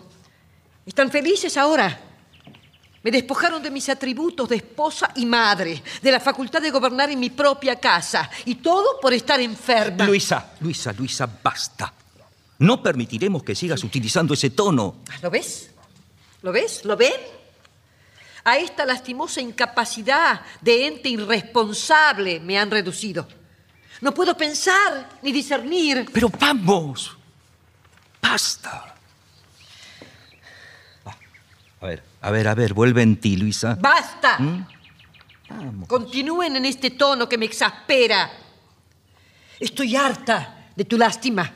¿Están 0.86 1.10
felices 1.10 1.56
ahora? 1.58 2.13
Me 3.04 3.10
despojaron 3.10 3.62
de 3.62 3.70
mis 3.70 3.86
atributos 3.90 4.48
de 4.48 4.56
esposa 4.56 5.12
y 5.16 5.26
madre, 5.26 5.82
de 6.00 6.10
la 6.10 6.20
facultad 6.20 6.62
de 6.62 6.70
gobernar 6.70 7.10
en 7.10 7.20
mi 7.20 7.28
propia 7.28 7.76
casa, 7.76 8.30
y 8.46 8.54
todo 8.56 8.98
por 8.98 9.12
estar 9.12 9.38
enferma. 9.40 10.06
Luisa, 10.06 10.54
Luisa, 10.60 10.90
Luisa, 10.94 11.28
basta. 11.42 11.92
No 12.60 12.82
permitiremos 12.82 13.42
que 13.42 13.54
sigas 13.54 13.84
utilizando 13.84 14.32
ese 14.32 14.50
tono. 14.50 15.02
¿Lo 15.20 15.30
ves? 15.30 15.70
¿Lo 16.40 16.50
ves? 16.50 16.82
¿Lo 16.86 16.96
ven? 16.96 17.12
A 18.44 18.56
esta 18.56 18.86
lastimosa 18.86 19.42
incapacidad 19.42 20.40
de 20.62 20.86
ente 20.86 21.10
irresponsable 21.10 22.40
me 22.40 22.58
han 22.58 22.70
reducido. 22.70 23.28
No 24.00 24.14
puedo 24.14 24.34
pensar 24.34 25.18
ni 25.20 25.30
discernir. 25.30 26.08
Pero 26.10 26.30
vamos. 26.30 27.14
Basta. 28.22 28.94
Va. 31.06 31.16
A 31.82 31.86
ver, 31.86 32.02
a 32.24 32.30
ver, 32.30 32.48
a 32.48 32.54
ver, 32.54 32.72
vuelve 32.72 33.02
en 33.02 33.16
ti, 33.20 33.36
Luisa. 33.36 33.76
¡Basta! 33.78 34.38
¿Mm? 34.38 34.66
Vamos. 35.50 35.86
Continúen 35.86 36.56
en 36.56 36.64
este 36.64 36.92
tono 36.92 37.28
que 37.28 37.36
me 37.36 37.44
exaspera. 37.44 38.30
Estoy 39.60 39.94
harta 39.94 40.70
de 40.74 40.86
tu 40.86 40.96
lástima. 40.96 41.52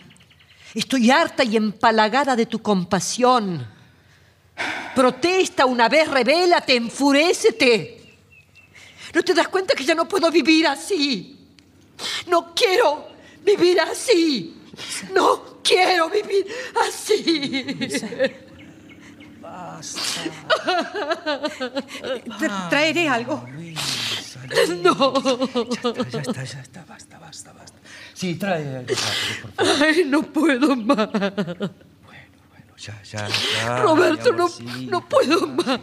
Estoy 0.74 1.10
harta 1.10 1.42
y 1.42 1.56
empalagada 1.56 2.36
de 2.36 2.44
tu 2.44 2.60
compasión. 2.60 3.66
Protesta 4.94 5.64
una 5.64 5.88
vez, 5.88 6.06
revélate, 6.06 6.76
enfurécete. 6.76 8.18
¿No 9.14 9.22
te 9.22 9.32
das 9.32 9.48
cuenta 9.48 9.72
que 9.74 9.84
ya 9.84 9.94
no 9.94 10.06
puedo 10.06 10.30
vivir 10.30 10.66
así? 10.66 11.48
No 12.26 12.54
quiero 12.54 13.08
vivir 13.42 13.80
así. 13.80 14.54
No 15.14 15.62
quiero 15.62 16.10
vivir 16.10 16.46
así. 16.86 18.44
Tra- 22.38 22.68
traeré 22.68 23.08
algo. 23.08 23.44
No. 24.82 24.94
Ya 26.10 26.20
está, 26.20 26.44
ya 26.44 26.60
está, 26.60 26.84
basta, 26.88 27.18
basta, 27.18 27.52
basta. 27.52 27.78
Sí, 28.14 28.34
trae 28.36 28.76
algo 28.78 28.86
por 28.86 28.96
favor. 29.52 29.84
Ay, 29.84 30.04
no 30.06 30.22
puedo 30.22 30.74
más. 30.74 31.08
Bueno, 31.12 32.74
ya, 32.78 33.02
ya, 33.02 33.28
ya. 33.28 33.78
Roberto, 33.80 34.32
no, 34.32 34.48
no 34.88 35.06
puedo 35.06 35.46
más. 35.48 35.80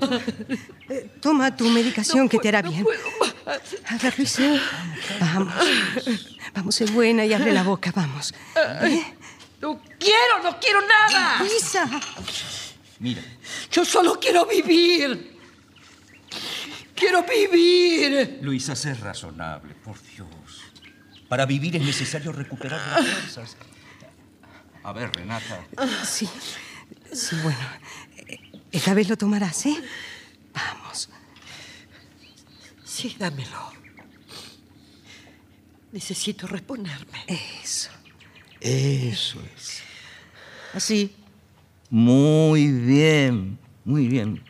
Eh, 0.89 1.11
toma 1.21 1.55
tu 1.55 1.69
medicación 1.69 2.27
que 2.27 2.39
te 2.39 2.47
hará 2.49 2.63
bien. 2.63 2.79
No 2.79 2.85
puedo 2.85 3.03
más. 3.45 3.59
A 3.91 3.97
ver, 4.01 4.17
Luisa. 4.17 4.59
Vamos. 5.19 5.53
Vamos, 6.55 6.73
sé 6.75 6.85
buena 6.85 7.23
y 7.25 7.33
abre 7.33 7.51
la 7.53 7.61
boca, 7.63 7.91
vamos. 7.95 8.33
¿Eh? 8.81 9.03
No 9.61 9.79
quiero, 9.99 10.41
no 10.43 10.59
quiero 10.59 10.79
nada. 10.81 11.37
Luisa. 11.39 11.87
Mira, 13.05 13.21
Yo 13.71 13.85
solo 13.85 14.19
quiero 14.19 14.47
vivir. 14.47 15.37
quiero 16.95 17.21
vivir. 17.23 18.39
Luisa, 18.41 18.75
sé 18.75 18.95
razonable, 18.95 19.75
por 19.75 19.95
Dios. 20.01 20.27
Para 21.29 21.45
vivir 21.45 21.75
es 21.75 21.83
necesario 21.83 22.31
recuperar 22.31 22.81
las 22.81 23.05
fuerzas. 23.05 23.57
A 24.81 24.91
ver, 24.91 25.11
Renata. 25.15 25.67
Sí, 26.03 26.27
sí, 27.13 27.35
bueno. 27.43 27.59
Esta 28.71 28.95
vez 28.95 29.07
lo 29.07 29.15
tomarás, 29.15 29.67
¿eh? 29.67 29.77
Vamos. 30.51 31.07
Sí, 32.83 33.15
dámelo. 33.19 33.71
Necesito 35.91 36.47
reponerme. 36.47 37.23
Eso. 37.27 37.91
Eso 38.59 39.43
es. 39.55 39.83
Así. 40.73 41.15
Muy 41.89 42.67
bien, 42.71 43.59
muy 43.83 44.07
bien. 44.07 44.43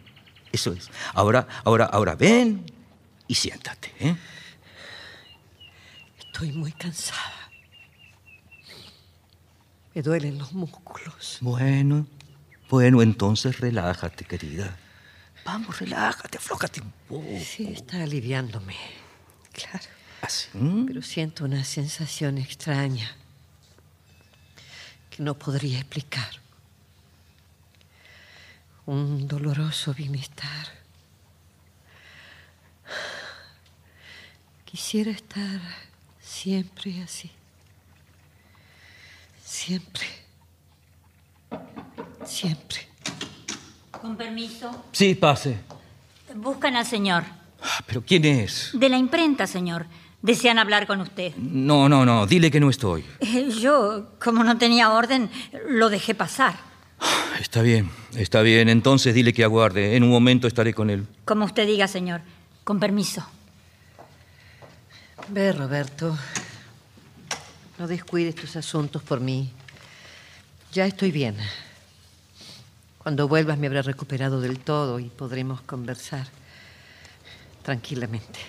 Eso 0.52 0.72
es. 0.74 0.90
Ahora, 1.14 1.48
ahora, 1.64 1.86
ahora 1.86 2.16
ven 2.16 2.66
y 3.28 3.36
siéntate, 3.36 3.92
¿eh? 4.00 4.16
Estoy 6.20 6.52
muy 6.52 6.72
cansada. 6.72 7.50
Me 9.94 10.02
duelen 10.02 10.38
los 10.38 10.54
músculos. 10.54 11.38
Bueno, 11.42 12.08
bueno, 12.70 13.02
entonces 13.02 13.60
relájate, 13.60 14.26
querida. 14.26 14.78
Vamos, 15.46 15.80
relájate, 15.80 16.38
aflójate 16.38 16.82
un 16.82 16.92
poco. 17.08 17.40
Sí, 17.44 17.72
está 17.74 18.04
aliviándome. 18.04 18.76
Claro. 19.52 19.86
Así. 20.22 20.50
Pero 20.88 21.02
siento 21.02 21.46
una 21.46 21.64
sensación 21.64 22.38
extraña 22.38 23.16
que 25.10 25.22
no 25.22 25.38
podría 25.38 25.80
explicar. 25.80 26.45
Un 28.86 29.28
doloroso 29.28 29.94
bienestar. 29.94 30.68
Quisiera 34.66 35.12
estar 35.12 35.60
siempre 36.20 37.02
así. 37.02 37.32
Siempre. 39.44 40.06
Siempre. 42.26 42.88
Con 43.92 44.16
permiso. 44.18 44.86
Sí, 44.92 45.16
pase. 45.16 45.58
Buscan 46.36 46.76
al 46.76 46.86
señor. 46.86 47.24
Ah, 47.62 47.80
¿Pero 47.88 48.04
quién 48.04 48.26
es? 48.26 48.72
De 48.74 48.90
la 48.90 48.98
imprenta, 48.98 49.48
señor. 49.48 49.86
Desean 50.22 50.60
hablar 50.60 50.86
con 50.86 51.02
usted. 51.02 51.36
No, 51.38 51.88
no, 51.88 52.06
no. 52.06 52.28
Dile 52.28 52.52
que 52.52 52.60
no 52.60 52.70
estoy. 52.70 53.06
Eh, 53.20 53.50
Yo, 53.60 54.12
como 54.24 54.44
no 54.44 54.58
tenía 54.58 54.92
orden, 54.92 55.30
lo 55.70 55.90
dejé 55.90 56.14
pasar. 56.14 56.56
Está 57.40 57.62
bien, 57.62 57.90
está 58.16 58.42
bien. 58.42 58.70
Entonces 58.70 59.14
dile 59.14 59.34
que 59.34 59.44
aguarde. 59.44 59.96
En 59.96 60.04
un 60.04 60.10
momento 60.10 60.48
estaré 60.48 60.74
con 60.74 60.90
él. 60.90 61.08
Como 61.26 61.46
usted 61.46 61.68
diga, 61.68 61.88
señor. 61.88 62.22
Con 62.64 62.80
permiso. 62.80 63.26
Ve, 65.30 65.52
Roberto. 65.52 66.18
No 67.78 67.88
descuides 67.88 68.36
tus 68.36 68.56
asuntos 68.56 69.04
por 69.04 69.20
mí. 69.20 69.52
Ya 70.72 70.86
estoy 70.86 71.12
bien. 71.12 71.38
Cuando 72.98 73.28
vuelvas 73.28 73.58
me 73.58 73.68
habré 73.68 73.82
recuperado 73.82 74.42
del 74.42 74.60
todo 74.60 75.00
y 75.00 75.10
podremos 75.10 75.62
conversar 75.62 76.28
tranquilamente. 77.64 78.40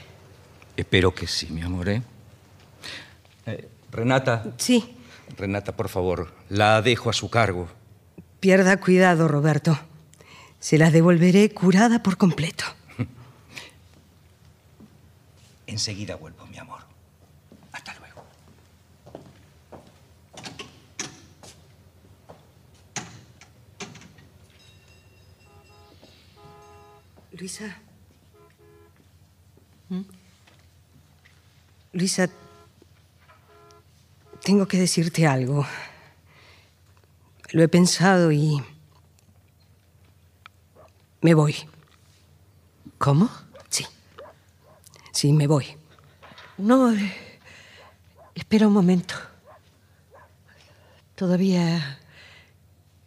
Espero 0.77 1.15
que 1.15 1.27
sí, 1.27 1.49
mi 1.49 1.63
amor, 1.63 1.89
¿eh? 1.89 2.03
Eh, 3.47 3.69
Renata. 3.91 4.45
Sí. 4.57 4.97
Renata, 5.37 5.77
por 5.77 5.89
favor, 5.89 6.33
la 6.49 6.83
dejo 6.83 7.11
a 7.11 7.13
su 7.13 7.31
cargo. 7.31 7.69
Pierda 8.47 8.77
cuidado, 8.77 9.27
Roberto. 9.27 9.77
Se 10.61 10.79
las 10.79 10.93
devolveré 10.93 11.53
curada 11.53 12.05
por 12.05 12.17
completo. 12.17 12.65
Enseguida 15.67 16.15
vuelvo, 16.15 16.47
mi 16.47 16.57
amor. 16.57 16.79
Hasta 17.73 17.93
luego. 17.99 18.25
Luisa. 27.33 27.77
Luisa, 31.93 32.31
tengo 34.45 34.69
que 34.69 34.79
decirte 34.79 35.27
algo. 35.27 35.67
Lo 37.53 37.63
he 37.63 37.69
pensado 37.69 38.33
y... 38.33 38.63
Me 41.21 41.35
voy. 41.35 41.57
¿Cómo? 42.99 43.31
Sí. 43.69 43.87
Sí, 45.13 45.33
me 45.33 45.47
voy. 45.47 45.67
No, 46.59 46.93
eh, 46.93 47.13
espera 48.35 48.67
un 48.67 48.73
momento. 48.73 49.15
Todavía 51.15 51.99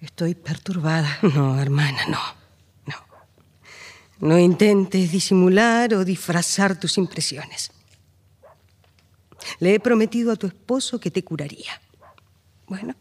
estoy 0.01 0.35
perturbada. 0.35 1.19
No, 1.21 1.59
hermana, 1.59 2.05
no. 2.07 2.19
No. 2.85 2.95
No 4.19 4.39
intentes 4.39 5.11
disimular 5.11 5.93
o 5.93 6.05
disfrazar 6.05 6.79
tus 6.79 6.97
impresiones. 6.97 7.71
Le 9.59 9.75
he 9.75 9.79
prometido 9.79 10.31
a 10.31 10.35
tu 10.35 10.47
esposo 10.47 10.99
que 10.99 11.11
te 11.11 11.23
curaría. 11.23 11.81
Bueno. 12.67 12.95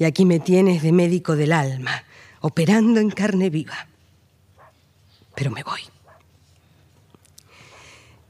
Y 0.00 0.06
aquí 0.06 0.24
me 0.24 0.40
tienes 0.40 0.82
de 0.82 0.92
médico 0.92 1.36
del 1.36 1.52
alma, 1.52 2.04
operando 2.40 3.00
en 3.00 3.10
carne 3.10 3.50
viva. 3.50 3.86
Pero 5.34 5.50
me 5.50 5.62
voy. 5.62 5.82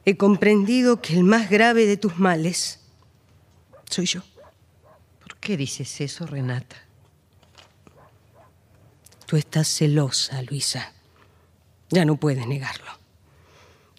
He 0.05 0.16
comprendido 0.16 1.01
que 1.01 1.14
el 1.14 1.23
más 1.23 1.49
grave 1.49 1.87
de 1.87 1.97
tus 1.97 2.18
males 2.18 2.81
soy 3.89 4.07
yo. 4.07 4.21
¿Por 5.23 5.37
qué 5.37 5.57
dices 5.57 6.01
eso, 6.01 6.27
Renata? 6.27 6.77
Tú 9.27 9.37
estás 9.37 9.68
celosa, 9.68 10.43
Luisa. 10.43 10.93
Ya 11.89 12.05
no 12.05 12.16
puedes 12.16 12.49
negarlo. 12.49 12.91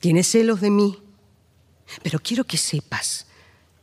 Tienes 0.01 0.27
celos 0.27 0.59
de 0.59 0.71
mí, 0.71 1.01
pero 2.03 2.19
quiero 2.19 2.43
que 2.43 2.57
sepas 2.57 3.27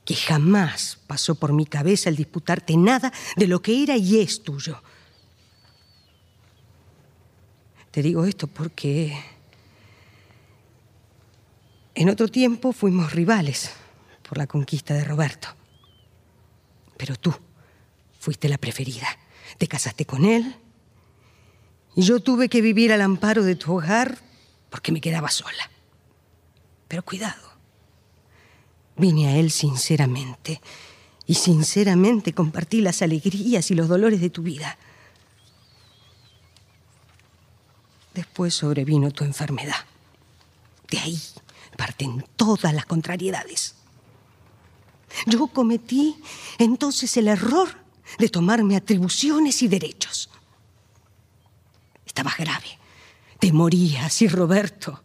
que 0.08 0.16
jamás 0.16 1.00
pasó 1.06 1.34
por 1.34 1.52
mi 1.52 1.66
cabeza 1.66 2.08
el 2.08 2.16
disputarte 2.16 2.78
nada 2.78 3.12
de 3.36 3.46
lo 3.46 3.60
que 3.60 3.82
era 3.82 3.94
y 3.98 4.20
es 4.20 4.42
tuyo. 4.42 4.82
Te 7.90 8.00
digo 8.00 8.24
esto 8.24 8.46
porque 8.46 9.22
en 11.94 12.08
otro 12.08 12.28
tiempo 12.28 12.72
fuimos 12.72 13.12
rivales 13.12 13.72
por 14.26 14.38
la 14.38 14.46
conquista 14.46 14.94
de 14.94 15.04
Roberto. 15.04 15.48
Pero 16.96 17.14
tú 17.16 17.34
fuiste 18.18 18.48
la 18.48 18.56
preferida. 18.56 19.08
Te 19.58 19.68
casaste 19.68 20.06
con 20.06 20.24
él 20.24 20.56
y 21.94 22.00
yo 22.00 22.20
tuve 22.20 22.48
que 22.48 22.62
vivir 22.62 22.94
al 22.94 23.02
amparo 23.02 23.42
de 23.42 23.56
tu 23.56 23.76
hogar 23.76 24.16
porque 24.70 24.90
me 24.90 25.02
quedaba 25.02 25.28
sola. 25.28 25.70
Pero 26.88 27.02
cuidado. 27.02 27.47
Vine 28.98 29.28
a 29.28 29.36
él 29.36 29.50
sinceramente 29.50 30.60
y 31.26 31.34
sinceramente 31.34 32.32
compartí 32.32 32.80
las 32.80 33.00
alegrías 33.02 33.70
y 33.70 33.74
los 33.74 33.88
dolores 33.88 34.20
de 34.20 34.30
tu 34.30 34.42
vida. 34.42 34.76
Después 38.12 38.54
sobrevino 38.54 39.10
tu 39.12 39.24
enfermedad. 39.24 39.76
De 40.90 40.98
ahí 40.98 41.20
parten 41.76 42.24
todas 42.34 42.74
las 42.74 42.86
contrariedades. 42.86 43.76
Yo 45.26 45.46
cometí 45.46 46.16
entonces 46.58 47.16
el 47.16 47.28
error 47.28 47.68
de 48.18 48.28
tomarme 48.28 48.76
atribuciones 48.76 49.62
y 49.62 49.68
derechos. 49.68 50.30
Estabas 52.06 52.36
grave. 52.36 52.78
Te 53.38 53.52
morías 53.52 54.20
y 54.22 54.28
Roberto. 54.28 55.02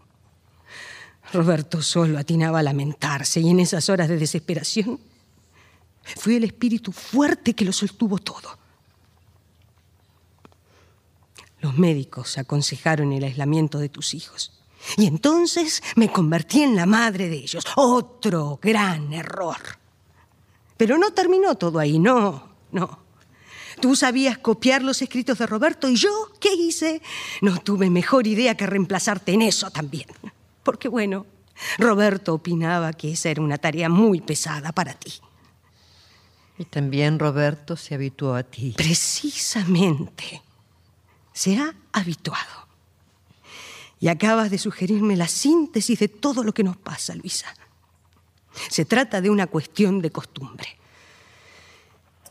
Roberto 1.34 1.82
solo 1.82 2.20
atinaba 2.20 2.60
a 2.60 2.64
lamentarse 2.64 3.42
y 3.42 3.50
en 3.50 3.60
esas 3.60 3.90
horas 3.90 4.08
de 4.08 4.18
desesperación 4.18 5.00
fui 6.18 6.36
el 6.36 6.44
espíritu 6.44 6.92
fuerte 6.92 7.54
que 7.54 7.66
lo 7.66 7.74
sostuvo 7.74 8.20
todo. 8.20 8.58
Los 11.60 11.78
médicos 11.78 12.38
aconsejaron 12.38 13.12
el 13.14 13.24
aislamiento 13.24 13.80
de 13.80 13.90
tus 13.90 14.14
hijos. 14.14 14.52
Y 14.98 15.08
entonces 15.08 15.82
me 15.96 16.12
convertí 16.12 16.62
en 16.62 16.76
la 16.76 16.86
madre 16.86 17.30
de 17.30 17.38
ellos. 17.38 17.64
Otro 17.78 18.60
gran 18.62 19.14
error. 19.14 19.58
Pero 20.78 20.98
no 20.98 21.14
terminó 21.14 21.56
todo 21.56 21.80
ahí, 21.80 22.00
no, 22.00 22.50
no. 22.72 23.00
Tú 23.80 23.96
sabías 23.96 24.38
copiar 24.38 24.84
los 24.84 25.02
escritos 25.02 25.40
de 25.40 25.48
Roberto 25.48 25.88
y 25.90 25.96
yo, 25.96 26.32
¿qué 26.40 26.54
hice? 26.54 27.02
No 27.42 27.60
tuve 27.60 27.90
mejor 27.90 28.28
idea 28.28 28.56
que 28.56 28.68
reemplazarte 28.68 29.32
en 29.32 29.42
eso 29.42 29.72
también. 29.72 30.08
Porque 30.64 30.88
bueno, 30.88 31.26
Roberto 31.78 32.34
opinaba 32.34 32.94
que 32.94 33.12
esa 33.12 33.30
era 33.30 33.42
una 33.42 33.58
tarea 33.58 33.90
muy 33.90 34.22
pesada 34.22 34.72
para 34.72 34.94
ti. 34.94 35.14
Y 36.58 36.66
también 36.66 37.20
Roberto 37.20 37.76
se 37.76 37.96
habituó 37.96 38.36
a 38.36 38.44
ti. 38.44 38.74
Precisamente. 38.78 40.42
Se 41.34 41.58
ha 41.58 41.74
habituado. 41.92 42.68
Y 44.00 44.08
acabas 44.08 44.52
de 44.52 44.58
sugerirme 44.58 45.16
la 45.16 45.28
síntesis 45.28 46.00
de 46.00 46.08
todo 46.08 46.44
lo 46.44 46.54
que 46.54 46.64
nos 46.64 46.78
pasa, 46.78 47.16
Luisa. 47.16 47.48
Se 48.70 48.86
trata 48.86 49.22
de 49.22 49.30
una 49.30 49.48
cuestión 49.48 50.02
de 50.02 50.12
costumbre. 50.12 50.78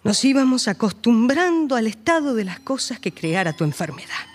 Nos 0.04 0.24
íbamos 0.24 0.68
acostumbrando 0.68 1.76
al 1.76 1.86
estado 1.86 2.34
de 2.34 2.44
las 2.44 2.60
cosas 2.60 3.00
que 3.00 3.12
creara 3.12 3.52
tu 3.52 3.64
enfermedad. 3.64 4.26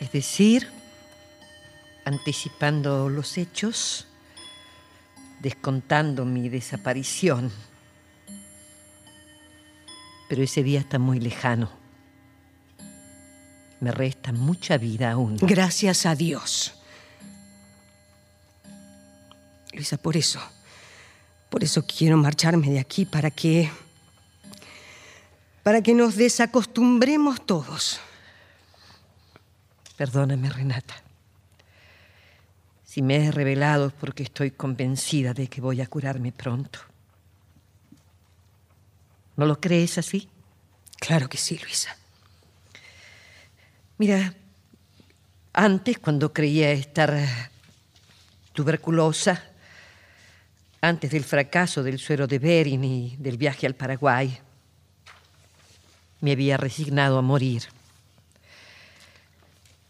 Es 0.00 0.12
decir, 0.12 0.70
anticipando 2.06 3.08
los 3.08 3.36
hechos, 3.36 4.06
descontando 5.40 6.24
mi 6.24 6.48
desaparición. 6.48 7.50
Pero 10.28 10.42
ese 10.42 10.62
día 10.62 10.80
está 10.80 10.98
muy 11.00 11.18
lejano. 11.18 11.68
Me 13.80 13.90
resta 13.90 14.32
mucha 14.32 14.78
vida 14.78 15.10
aún. 15.10 15.36
Gracias 15.36 16.06
a 16.06 16.14
Dios. 16.14 16.74
Luisa, 19.72 19.98
por 19.98 20.16
eso, 20.16 20.40
por 21.50 21.64
eso 21.64 21.84
quiero 21.84 22.16
marcharme 22.16 22.70
de 22.70 22.78
aquí 22.78 23.04
para 23.04 23.30
que, 23.32 23.68
para 25.64 25.82
que 25.82 25.92
nos 25.92 26.14
desacostumbremos 26.14 27.44
todos. 27.44 28.00
Perdóname, 29.96 30.48
Renata. 30.50 31.05
Si 32.96 33.02
me 33.02 33.26
he 33.26 33.30
revelado 33.30 33.88
es 33.88 33.92
porque 33.92 34.22
estoy 34.22 34.52
convencida 34.52 35.34
de 35.34 35.48
que 35.48 35.60
voy 35.60 35.82
a 35.82 35.86
curarme 35.86 36.32
pronto. 36.32 36.78
¿No 39.36 39.44
lo 39.44 39.60
crees 39.60 39.98
así? 39.98 40.30
Claro 40.98 41.28
que 41.28 41.36
sí, 41.36 41.58
Luisa. 41.58 41.94
Mira, 43.98 44.32
antes 45.52 45.98
cuando 45.98 46.32
creía 46.32 46.72
estar 46.72 47.14
tuberculosa, 48.54 49.44
antes 50.80 51.10
del 51.10 51.24
fracaso 51.24 51.82
del 51.82 51.98
suero 51.98 52.26
de 52.26 52.38
Bering 52.38 52.82
y 52.82 53.16
del 53.18 53.36
viaje 53.36 53.66
al 53.66 53.74
Paraguay, 53.74 54.38
me 56.22 56.32
había 56.32 56.56
resignado 56.56 57.18
a 57.18 57.22
morir. 57.22 57.64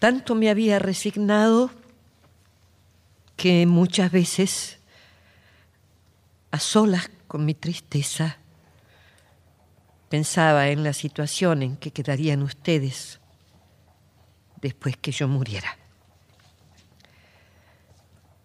Tanto 0.01 0.35
me 0.35 0.51
había 0.51 0.81
resignado 0.81 1.71
que 3.47 3.65
muchas 3.65 4.11
veces, 4.11 4.81
a 6.51 6.59
solas 6.59 7.09
con 7.29 7.45
mi 7.45 7.55
tristeza, 7.55 8.39
pensaba 10.09 10.71
en 10.71 10.83
la 10.83 10.93
situación 10.93 11.63
en 11.63 11.77
que 11.77 11.93
quedarían 11.93 12.43
ustedes 12.43 13.21
después 14.61 14.97
que 14.97 15.13
yo 15.13 15.29
muriera. 15.29 15.79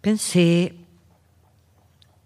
Pensé 0.02 0.76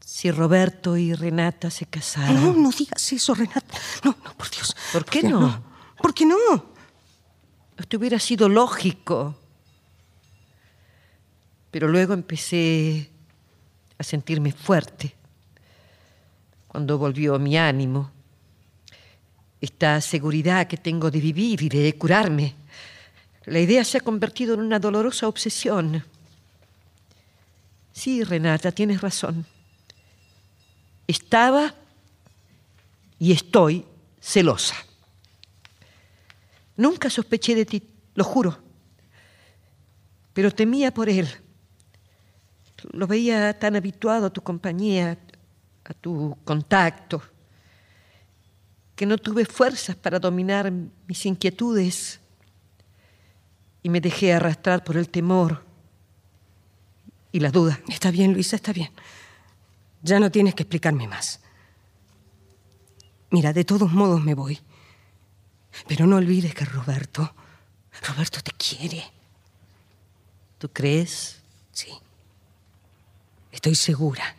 si 0.02 0.30
Roberto 0.32 0.98
y 0.98 1.14
Renata 1.14 1.70
se 1.70 1.86
casaran. 1.86 2.36
No, 2.36 2.52
no 2.52 2.72
digas 2.72 3.14
eso, 3.14 3.34
Renata. 3.36 3.80
No, 4.04 4.18
no, 4.22 4.34
por 4.34 4.52
Dios. 4.52 4.76
¿Por 4.92 5.06
qué 5.06 5.24
no? 5.24 5.64
¿Por 6.02 6.14
qué 6.14 6.26
no? 6.26 6.36
Esto 7.78 7.96
hubiera 7.96 8.20
sido 8.20 8.50
lógico. 8.50 9.45
Pero 11.76 11.90
luego 11.90 12.14
empecé 12.14 13.10
a 13.98 14.04
sentirme 14.06 14.54
fuerte. 14.54 15.14
Cuando 16.70 16.98
volvió 16.98 17.38
mi 17.38 17.58
ánimo, 17.58 18.12
esta 19.60 20.00
seguridad 20.00 20.68
que 20.68 20.78
tengo 20.78 21.12
de 21.12 21.20
vivir 21.20 21.64
y 21.64 21.68
de 21.68 21.94
curarme, 21.98 22.56
la 23.44 23.60
idea 23.60 23.84
se 23.84 23.98
ha 23.98 24.00
convertido 24.00 24.54
en 24.54 24.62
una 24.62 24.80
dolorosa 24.80 25.28
obsesión. 25.28 26.02
Sí, 27.92 28.24
Renata, 28.24 28.72
tienes 28.72 29.02
razón. 29.02 29.46
Estaba 31.06 31.76
y 33.20 33.34
estoy 33.34 33.84
celosa. 34.22 34.78
Nunca 36.78 37.10
sospeché 37.10 37.54
de 37.54 37.66
ti, 37.66 37.84
lo 38.14 38.24
juro, 38.24 38.58
pero 40.34 40.52
temía 40.52 40.94
por 40.94 41.10
él. 41.10 41.28
Lo 42.92 43.08
veía 43.08 43.58
tan 43.58 43.76
habituado 43.76 44.28
a 44.28 44.30
tu 44.30 44.42
compañía, 44.42 45.18
a 45.84 45.94
tu 45.94 46.38
contacto, 46.44 47.22
que 48.96 49.06
no 49.06 49.18
tuve 49.18 49.46
fuerzas 49.46 49.96
para 49.96 50.20
dominar 50.20 50.72
mis 50.72 51.26
inquietudes 51.26 52.20
y 53.84 53.90
me 53.90 54.02
dejé 54.02 54.34
arrastrar 54.34 54.84
por 54.84 54.98
el 54.98 55.10
temor 55.10 55.64
y 57.32 57.40
la 57.40 57.52
duda. 57.52 57.80
Está 57.90 58.12
bien, 58.12 58.34
Luisa, 58.34 58.56
está 58.56 58.72
bien. 58.72 58.92
Ya 60.02 60.20
no 60.20 60.32
tienes 60.32 60.56
que 60.56 60.64
explicarme 60.64 61.08
más. 61.08 61.42
Mira, 63.30 63.52
de 63.52 63.66
todos 63.66 63.92
modos 63.92 64.24
me 64.24 64.34
voy. 64.34 64.60
Pero 65.88 66.08
no 66.08 66.16
olvides 66.16 66.56
que 66.56 66.64
Roberto, 66.64 67.34
Roberto 68.08 68.40
te 68.42 68.52
quiere. 68.52 69.04
¿Tú 70.58 70.70
crees? 70.70 71.42
Sí. 71.72 71.92
Estoy 73.66 73.74
segura. 73.96 74.36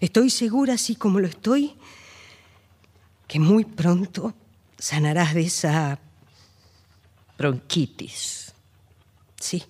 Estoy 0.00 0.30
segura, 0.30 0.74
así 0.74 0.94
como 0.94 1.18
lo 1.18 1.26
estoy, 1.26 1.74
que 3.26 3.40
muy 3.40 3.64
pronto 3.64 4.34
sanarás 4.78 5.34
de 5.34 5.40
esa 5.40 5.98
bronquitis. 7.36 8.52
Sí, 9.40 9.64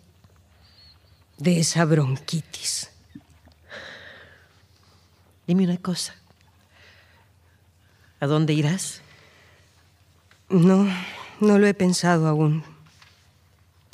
de 1.39 1.61
esa 1.61 1.87
bronquitis. 1.87 2.91
Dime 5.47 5.65
una 5.65 5.79
cosa. 5.79 6.15
¿A 8.21 8.27
dónde 8.27 8.53
irás? 8.53 9.01
No, 10.51 10.87
no 11.41 11.59
lo 11.59 11.67
he 11.67 11.73
pensado 11.73 12.29
aún. 12.29 12.76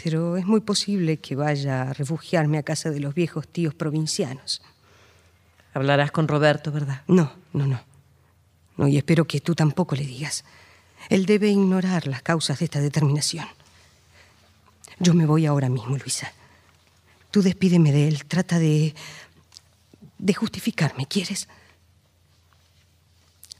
Pero 0.02 0.36
es 0.36 0.46
muy 0.46 0.60
posible 0.60 1.18
que 1.18 1.36
vaya 1.36 1.82
a 1.82 1.92
refugiarme 1.92 2.58
a 2.58 2.62
casa 2.62 2.90
de 2.90 3.00
los 3.00 3.14
viejos 3.14 3.46
tíos 3.46 3.74
provincianos. 3.74 4.62
Hablarás 5.74 6.10
con 6.10 6.28
Roberto, 6.28 6.72
¿verdad? 6.72 7.02
No, 7.06 7.32
no, 7.52 7.66
no. 7.66 7.80
No, 8.76 8.88
y 8.88 8.96
espero 8.96 9.26
que 9.26 9.40
tú 9.40 9.54
tampoco 9.54 9.94
le 9.94 10.04
digas. 10.04 10.44
Él 11.08 11.26
debe 11.26 11.48
ignorar 11.48 12.06
las 12.06 12.22
causas 12.22 12.58
de 12.58 12.64
esta 12.64 12.80
determinación. 12.80 13.46
Yo 14.98 15.14
me 15.14 15.26
voy 15.26 15.46
ahora 15.46 15.68
mismo, 15.68 15.96
Luisa. 15.96 16.32
Tú 17.30 17.42
despídeme 17.42 17.92
de 17.92 18.08
él. 18.08 18.24
Trata 18.26 18.58
de. 18.58 18.94
de 20.18 20.34
justificarme, 20.34 21.06
¿quieres? 21.06 21.48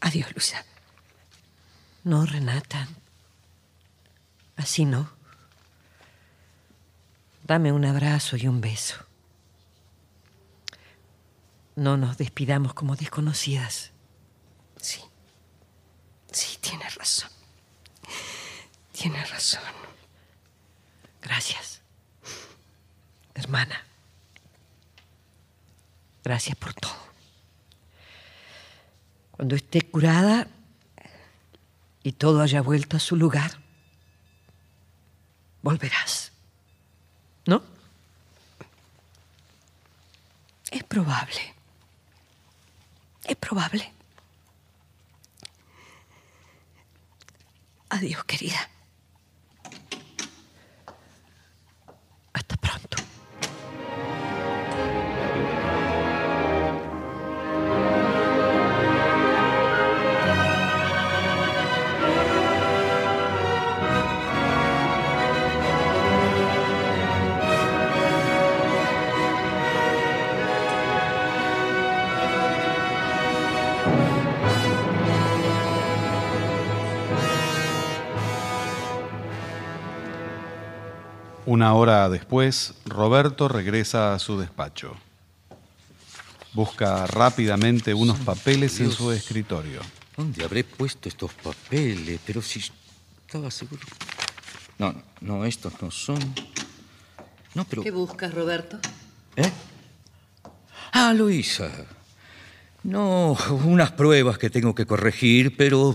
Adiós, 0.01 0.33
Luisa. 0.33 0.65
No, 2.05 2.27
Renata. 2.27 2.89
Así 4.57 4.85
no. 4.85 5.22
Dame 7.53 7.71
un 7.71 7.85
abrazo 7.85 8.39
y 8.39 8.47
un 8.47 8.63
beso. 8.63 8.97
No 11.77 11.99
nos 11.99 12.17
despidamos 12.17 12.73
como 12.73 12.97
desconocidas. 12.97 13.91
Sí. 14.81 15.03
Sí, 16.31 16.57
tienes 16.63 16.95
razón. 16.95 17.29
Tienes 18.93 19.31
razón. 19.31 19.61
Gracias. 21.21 21.83
Hermana. 23.35 23.85
Gracias 26.25 26.57
por 26.57 26.73
todo. 26.73 26.97
Cuando 29.33 29.57
esté 29.57 29.83
curada 29.83 30.47
y 32.03 32.13
todo 32.13 32.41
haya 32.41 32.63
vuelto 32.63 32.97
a 32.97 33.01
su 33.01 33.15
lugar, 33.15 33.59
volverás. 35.61 36.22
¿No? 37.47 37.63
Es 40.71 40.85
probable. 40.85 41.55
Es 43.25 43.37
probable. 43.37 43.93
Adiós, 47.91 48.25
querida. 48.25 48.69
Una 81.53 81.75
hora 81.75 82.09
después, 82.09 82.73
Roberto 82.87 83.47
regresa 83.47 84.15
a 84.15 84.19
su 84.19 84.41
despacho. 84.41 84.97
Busca 86.55 87.07
rápidamente 87.07 87.93
unos 87.93 88.19
papeles 88.21 88.81
en 88.81 88.91
su 88.91 89.13
escritorio. 89.13 89.83
¿Dónde 90.17 90.45
habré 90.45 90.65
puesto 90.65 91.11
estos 91.11 91.31
papeles? 91.35 92.21
Pero 92.25 92.41
si 92.41 92.61
estaba 93.27 93.51
seguro. 93.51 93.83
No, 94.79 94.95
no, 95.21 95.45
estos 95.45 95.75
no 95.83 95.91
son. 95.91 96.19
No, 97.55 97.67
pero. 97.67 97.83
¿Qué 97.83 97.91
buscas, 97.91 98.33
Roberto? 98.33 98.79
¿Eh? 99.37 99.53
Ah, 100.93 101.13
Luisa. 101.13 101.71
No, 102.83 103.37
unas 103.67 103.93
pruebas 103.93 104.39
que 104.39 104.49
tengo 104.49 104.75
que 104.75 104.87
corregir, 104.87 105.55
pero. 105.55 105.95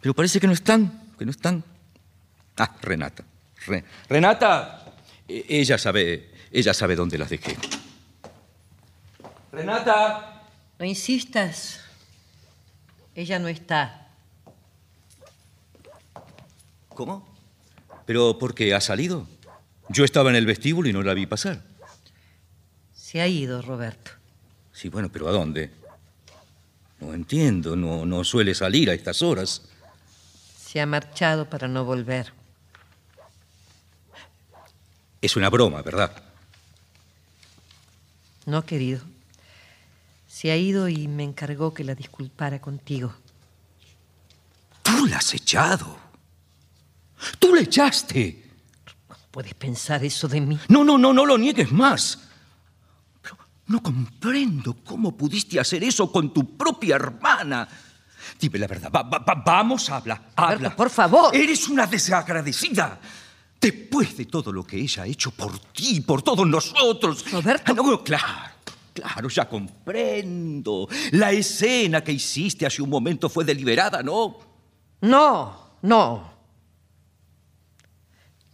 Pero 0.00 0.14
parece 0.14 0.38
que 0.38 0.46
no 0.46 0.52
están, 0.52 1.12
que 1.18 1.24
no 1.24 1.32
están. 1.32 1.64
Ah, 2.56 2.76
Renata. 2.82 3.24
Re- 3.66 3.84
Renata. 4.08 4.84
E- 5.28 5.44
Ella 5.48 5.78
sabe, 5.78 6.30
ella 6.50 6.72
sabe 6.74 6.96
dónde 6.96 7.18
las 7.18 7.30
dejé. 7.30 7.56
Renata. 9.52 10.42
No 10.78 10.84
insistas. 10.84 11.80
Ella 13.14 13.38
no 13.38 13.48
está. 13.48 14.08
¿Cómo? 16.90 17.26
¿Pero 18.06 18.38
por 18.38 18.54
qué 18.54 18.74
ha 18.74 18.80
salido? 18.80 19.26
Yo 19.88 20.04
estaba 20.04 20.30
en 20.30 20.36
el 20.36 20.46
vestíbulo 20.46 20.88
y 20.88 20.92
no 20.92 21.02
la 21.02 21.14
vi 21.14 21.26
pasar. 21.26 21.62
Se 22.94 23.20
ha 23.20 23.26
ido, 23.26 23.62
Roberto. 23.62 24.10
Sí, 24.72 24.88
bueno, 24.88 25.08
pero 25.10 25.28
¿a 25.28 25.32
dónde? 25.32 25.70
No 27.00 27.14
entiendo, 27.14 27.74
no, 27.76 28.04
no 28.04 28.24
suele 28.24 28.54
salir 28.54 28.90
a 28.90 28.94
estas 28.94 29.22
horas. 29.22 29.62
Se 30.58 30.80
ha 30.80 30.86
marchado 30.86 31.48
para 31.48 31.68
no 31.68 31.84
volver. 31.84 32.32
Es 35.20 35.36
una 35.36 35.50
broma, 35.50 35.82
¿verdad? 35.82 36.12
No, 38.46 38.64
querido. 38.64 39.00
Se 40.26 40.50
ha 40.50 40.56
ido 40.56 40.88
y 40.88 41.08
me 41.08 41.24
encargó 41.24 41.74
que 41.74 41.84
la 41.84 41.94
disculpara 41.94 42.60
contigo. 42.60 43.12
Tú 44.82 45.06
la 45.06 45.18
has 45.18 45.34
echado. 45.34 45.98
Tú 47.38 47.54
la 47.54 47.62
echaste. 47.62 48.44
¿Puedes 49.30 49.54
pensar 49.54 50.04
eso 50.04 50.28
de 50.28 50.40
mí? 50.40 50.58
No, 50.68 50.84
no, 50.84 50.96
no, 50.96 51.12
no 51.12 51.26
lo 51.26 51.36
niegues 51.36 51.70
más. 51.72 52.18
Pero 53.20 53.36
no 53.66 53.82
comprendo 53.82 54.76
cómo 54.84 55.16
pudiste 55.16 55.58
hacer 55.60 55.82
eso 55.84 56.10
con 56.10 56.32
tu 56.32 56.56
propia 56.56 56.96
hermana. 56.96 57.68
Dime 58.40 58.58
la 58.58 58.66
verdad. 58.66 58.90
Va- 58.94 59.02
va- 59.02 59.18
va- 59.18 59.42
vamos, 59.44 59.90
habla, 59.90 60.30
habla. 60.36 60.74
por 60.74 60.90
favor. 60.90 61.34
Eres 61.34 61.68
una 61.68 61.86
desagradecida. 61.86 63.00
Después 63.60 64.16
de 64.16 64.26
todo 64.26 64.52
lo 64.52 64.64
que 64.64 64.76
ella 64.76 65.02
ha 65.02 65.06
hecho 65.06 65.30
por 65.32 65.58
ti, 65.58 66.00
por 66.00 66.22
todos 66.22 66.46
nosotros. 66.46 67.28
Roberto. 67.30 67.74
No, 67.74 68.04
claro, 68.04 68.52
claro, 68.94 69.28
ya 69.28 69.48
comprendo. 69.48 70.88
La 71.12 71.32
escena 71.32 72.02
que 72.02 72.12
hiciste 72.12 72.66
hace 72.66 72.82
un 72.82 72.90
momento 72.90 73.28
fue 73.28 73.44
deliberada, 73.44 74.02
¿no? 74.02 74.38
No, 75.00 75.70
no. 75.82 76.37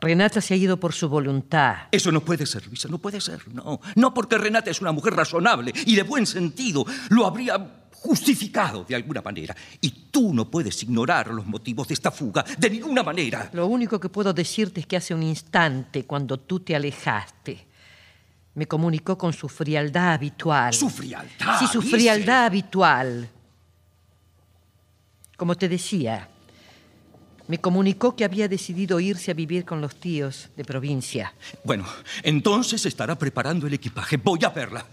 Renata 0.04 0.40
se 0.40 0.54
ha 0.54 0.56
ido 0.56 0.78
por 0.78 0.92
su 0.92 1.08
voluntad. 1.08 1.88
Eso 1.90 2.12
no 2.12 2.20
puede 2.20 2.46
ser, 2.46 2.66
Luisa, 2.66 2.88
no 2.88 2.98
puede 2.98 3.20
ser, 3.20 3.40
no. 3.52 3.80
No 3.96 4.12
porque 4.12 4.38
Renata 4.38 4.70
es 4.70 4.80
una 4.80 4.92
mujer 4.92 5.14
razonable 5.14 5.72
y 5.86 5.96
de 5.96 6.02
buen 6.02 6.26
sentido. 6.26 6.84
Lo 7.08 7.26
habría 7.26 7.84
justificado 7.90 8.84
de 8.84 8.94
alguna 8.94 9.22
manera. 9.22 9.56
Y 9.80 9.90
tú 10.10 10.34
no 10.34 10.50
puedes 10.50 10.82
ignorar 10.82 11.28
los 11.28 11.46
motivos 11.46 11.88
de 11.88 11.94
esta 11.94 12.10
fuga 12.10 12.44
de 12.58 12.68
ninguna 12.68 13.02
manera. 13.02 13.48
Lo 13.54 13.66
único 13.66 13.98
que 13.98 14.10
puedo 14.10 14.34
decirte 14.34 14.80
es 14.80 14.86
que 14.86 14.98
hace 14.98 15.14
un 15.14 15.22
instante, 15.22 16.04
cuando 16.04 16.38
tú 16.38 16.60
te 16.60 16.76
alejaste, 16.76 17.66
me 18.54 18.66
comunicó 18.68 19.16
con 19.16 19.32
su 19.32 19.48
frialdad 19.48 20.12
habitual. 20.12 20.74
Su 20.74 20.90
frialdad. 20.90 21.58
Sí, 21.58 21.66
su 21.66 21.80
dice. 21.80 21.96
frialdad 21.96 22.44
habitual. 22.44 23.30
Como 25.38 25.56
te 25.56 25.68
decía, 25.68 26.28
me 27.46 27.58
comunicó 27.58 28.16
que 28.16 28.24
había 28.24 28.48
decidido 28.48 29.00
irse 29.00 29.30
a 29.30 29.34
vivir 29.34 29.64
con 29.64 29.80
los 29.80 29.96
tíos 29.96 30.48
de 30.56 30.64
provincia. 30.64 31.34
Bueno, 31.62 31.86
entonces 32.22 32.86
estará 32.86 33.18
preparando 33.18 33.66
el 33.66 33.74
equipaje. 33.74 34.16
Voy 34.16 34.40
a 34.44 34.48
verla. 34.48 34.86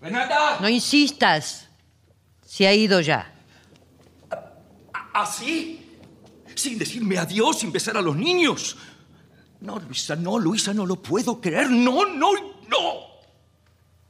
¡Renata! 0.00 0.58
No 0.60 0.68
insistas. 0.68 1.68
Se 2.44 2.66
ha 2.66 2.74
ido 2.74 3.00
ya. 3.00 3.32
¿Así? 5.14 5.80
Sin 6.54 6.78
decirme 6.78 7.18
adiós, 7.18 7.60
sin 7.60 7.72
besar 7.72 7.96
a 7.96 8.02
los 8.02 8.16
niños. 8.16 8.76
No, 9.60 9.78
Luisa, 9.78 10.14
no, 10.16 10.38
Luisa, 10.38 10.74
no 10.74 10.84
lo 10.84 10.96
puedo 10.96 11.40
creer. 11.40 11.70
No, 11.70 12.06
no, 12.06 12.32
no. 12.68 13.06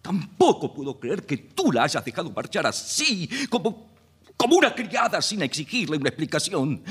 Tampoco 0.03 0.75
puedo 0.75 0.99
creer 0.99 1.25
que 1.25 1.37
tú 1.37 1.73
la 1.73 1.85
hayas 1.85 2.05
dejado 2.05 2.31
marchar 2.31 2.67
así, 2.67 3.29
como, 3.49 3.91
como 4.37 4.57
una 4.57 4.75
criada 4.75 5.23
sin 5.23 5.43
exigirle 5.43 5.97
una 5.97 6.09
explicación. 6.09 6.83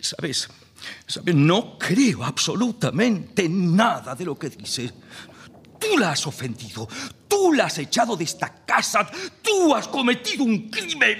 ¿Sabes? 0.00 0.48
¿Sabes? 1.06 1.34
No 1.34 1.78
creo 1.78 2.24
absolutamente 2.24 3.48
nada 3.48 4.14
de 4.14 4.24
lo 4.24 4.38
que 4.38 4.50
dice. 4.50 4.92
Tú 5.78 5.98
la 5.98 6.12
has 6.12 6.26
ofendido. 6.26 6.88
Tú 7.28 7.52
la 7.52 7.66
has 7.66 7.78
echado 7.78 8.16
de 8.16 8.24
esta 8.24 8.64
casa. 8.64 9.08
Tú 9.42 9.74
has 9.74 9.88
cometido 9.88 10.44
un 10.44 10.70
crimen. 10.70 11.18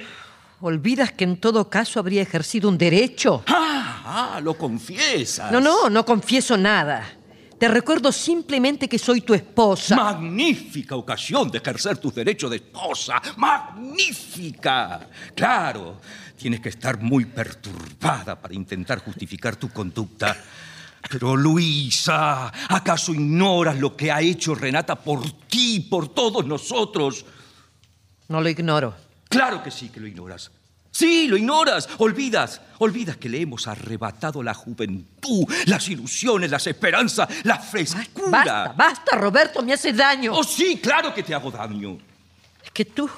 ¿Olvidas 0.60 1.12
que 1.12 1.24
en 1.24 1.38
todo 1.38 1.68
caso 1.68 1.98
habría 1.98 2.22
ejercido 2.22 2.68
un 2.68 2.78
derecho? 2.78 3.42
Ah, 3.48 4.36
ah, 4.36 4.40
lo 4.40 4.56
confiesas. 4.56 5.50
No, 5.50 5.60
no, 5.60 5.90
no 5.90 6.04
confieso 6.04 6.56
nada. 6.56 7.04
Te 7.62 7.68
recuerdo 7.68 8.10
simplemente 8.10 8.88
que 8.88 8.98
soy 8.98 9.20
tu 9.20 9.34
esposa. 9.34 9.94
Magnífica 9.94 10.96
ocasión 10.96 11.48
de 11.48 11.58
ejercer 11.58 11.96
tus 11.96 12.12
derechos 12.12 12.50
de 12.50 12.56
esposa. 12.56 13.22
Magnífica. 13.36 15.08
Claro, 15.32 16.00
tienes 16.36 16.58
que 16.58 16.70
estar 16.70 16.98
muy 16.98 17.26
perturbada 17.26 18.34
para 18.34 18.52
intentar 18.52 18.98
justificar 18.98 19.54
tu 19.54 19.68
conducta. 19.68 20.36
Pero 21.08 21.36
Luisa, 21.36 22.52
¿acaso 22.68 23.14
ignoras 23.14 23.78
lo 23.78 23.96
que 23.96 24.10
ha 24.10 24.20
hecho 24.20 24.56
Renata 24.56 24.96
por 24.96 25.22
ti, 25.46 25.86
por 25.88 26.12
todos 26.12 26.44
nosotros? 26.44 27.24
No 28.26 28.40
lo 28.40 28.48
ignoro. 28.48 28.92
Claro 29.28 29.62
que 29.62 29.70
sí 29.70 29.88
que 29.88 30.00
lo 30.00 30.08
ignoras. 30.08 30.50
Sí, 30.92 31.26
lo 31.26 31.36
ignoras. 31.36 31.88
Olvidas. 31.98 32.60
Olvidas 32.78 33.16
que 33.16 33.28
le 33.28 33.40
hemos 33.40 33.66
arrebatado 33.66 34.42
la 34.42 34.54
juventud, 34.54 35.44
las 35.66 35.88
ilusiones, 35.88 36.50
las 36.50 36.66
esperanzas, 36.66 37.28
la 37.44 37.58
frescura. 37.58 38.30
Basta, 38.30 38.74
basta, 38.76 39.16
Roberto, 39.16 39.62
me 39.62 39.72
hace 39.72 39.92
daño. 39.92 40.34
Oh, 40.34 40.44
sí, 40.44 40.78
claro 40.82 41.14
que 41.14 41.22
te 41.22 41.34
hago 41.34 41.50
daño. 41.50 41.98
Es 42.62 42.70
que 42.70 42.84
tú... 42.84 43.08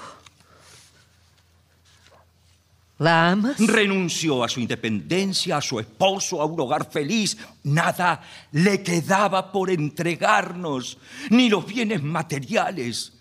¿La 2.98 3.32
amas? 3.32 3.56
Renunció 3.58 4.44
a 4.44 4.48
su 4.48 4.60
independencia, 4.60 5.56
a 5.56 5.60
su 5.60 5.80
esposo, 5.80 6.40
a 6.40 6.44
un 6.44 6.60
hogar 6.60 6.88
feliz. 6.88 7.36
Nada 7.64 8.22
le 8.52 8.84
quedaba 8.84 9.50
por 9.50 9.68
entregarnos, 9.68 10.96
ni 11.30 11.48
los 11.48 11.66
bienes 11.66 12.04
materiales. 12.04 13.13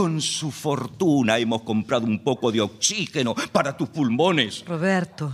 Con 0.00 0.22
su 0.22 0.50
fortuna 0.50 1.36
hemos 1.36 1.60
comprado 1.60 2.06
un 2.06 2.24
poco 2.24 2.50
de 2.50 2.58
oxígeno 2.62 3.34
para 3.52 3.76
tus 3.76 3.90
pulmones. 3.90 4.64
Roberto, 4.64 5.30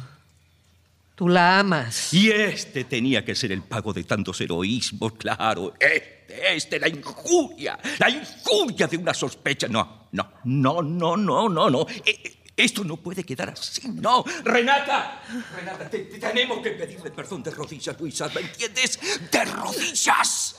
tú 1.14 1.28
la 1.28 1.60
amas. 1.60 2.12
Y 2.12 2.32
este 2.32 2.82
tenía 2.82 3.24
que 3.24 3.36
ser 3.36 3.52
el 3.52 3.62
pago 3.62 3.92
de 3.92 4.02
tantos 4.02 4.40
heroísmos, 4.40 5.12
claro. 5.12 5.72
Este, 5.78 6.56
este, 6.56 6.80
la 6.80 6.88
injuria, 6.88 7.78
la 8.00 8.10
injuria 8.10 8.88
de 8.88 8.96
una 8.96 9.14
sospecha. 9.14 9.68
No, 9.68 10.08
no, 10.10 10.32
no, 10.42 10.82
no, 10.82 11.16
no, 11.16 11.48
no, 11.48 11.70
no. 11.70 11.86
E- 12.04 12.10
e- 12.24 12.36
Esto 12.56 12.82
no 12.82 12.96
puede 12.96 13.22
quedar 13.22 13.50
así, 13.50 13.86
no. 13.86 14.24
Renata, 14.42 15.22
Renata, 15.54 15.88
te- 15.88 16.06
te 16.06 16.18
tenemos 16.18 16.58
que 16.60 16.70
pedirle 16.70 17.12
perdón 17.12 17.40
de 17.44 17.52
rodillas, 17.52 17.96
Luisa, 18.00 18.28
¿me 18.34 18.40
entiendes? 18.40 18.98
De 19.30 19.44
rodillas. 19.44 20.56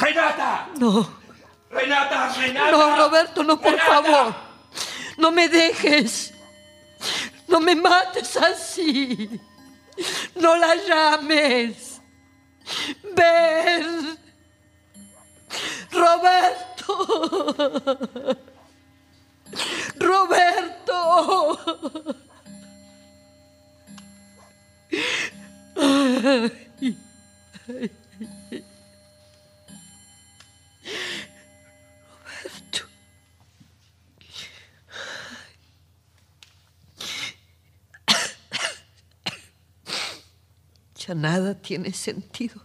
Renata. 0.00 0.70
No, 0.78 1.19
Renata, 1.70 2.32
Renata. 2.36 2.70
no, 2.72 2.96
Roberto, 2.96 3.44
no, 3.44 3.60
por 3.60 3.72
Renata. 3.72 4.02
favor. 4.02 4.34
No 5.18 5.30
me 5.30 5.48
dejes. 5.48 6.32
No 7.48 7.60
me 7.60 7.74
mates 7.74 8.36
así. 8.36 9.40
No 10.36 10.56
la 10.56 10.74
llames. 10.74 12.00
Ven. 13.14 14.18
Roberto. 15.92 17.06
Roberto. 19.98 21.58
Roberto. 25.80 26.60
Ya 41.10 41.16
nada 41.16 41.54
tiene 41.60 41.92
sentido. 41.92 42.64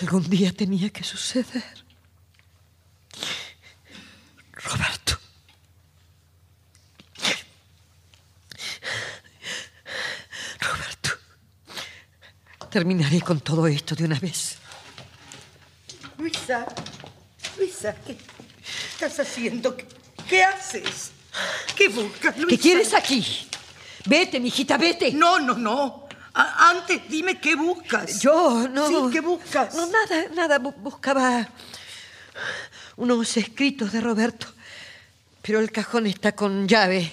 Algún 0.00 0.28
día 0.28 0.52
tenía 0.52 0.90
que 0.90 1.04
suceder. 1.04 1.84
Roberto. 4.54 5.20
Roberto. 10.58 11.10
Terminaré 12.72 13.20
con 13.20 13.38
todo 13.42 13.68
esto 13.68 13.94
de 13.94 14.04
una 14.04 14.18
vez. 14.18 14.56
Luisa, 16.18 16.66
Luisa, 17.56 17.94
¿qué 18.04 18.18
estás 18.94 19.20
haciendo? 19.20 19.76
¿Qué, 19.76 19.86
qué 20.28 20.42
haces? 20.42 21.12
¿Qué 21.76 21.86
buscas, 21.86 22.36
Luisa? 22.36 22.48
¿Qué 22.48 22.58
quieres 22.58 22.92
aquí? 22.94 23.46
Vete, 24.10 24.40
mijita, 24.40 24.76
vete. 24.76 25.12
No, 25.12 25.38
no, 25.38 25.54
no. 25.56 26.08
A- 26.34 26.70
antes 26.70 27.02
dime 27.08 27.38
qué 27.40 27.54
buscas. 27.54 28.20
Yo 28.20 28.66
no. 28.68 28.88
Sí, 28.88 28.94
¿qué 29.12 29.20
buscas? 29.20 29.74
No, 29.76 29.86
nada, 29.86 30.24
nada. 30.34 30.58
Bu- 30.58 30.74
Buscaba 30.76 31.48
unos 32.96 33.36
escritos 33.36 33.92
de 33.92 34.00
Roberto. 34.00 34.46
Pero 35.42 35.60
el 35.60 35.70
cajón 35.70 36.06
está 36.06 36.32
con 36.32 36.66
llave. 36.66 37.10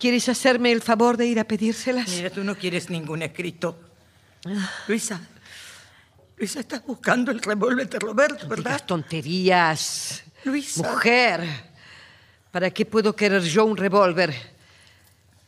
¿Quieres 0.00 0.28
hacerme 0.28 0.72
el 0.72 0.82
favor 0.82 1.16
de 1.16 1.26
ir 1.26 1.38
a 1.38 1.44
pedírselas? 1.44 2.08
Mira, 2.08 2.30
tú 2.30 2.42
no 2.44 2.56
quieres 2.56 2.90
ningún 2.90 3.22
escrito. 3.22 3.78
Luisa, 4.88 5.20
Luisa, 6.36 6.60
estás 6.60 6.84
buscando 6.84 7.30
el 7.30 7.40
revólver 7.40 7.88
de 7.88 7.98
Roberto, 7.98 8.44
No 8.44 8.48
¿verdad? 8.50 8.64
digas 8.72 8.86
tonterías. 8.86 10.22
Luisa. 10.44 10.82
Mujer, 10.90 11.40
¿para 12.50 12.70
qué 12.70 12.84
puedo 12.84 13.14
querer 13.16 13.42
yo 13.42 13.64
un 13.64 13.76
revólver? 13.76 14.57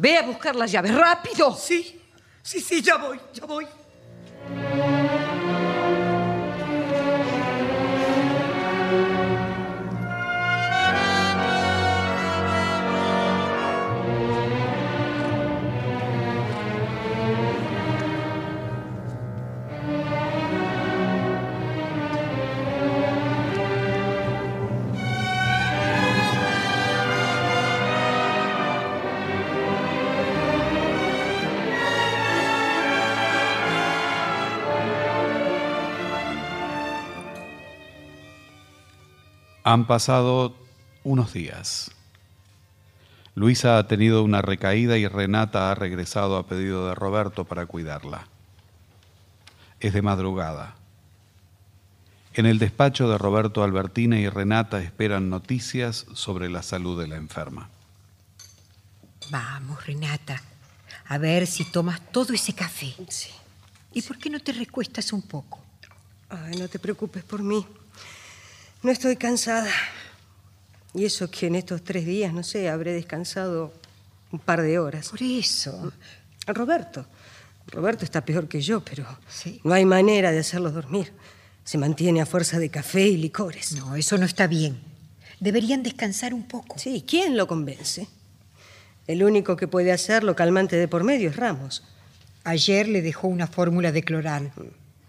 Ve 0.00 0.16
a 0.16 0.22
buscar 0.22 0.56
las 0.56 0.72
llaves, 0.72 0.94
rápido. 0.94 1.54
Sí, 1.54 2.00
sí, 2.42 2.58
sí, 2.58 2.80
ya 2.80 2.96
voy, 2.96 3.20
ya 3.34 3.44
voy. 3.44 3.66
Han 39.70 39.86
pasado 39.86 40.56
unos 41.04 41.32
días. 41.32 41.92
Luisa 43.36 43.78
ha 43.78 43.86
tenido 43.86 44.24
una 44.24 44.42
recaída 44.42 44.98
y 44.98 45.06
Renata 45.06 45.70
ha 45.70 45.76
regresado 45.76 46.36
a 46.38 46.48
pedido 46.48 46.88
de 46.88 46.96
Roberto 46.96 47.44
para 47.44 47.66
cuidarla. 47.66 48.26
Es 49.78 49.92
de 49.92 50.02
madrugada. 50.02 50.74
En 52.34 52.46
el 52.46 52.58
despacho 52.58 53.08
de 53.08 53.16
Roberto 53.16 53.62
Albertina 53.62 54.18
y 54.18 54.28
Renata 54.28 54.82
esperan 54.82 55.30
noticias 55.30 56.04
sobre 56.14 56.50
la 56.50 56.64
salud 56.64 57.00
de 57.00 57.06
la 57.06 57.14
enferma. 57.14 57.68
Vamos, 59.30 59.86
Renata. 59.86 60.42
A 61.06 61.16
ver 61.18 61.46
si 61.46 61.64
tomas 61.64 62.00
todo 62.10 62.32
ese 62.32 62.54
café. 62.54 62.92
Sí. 63.08 63.30
¿Y 63.92 64.02
por 64.02 64.18
qué 64.18 64.30
no 64.30 64.40
te 64.40 64.50
recuestas 64.50 65.12
un 65.12 65.22
poco? 65.22 65.60
Ay, 66.28 66.56
no 66.56 66.66
te 66.66 66.80
preocupes 66.80 67.22
por 67.22 67.40
mí. 67.40 67.64
No 68.82 68.90
estoy 68.90 69.16
cansada. 69.16 69.70
Y 70.94 71.04
eso 71.04 71.30
que 71.30 71.46
en 71.46 71.54
estos 71.54 71.84
tres 71.84 72.04
días, 72.06 72.32
no 72.32 72.42
sé, 72.42 72.68
habré 72.68 72.92
descansado 72.92 73.72
un 74.32 74.38
par 74.38 74.62
de 74.62 74.78
horas. 74.78 75.08
Por 75.10 75.22
eso. 75.22 75.92
Roberto. 76.46 77.06
Roberto 77.68 78.04
está 78.04 78.24
peor 78.24 78.48
que 78.48 78.60
yo, 78.60 78.80
pero 78.84 79.06
Sí. 79.28 79.60
no 79.62 79.74
hay 79.74 79.84
manera 79.84 80.32
de 80.32 80.38
hacerlo 80.40 80.70
dormir. 80.72 81.12
Se 81.62 81.78
mantiene 81.78 82.20
a 82.20 82.26
fuerza 82.26 82.58
de 82.58 82.70
café 82.70 83.06
y 83.06 83.16
licores. 83.16 83.72
No, 83.72 83.94
eso 83.94 84.18
no 84.18 84.24
está 84.24 84.46
bien. 84.46 84.80
Deberían 85.38 85.82
descansar 85.82 86.34
un 86.34 86.42
poco. 86.48 86.78
Sí, 86.78 87.04
¿quién 87.06 87.36
lo 87.36 87.46
convence? 87.46 88.08
El 89.06 89.22
único 89.22 89.56
que 89.56 89.68
puede 89.68 89.92
hacerlo 89.92 90.34
calmante 90.34 90.76
de 90.76 90.88
por 90.88 91.04
medio 91.04 91.30
es 91.30 91.36
Ramos. 91.36 91.84
Ayer 92.44 92.88
le 92.88 93.02
dejó 93.02 93.28
una 93.28 93.46
fórmula 93.46 93.92
de 93.92 94.02
cloral. 94.02 94.52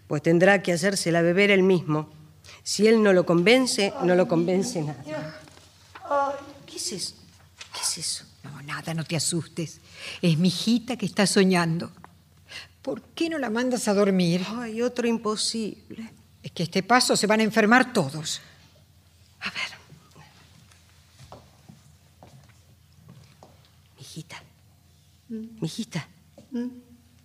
Pues 0.06 0.22
tendrá 0.22 0.62
que 0.62 0.72
hacérsela 0.72 1.22
beber 1.22 1.50
él 1.50 1.62
mismo. 1.62 2.10
Si 2.62 2.86
él 2.86 3.02
no 3.02 3.12
lo 3.12 3.26
convence, 3.26 3.92
no 4.04 4.14
lo 4.14 4.28
convence 4.28 4.82
nadie. 4.82 5.16
¿Qué 6.66 6.76
es 6.76 6.92
eso? 6.92 7.14
¿Qué 7.72 7.80
es 7.80 7.98
eso? 7.98 8.24
No, 8.44 8.62
nada, 8.62 8.94
no 8.94 9.04
te 9.04 9.16
asustes. 9.16 9.80
Es 10.20 10.38
mi 10.38 10.48
hijita 10.48 10.96
que 10.96 11.06
está 11.06 11.26
soñando. 11.26 11.90
¿Por 12.82 13.02
qué 13.02 13.28
no 13.28 13.38
la 13.38 13.50
mandas 13.50 13.88
a 13.88 13.94
dormir? 13.94 14.44
Ay, 14.48 14.82
otro 14.82 15.06
imposible. 15.06 16.10
Es 16.42 16.50
que 16.50 16.62
a 16.62 16.64
este 16.64 16.82
paso 16.82 17.16
se 17.16 17.26
van 17.26 17.40
a 17.40 17.44
enfermar 17.44 17.92
todos. 17.92 18.40
A 19.40 19.50
ver. 19.50 19.82
Mijita. 23.98 24.42
Mijita. 25.28 26.08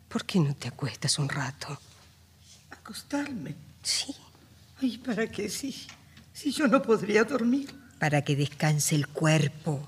¿Por 0.08 0.26
qué 0.26 0.40
no 0.40 0.56
te 0.56 0.68
acuestas 0.68 1.18
un 1.20 1.28
rato? 1.28 1.80
Acostarme. 2.72 3.56
Sí. 3.82 4.16
Ay, 4.82 4.98
¿para 4.98 5.28
qué? 5.28 5.50
Si, 5.50 5.88
si 6.34 6.52
yo 6.52 6.68
no 6.68 6.82
podría 6.82 7.24
dormir. 7.24 7.74
Para 8.00 8.24
que 8.24 8.36
descanse 8.36 8.96
el 8.96 9.08
cuerpo. 9.08 9.88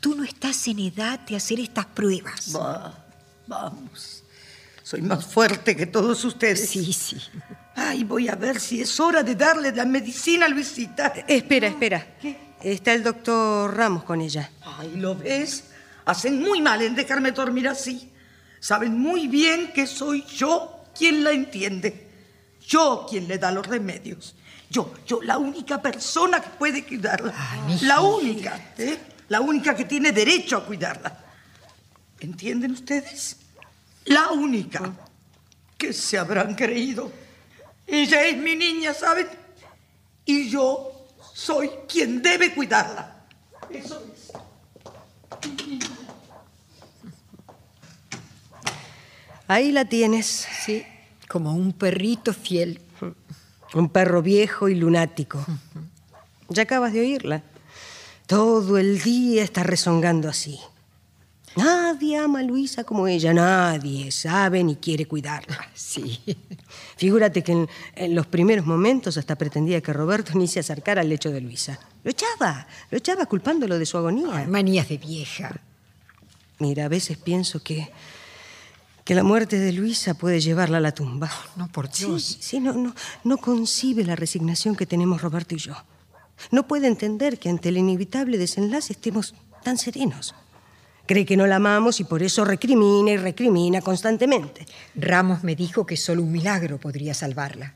Tú 0.00 0.14
no 0.14 0.24
estás 0.24 0.66
en 0.66 0.80
edad 0.80 1.20
de 1.20 1.36
hacer 1.36 1.60
estas 1.60 1.86
pruebas. 1.86 2.54
Va, 2.54 3.06
vamos. 3.46 4.24
Soy 4.82 5.02
más 5.02 5.24
fuerte 5.24 5.76
que 5.76 5.86
todos 5.86 6.24
ustedes. 6.24 6.68
Sí, 6.68 6.92
sí. 6.92 7.16
Ay, 7.74 8.04
voy 8.04 8.28
a 8.28 8.34
ver 8.34 8.60
si 8.60 8.80
es 8.80 9.00
hora 9.00 9.22
de 9.22 9.34
darle 9.34 9.72
la 9.72 9.84
medicina 9.84 10.46
a 10.46 10.48
Luisita. 10.48 11.06
Espera, 11.26 11.68
espera. 11.68 12.06
Está 12.62 12.92
el 12.92 13.02
doctor 13.02 13.74
Ramos 13.74 14.04
con 14.04 14.20
ella. 14.20 14.50
Ay, 14.62 14.96
¿lo 14.96 15.14
ves? 15.14 15.64
Hacen 16.04 16.40
muy 16.40 16.60
mal 16.60 16.82
en 16.82 16.94
dejarme 16.94 17.32
dormir 17.32 17.68
así. 17.68 18.10
Saben 18.60 18.98
muy 18.98 19.28
bien 19.28 19.72
que 19.72 19.86
soy 19.86 20.24
yo 20.24 20.84
quien 20.96 21.24
la 21.24 21.32
entiende. 21.32 22.03
Yo 22.66 23.06
quien 23.08 23.28
le 23.28 23.38
da 23.38 23.50
los 23.50 23.66
remedios. 23.66 24.34
Yo, 24.70 24.92
yo, 25.06 25.22
la 25.22 25.38
única 25.38 25.80
persona 25.80 26.40
que 26.40 26.50
puede 26.50 26.84
cuidarla. 26.84 27.32
la 27.82 28.00
única, 28.00 28.72
¿eh? 28.78 28.98
La 29.28 29.40
única 29.40 29.74
que 29.74 29.84
tiene 29.84 30.12
derecho 30.12 30.56
a 30.56 30.64
cuidarla. 30.64 31.16
¿Entienden 32.20 32.72
ustedes? 32.72 33.36
La 34.06 34.30
única. 34.30 34.92
¿Qué 35.76 35.92
se 35.92 36.18
habrán 36.18 36.54
creído? 36.54 37.10
Ella 37.86 38.24
es 38.24 38.36
mi 38.36 38.56
niña, 38.56 38.94
¿saben? 38.94 39.28
Y 40.24 40.48
yo 40.48 41.06
soy 41.34 41.70
quien 41.88 42.22
debe 42.22 42.54
cuidarla. 42.54 43.26
Eso 43.70 44.02
es. 44.12 44.32
Ahí 49.46 49.72
la 49.72 49.84
tienes. 49.84 50.48
Sí, 50.64 50.84
como 51.34 51.52
un 51.52 51.72
perrito 51.72 52.32
fiel. 52.32 52.78
Un 53.74 53.88
perro 53.88 54.22
viejo 54.22 54.68
y 54.68 54.76
lunático. 54.76 55.44
Ya 56.48 56.62
acabas 56.62 56.92
de 56.92 57.00
oírla. 57.00 57.42
Todo 58.28 58.78
el 58.78 59.02
día 59.02 59.42
está 59.42 59.64
rezongando 59.64 60.28
así. 60.28 60.60
Nadie 61.56 62.18
ama 62.18 62.38
a 62.38 62.42
Luisa 62.44 62.84
como 62.84 63.08
ella, 63.08 63.34
nadie 63.34 64.12
sabe 64.12 64.62
ni 64.62 64.76
quiere 64.76 65.06
cuidarla. 65.06 65.58
Sí. 65.74 66.20
Figúrate 66.96 67.42
que 67.42 67.50
en, 67.50 67.68
en 67.96 68.14
los 68.14 68.26
primeros 68.28 68.64
momentos 68.64 69.16
hasta 69.16 69.34
pretendía 69.34 69.80
que 69.80 69.92
Roberto 69.92 70.38
ni 70.38 70.46
se 70.46 70.60
acercara 70.60 71.00
al 71.00 71.08
lecho 71.08 71.32
de 71.32 71.40
Luisa. 71.40 71.80
Lo 72.04 72.12
echaba, 72.12 72.68
lo 72.90 72.98
echaba 72.98 73.26
culpándolo 73.26 73.76
de 73.76 73.86
su 73.86 73.98
agonía. 73.98 74.46
Manías 74.48 74.88
de 74.88 74.98
vieja. 74.98 75.60
Mira, 76.60 76.84
a 76.84 76.88
veces 76.88 77.18
pienso 77.18 77.60
que, 77.60 77.90
que 79.04 79.14
la 79.14 79.22
muerte 79.22 79.58
de 79.58 79.72
Luisa 79.72 80.14
puede 80.14 80.40
llevarla 80.40 80.78
a 80.78 80.80
la 80.80 80.92
tumba. 80.92 81.30
No, 81.56 81.68
por 81.68 81.88
Sí, 81.92 82.06
Dios. 82.06 82.38
sí, 82.40 82.58
no, 82.60 82.72
no, 82.72 82.94
no 83.22 83.36
concibe 83.36 84.04
la 84.04 84.16
resignación 84.16 84.74
que 84.76 84.86
tenemos 84.86 85.20
Roberto 85.20 85.54
y 85.54 85.58
yo. 85.58 85.74
No 86.50 86.66
puede 86.66 86.86
entender 86.88 87.38
que 87.38 87.48
ante 87.50 87.68
el 87.68 87.76
inevitable 87.76 88.38
desenlace 88.38 88.94
estemos 88.94 89.34
tan 89.62 89.76
serenos. 89.78 90.34
Cree 91.06 91.26
que 91.26 91.36
no 91.36 91.46
la 91.46 91.56
amamos 91.56 92.00
y 92.00 92.04
por 92.04 92.22
eso 92.22 92.46
recrimina 92.46 93.10
y 93.10 93.16
recrimina 93.18 93.82
constantemente. 93.82 94.66
Ramos 94.94 95.44
me 95.44 95.54
dijo 95.54 95.84
que 95.84 95.98
solo 95.98 96.22
un 96.22 96.32
milagro 96.32 96.78
podría 96.80 97.12
salvarla. 97.12 97.74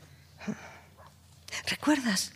¿Recuerdas? 1.67 2.31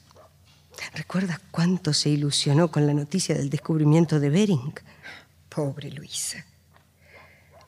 ¿Recuerdas 0.93 1.39
cuánto 1.49 1.93
se 1.93 2.09
ilusionó 2.09 2.69
con 2.69 2.85
la 2.85 2.93
noticia 2.93 3.33
del 3.35 3.49
descubrimiento 3.49 4.19
de 4.19 4.29
Bering? 4.29 4.73
Pobre 5.49 5.89
Luisa. 5.91 6.45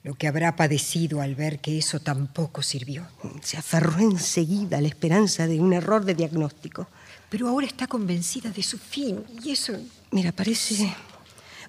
Lo 0.06 0.14
que 0.14 0.28
habrá 0.28 0.56
padecido 0.56 1.20
al 1.20 1.34
ver 1.34 1.58
que 1.58 1.80
eso 1.80 2.00
tampoco 2.00 2.62
sirvió. 2.62 3.08
Se 3.42 3.58
aferró 3.58 3.98
enseguida 3.98 4.78
a 4.78 4.82
la 4.82 4.88
esperanza 4.88 5.48
de 5.48 5.60
un 5.60 5.74
error 5.74 6.06
de 6.06 6.14
diagnóstico. 6.14 6.88
Pero 7.28 7.48
ahora 7.48 7.66
está 7.66 7.88
convencida 7.88 8.52
de 8.52 8.62
su 8.62 8.78
fin 8.78 9.26
y 9.44 9.52
eso... 9.52 9.74
Mira, 10.12 10.32
parece... 10.32 10.96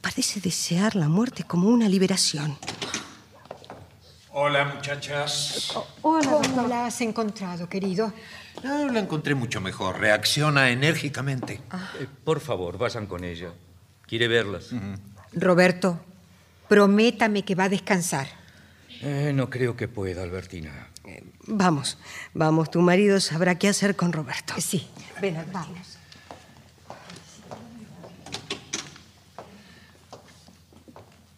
Parece 0.02 0.38
desear 0.40 0.96
la 0.96 1.08
muerte 1.08 1.44
como 1.44 1.68
una 1.68 1.88
liberación. 1.88 2.58
Hola, 4.32 4.66
muchachas. 4.66 5.72
Hola, 6.02 6.30
¿Cómo 6.30 6.68
la 6.68 6.84
has 6.84 7.00
encontrado, 7.00 7.70
querido? 7.70 8.12
No, 8.62 8.92
la 8.92 9.00
encontré 9.00 9.34
mucho 9.34 9.62
mejor. 9.62 9.98
Reacciona 9.98 10.68
enérgicamente. 10.68 11.54
Eh, 11.98 12.06
por 12.22 12.40
favor, 12.40 12.76
vayan 12.76 13.06
con 13.06 13.24
ella. 13.24 13.48
Quiere 14.06 14.28
verlas. 14.28 14.72
Roberto, 15.32 16.04
prométame 16.68 17.44
que 17.44 17.54
va 17.54 17.64
a 17.64 17.68
descansar. 17.68 18.28
Eh, 19.02 19.32
no 19.34 19.50
creo 19.50 19.76
que 19.76 19.88
pueda, 19.88 20.22
Albertina. 20.22 20.88
Vamos, 21.46 21.98
vamos, 22.34 22.70
tu 22.70 22.80
marido 22.80 23.20
sabrá 23.20 23.56
qué 23.56 23.68
hacer 23.68 23.94
con 23.94 24.12
Roberto. 24.12 24.54
Sí, 24.58 24.88
ven, 25.20 25.36
vamos. 25.52 25.98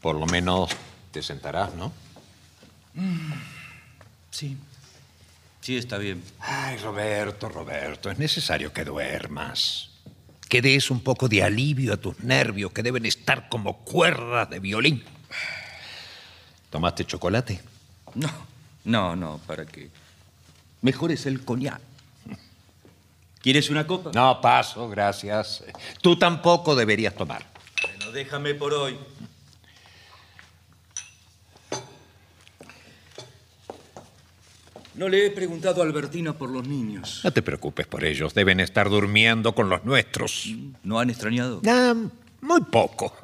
Por 0.01 0.17
lo 0.17 0.27
menos 0.27 0.71
te 1.11 1.23
sentarás, 1.23 1.75
¿no? 1.75 1.93
Sí. 4.31 4.57
Sí, 5.61 5.77
está 5.77 5.99
bien. 5.99 6.23
Ay, 6.41 6.79
Roberto, 6.79 7.49
Roberto, 7.49 8.11
es 8.11 8.19
necesario 8.19 8.73
que 8.73 8.85
duermas. 8.85 9.91
Que 10.49 10.63
des 10.63 10.91
un 10.91 11.01
poco 11.01 11.29
de 11.29 11.43
alivio 11.43 11.93
a 11.93 11.99
tus 11.99 12.21
nervios 12.21 12.73
que 12.73 12.83
deben 12.83 13.05
estar 13.05 13.51
como 13.51 13.85
cuerdas 13.85 14.49
de 14.49 14.61
violín. 14.61 15.05
¿Tomaste 16.71 17.05
chocolate? 17.05 17.61
No, 18.15 18.31
no, 18.85 19.17
no, 19.17 19.41
¿para 19.47 19.67
qué? 19.67 19.91
Mejor 20.83 21.13
es 21.13 21.27
el 21.27 21.45
coñac. 21.45 21.81
¿Quieres 23.41 23.71
una 23.71 23.87
copa? 23.87 24.11
No, 24.15 24.41
paso, 24.41 24.89
gracias. 24.89 25.65
Tú 26.03 26.19
tampoco 26.19 26.75
deberías 26.75 27.15
tomar. 27.15 27.47
Bueno, 27.83 28.13
déjame 28.13 28.55
por 28.55 28.75
hoy. 28.75 28.99
No 34.95 35.09
le 35.09 35.27
he 35.27 35.31
preguntado 35.31 35.81
a 35.81 35.85
Albertina 35.85 36.33
por 36.33 36.51
los 36.51 36.67
niños. 36.67 37.21
No 37.23 37.31
te 37.31 37.41
preocupes 37.41 37.87
por 37.87 38.05
ellos, 38.05 38.35
deben 38.35 38.59
estar 38.59 38.91
durmiendo 38.91 39.55
con 39.55 39.69
los 39.69 39.85
nuestros. 39.85 40.49
¿No 40.83 40.99
han 40.99 41.09
extrañado? 41.09 41.63
Ah, 41.69 41.95
muy 42.41 42.61
poco. 42.63 43.15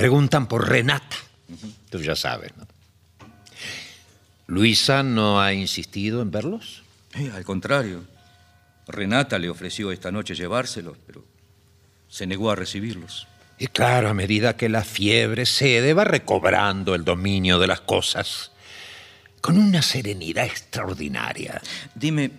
Preguntan 0.00 0.46
por 0.46 0.66
Renata. 0.66 1.18
Tú 1.90 1.98
ya 1.98 2.16
sabes, 2.16 2.56
¿no? 2.56 2.66
¿Luisa 4.46 5.02
no 5.02 5.42
ha 5.42 5.52
insistido 5.52 6.22
en 6.22 6.30
verlos? 6.30 6.82
Eh, 7.12 7.30
al 7.34 7.44
contrario. 7.44 8.04
Renata 8.88 9.38
le 9.38 9.50
ofreció 9.50 9.92
esta 9.92 10.10
noche 10.10 10.34
llevárselos, 10.34 10.96
pero 11.06 11.22
se 12.08 12.26
negó 12.26 12.50
a 12.50 12.56
recibirlos. 12.56 13.28
Y 13.58 13.66
claro, 13.66 14.08
a 14.08 14.14
medida 14.14 14.56
que 14.56 14.70
la 14.70 14.84
fiebre 14.84 15.44
cede, 15.44 15.92
va 15.92 16.04
recobrando 16.04 16.94
el 16.94 17.04
dominio 17.04 17.58
de 17.58 17.66
las 17.66 17.82
cosas 17.82 18.52
con 19.42 19.58
una 19.58 19.82
serenidad 19.82 20.46
extraordinaria. 20.46 21.60
Dime. 21.94 22.30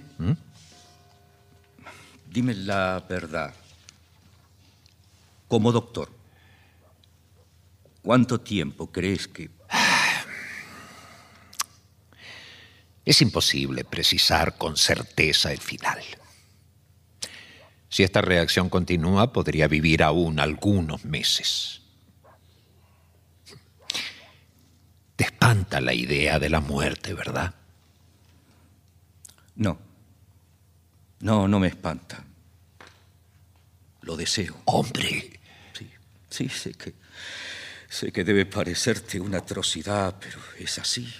Dime 2.28 2.56
la 2.56 3.06
verdad. 3.08 3.54
Como 5.48 5.72
doctor, 5.72 6.20
¿cuánto 8.02 8.40
tiempo 8.40 8.91
crees 8.91 9.28
que.? 9.28 9.49
Es 13.03 13.22
imposible 13.22 13.84
precisar 13.84 14.57
con 14.57 14.78
certeza 14.78 15.52
el 15.52 15.60
final. 15.60 15.99
Si 17.90 18.03
esta 18.03 18.22
reacción 18.22 18.69
continúa, 18.69 19.34
podría 19.34 19.68
vivir 19.68 20.03
aún 20.03 20.40
algunos 20.40 21.03
meses. 21.03 21.82
Te 25.15 25.26
espanta 25.26 25.82
la 25.82 25.94
idea 25.94 26.40
de 26.40 26.49
la 26.49 26.61
muerte, 26.61 27.14
¿verdad? 27.14 27.53
No. 29.56 29.78
No, 31.19 31.48
no 31.48 31.60
me 31.60 31.68
espanta. 31.68 32.23
Lo 34.02 34.15
deseo. 34.15 34.56
Hombre. 34.65 35.40
Sí, 35.73 35.90
sí, 36.30 36.49
sé 36.49 36.73
que. 36.73 37.01
Sé 37.91 38.13
que 38.13 38.23
debe 38.23 38.45
parecerte 38.45 39.19
una 39.19 39.39
atrocidad, 39.39 40.15
pero 40.18 40.39
es 40.57 40.80
así. 40.80 41.13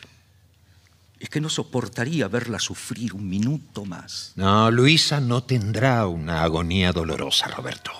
Es 1.20 1.30
que 1.30 1.42
no 1.42 1.50
soportaría 1.50 2.30
verla 2.30 2.60
sufrir 2.60 3.14
un 3.14 3.28
minuto 3.28 3.84
más. 3.84 4.32
No, 4.38 4.72
Luisa 4.72 5.20
no 5.20 5.44
tendrá 5.44 6.08
una 6.08 6.44
agonía 6.44 6.94
dolorosa, 6.94 7.50
Roberto. 7.50 7.92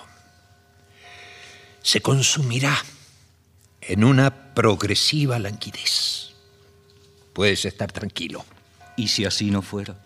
Se 1.82 2.00
consumirá 2.00 2.74
en 3.82 4.04
una 4.04 4.54
progresiva 4.54 5.38
languidez. 5.38 6.32
Puedes 7.34 7.66
estar 7.66 7.92
tranquilo. 7.92 8.42
¿Y 8.96 9.08
si 9.08 9.26
así 9.26 9.50
no 9.50 9.60
fuera? 9.60 9.98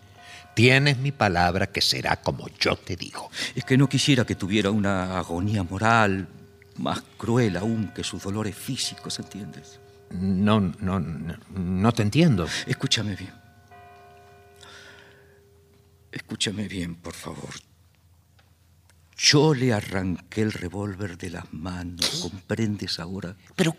Tienes 0.55 0.97
mi 0.97 1.13
palabra 1.13 1.67
que 1.67 1.79
será 1.79 2.17
como 2.17 2.49
yo 2.59 2.75
te 2.75 2.97
digo. 2.97 3.31
Es 3.55 3.63
que 3.63 3.77
no 3.77 3.87
quisiera 3.87 4.25
que 4.25 4.35
tuviera 4.35 4.71
una 4.71 5.17
agonía 5.17 5.63
moral 5.63 6.27
más 6.79 7.01
cruel 7.17 7.57
aún 7.57 7.91
que 7.93 8.03
sus 8.03 8.23
dolores 8.23 8.55
físicos, 8.55 9.19
¿entiendes? 9.19 9.79
No, 10.11 10.59
no, 10.59 10.99
no, 10.99 11.35
no 11.49 11.91
te 11.91 12.03
entiendo. 12.03 12.47
Escúchame 12.65 13.15
bien. 13.15 13.33
Escúchame 16.11 16.67
bien, 16.67 16.95
por 16.95 17.13
favor. 17.13 17.53
Yo 19.17 19.53
le 19.53 19.73
arranqué 19.73 20.41
el 20.41 20.53
revólver 20.53 21.17
de 21.17 21.31
las 21.31 21.51
manos, 21.51 22.19
¿comprendes 22.21 22.99
ahora? 22.99 23.35
Pero, 23.55 23.75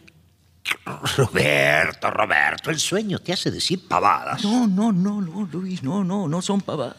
Roberto, 1.16 2.10
Roberto, 2.10 2.70
el 2.70 2.78
sueño 2.78 3.20
te 3.20 3.32
hace 3.32 3.50
decir 3.50 3.86
pavadas. 3.86 4.42
No, 4.44 4.66
no, 4.66 4.92
no, 4.92 5.20
no, 5.20 5.48
Luis, 5.50 5.82
no, 5.82 6.02
no, 6.02 6.28
no 6.28 6.42
son 6.42 6.60
pavadas. 6.60 6.96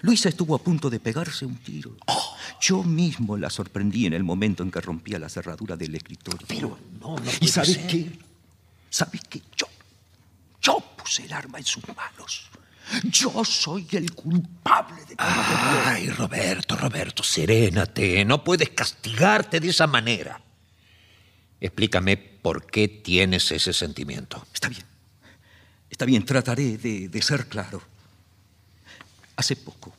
Luisa 0.00 0.28
estuvo 0.28 0.54
a 0.54 0.58
punto 0.58 0.90
de 0.90 0.98
pegarse 0.98 1.46
un 1.46 1.56
tiro. 1.56 1.96
Yo 2.60 2.82
mismo 2.82 3.36
la 3.36 3.50
sorprendí 3.50 4.06
en 4.06 4.12
el 4.12 4.24
momento 4.24 4.62
en 4.62 4.70
que 4.70 4.80
rompía 4.80 5.18
la 5.18 5.28
cerradura 5.28 5.76
del 5.76 5.94
escritorio. 5.94 6.46
Pero 6.46 6.78
no, 7.00 7.16
no 7.16 7.30
¿Y 7.40 7.48
sabes 7.48 7.78
qué? 7.78 8.18
¿Sabes 8.90 9.20
qué? 9.28 9.42
Yo, 9.56 9.66
yo 10.60 10.80
puse 10.96 11.24
el 11.24 11.32
arma 11.32 11.58
en 11.58 11.64
sus 11.64 11.84
manos. 11.88 12.50
Yo 13.04 13.44
soy 13.44 13.86
el 13.92 14.12
culpable 14.12 15.04
de 15.06 15.14
Ay, 15.18 16.10
Roberto, 16.10 16.76
Roberto, 16.76 17.22
serénate. 17.22 18.24
No 18.24 18.44
puedes 18.44 18.70
castigarte 18.70 19.60
de 19.60 19.68
esa 19.68 19.86
manera. 19.86 20.40
Explícame 21.60 22.16
por 22.16 22.66
qué 22.66 22.88
tienes 22.88 23.50
ese 23.52 23.72
sentimiento. 23.72 24.44
Está 24.52 24.68
bien. 24.68 24.84
Está 25.88 26.04
bien, 26.04 26.24
trataré 26.24 26.76
de, 26.76 27.08
de 27.08 27.22
ser 27.22 27.46
claro. 27.46 27.82
Hace 29.36 29.56
poco, 29.56 29.94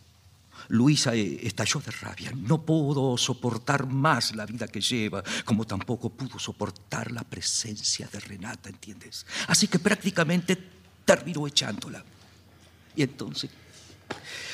Luisa 0.70 1.16
eh, 1.16 1.40
estalló 1.44 1.80
de 1.82 1.92
rabia. 1.92 2.32
No 2.36 2.66
pudo 2.66 3.18
soportar 3.18 3.88
más 3.88 4.36
la 4.36 4.46
vida 4.46 4.68
que 4.68 4.82
lleva, 4.82 5.24
como 5.46 5.66
tampoco 5.66 6.10
pudo 6.10 6.40
soportar 6.40 7.12
la 7.12 7.24
presencia 7.24 8.08
de 8.12 8.20
Renata, 8.20 8.70
¿entiendes? 8.70 9.26
Así 9.48 9.68
que 9.68 9.80
prácticamente 9.80 10.58
terminó 11.06 11.48
echándola. 11.48 12.04
Y 12.96 13.04
entonces 13.04 13.50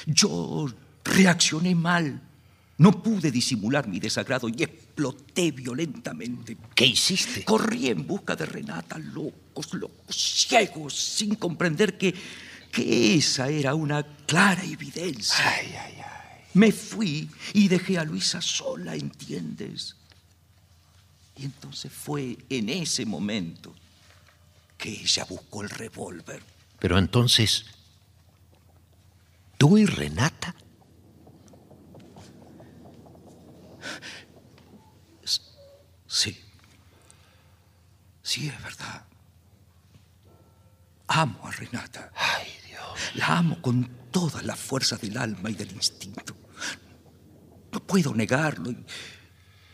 yo 0.06 0.68
reaccioné 1.03 1.76
mal. 1.76 2.22
No 2.77 3.03
pude 3.03 3.30
disimular 3.30 3.90
mi 3.90 3.99
desagrado 3.99 4.48
y 4.48 4.64
exploté 4.64 5.52
violentamente. 5.52 6.56
¿Qué 6.73 6.86
hiciste? 6.86 7.44
Corrí 7.44 7.88
en 7.88 8.07
busca 8.07 8.38
de 8.38 8.45
Renata, 8.45 8.98
locos, 8.98 9.73
locos, 9.73 10.15
ciegos, 10.15 10.95
sin 10.95 11.36
comprender 11.36 11.98
que, 11.98 12.15
que 12.72 13.16
esa 13.16 13.50
era 13.50 13.76
una 13.76 14.04
clara 14.26 14.64
evidencia. 14.64 15.36
Ay, 15.44 15.68
ay, 15.76 15.94
ay. 15.98 16.46
Me 16.54 16.72
fui 16.72 17.30
y 17.54 17.68
dejé 17.68 17.98
a 17.98 18.04
Luisa 18.04 18.41
sola, 18.41 18.96
¿entiendes? 18.96 19.96
Y 21.36 21.46
entonces 21.46 21.91
fue 21.91 22.38
en 22.50 22.70
ese 22.70 23.06
momento 23.06 23.74
que 24.78 24.90
ella 24.90 25.26
buscó 25.26 25.62
el 25.62 25.70
revólver. 25.70 26.41
Pero 26.80 26.98
entonces, 26.98 27.66
¿tú 29.58 29.78
y 29.78 29.86
Renata? 29.86 30.56
Sí. 36.08 36.44
Sí, 38.24 38.48
es 38.48 38.64
verdad. 38.64 39.06
Amo 41.10 41.40
a 41.44 41.52
Renata. 41.52 42.11
Ay, 42.15 42.48
Dios. 42.68 43.15
La 43.15 43.38
amo 43.38 43.61
con 43.61 43.90
todas 44.11 44.44
las 44.45 44.60
fuerzas 44.60 45.02
del 45.02 45.18
alma 45.18 45.49
y 45.49 45.53
del 45.56 45.72
instinto. 45.72 46.36
No 47.72 47.80
puedo 47.80 48.14
negarlo 48.14 48.72
y, 48.72 48.86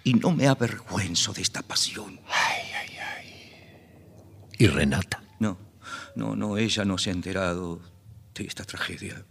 y 0.04 0.14
no 0.14 0.32
me 0.32 0.48
avergüenzo 0.48 1.34
de 1.34 1.42
esta 1.42 1.62
pasión. 1.62 2.20
Ay, 2.28 2.62
ay, 2.74 2.98
ay. 2.98 4.48
¿Y 4.58 4.68
Renata? 4.68 5.24
No, 5.40 5.58
no, 6.16 6.36
no, 6.36 6.58
ella 6.58 6.86
no 6.86 6.98
se 6.98 7.10
ha 7.10 7.14
enterado 7.14 7.82
de 8.34 8.46
esta 8.46 8.64
tragedia. 8.64 9.26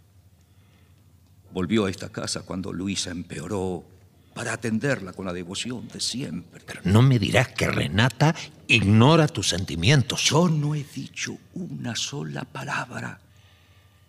Volvió 1.51 1.85
a 1.85 1.89
esta 1.89 2.09
casa 2.09 2.43
cuando 2.43 2.73
Luisa 2.73 3.11
empeoró 3.11 3.94
para 4.35 4.51
atenderla 4.51 5.13
con 5.13 5.25
la 5.25 5.31
devoción 5.31 5.87
de 5.87 6.01
siempre. 6.01 6.61
Pero 6.67 6.81
no 6.83 7.01
me 7.01 7.17
dirás 7.17 7.47
que 7.47 7.69
Renata 7.69 8.35
ignora 8.67 9.29
tus 9.29 9.47
sentimientos. 9.47 10.25
Yo 10.25 10.49
no 10.49 10.75
he 10.75 10.83
dicho 10.83 11.37
una 11.53 11.95
sola 11.95 12.43
palabra. 12.43 13.17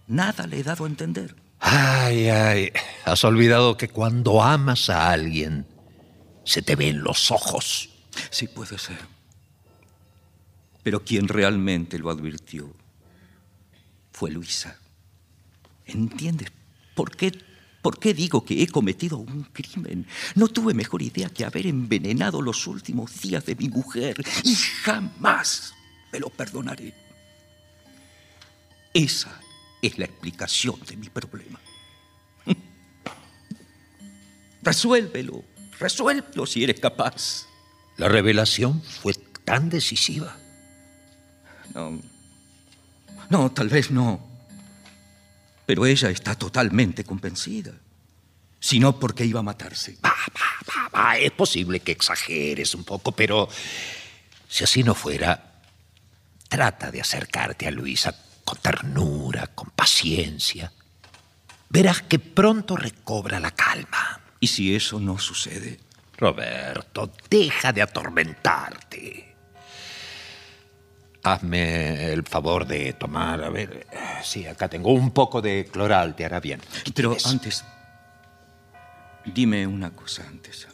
Nada 0.08 0.48
le 0.48 0.58
he 0.58 0.62
dado 0.64 0.84
a 0.84 0.88
entender. 0.88 1.36
Ay, 1.60 2.28
ay, 2.28 2.72
has 3.04 3.22
olvidado 3.22 3.76
que 3.76 3.88
cuando 3.88 4.42
amas 4.42 4.90
a 4.90 5.12
alguien, 5.12 5.64
se 6.44 6.60
te 6.60 6.74
ven 6.74 7.04
los 7.04 7.30
ojos. 7.30 7.88
Sí, 8.30 8.48
puede 8.48 8.78
ser. 8.78 8.98
Pero 10.82 11.04
quien 11.04 11.28
realmente 11.28 12.00
lo 12.00 12.10
advirtió 12.10 12.74
fue 14.10 14.32
Luisa. 14.32 14.76
¿Entiendes 15.84 16.50
por 16.96 17.14
qué, 17.14 17.30
por 17.86 18.00
qué 18.00 18.14
digo 18.14 18.44
que 18.44 18.64
he 18.64 18.66
cometido 18.66 19.16
un 19.16 19.44
crimen? 19.44 20.08
No 20.34 20.48
tuve 20.48 20.74
mejor 20.74 21.02
idea 21.02 21.28
que 21.28 21.44
haber 21.44 21.68
envenenado 21.68 22.42
los 22.42 22.66
últimos 22.66 23.20
días 23.20 23.46
de 23.46 23.54
mi 23.54 23.68
mujer 23.68 24.16
y 24.42 24.56
jamás 24.56 25.72
me 26.12 26.18
lo 26.18 26.28
perdonaré. 26.28 26.92
Esa 28.92 29.40
es 29.80 29.96
la 30.00 30.06
explicación 30.06 30.80
de 30.84 30.96
mi 30.96 31.08
problema. 31.10 31.60
Resuélvelo, 34.62 35.44
resuélvelo 35.78 36.44
si 36.44 36.64
eres 36.64 36.80
capaz. 36.80 37.46
La 37.98 38.08
revelación 38.08 38.82
fue 38.82 39.14
tan 39.44 39.70
decisiva. 39.70 40.36
No, 41.72 42.00
no, 43.30 43.52
tal 43.52 43.68
vez 43.68 43.92
no. 43.92 44.35
Pero 45.66 45.84
ella 45.84 46.10
está 46.10 46.36
totalmente 46.36 47.04
convencida. 47.04 47.72
Si 48.60 48.78
no, 48.78 48.98
¿por 48.98 49.14
qué 49.14 49.24
iba 49.26 49.40
a 49.40 49.42
matarse? 49.42 49.98
Va, 50.04 50.10
va, 50.10 50.88
va, 50.88 50.88
va. 50.88 51.18
Es 51.18 51.32
posible 51.32 51.80
que 51.80 51.92
exageres 51.92 52.74
un 52.74 52.84
poco, 52.84 53.12
pero 53.12 53.48
si 54.48 54.64
así 54.64 54.82
no 54.82 54.94
fuera, 54.94 55.60
trata 56.48 56.90
de 56.90 57.00
acercarte 57.00 57.66
a 57.66 57.70
Luisa 57.70 58.14
con 58.44 58.58
ternura, 58.58 59.48
con 59.48 59.70
paciencia. 59.70 60.72
Verás 61.68 62.02
que 62.02 62.18
pronto 62.18 62.76
recobra 62.76 63.40
la 63.40 63.50
calma. 63.50 64.20
¿Y 64.40 64.46
si 64.46 64.74
eso 64.74 65.00
no 65.00 65.18
sucede? 65.18 65.80
Roberto, 66.16 67.12
deja 67.28 67.72
de 67.72 67.82
atormentarte. 67.82 69.25
Hazme 71.26 72.12
el 72.12 72.22
favor 72.22 72.68
de 72.68 72.92
tomar, 72.92 73.42
a 73.42 73.50
ver, 73.50 73.84
sí, 74.22 74.46
acá 74.46 74.68
tengo 74.68 74.92
un 74.92 75.10
poco 75.10 75.42
de 75.42 75.64
cloral, 75.64 76.14
te 76.14 76.24
hará 76.24 76.38
bien. 76.38 76.60
Pero 76.94 77.16
antes, 77.24 77.64
dime 79.24 79.66
una 79.66 79.90
cosa 79.90 80.24
antes. 80.28 80.68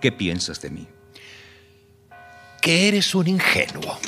¿Qué 0.00 0.12
piensas 0.12 0.60
de 0.60 0.70
mí? 0.70 0.86
Que 2.60 2.86
eres 2.86 3.12
un 3.12 3.26
ingenuo. 3.26 3.98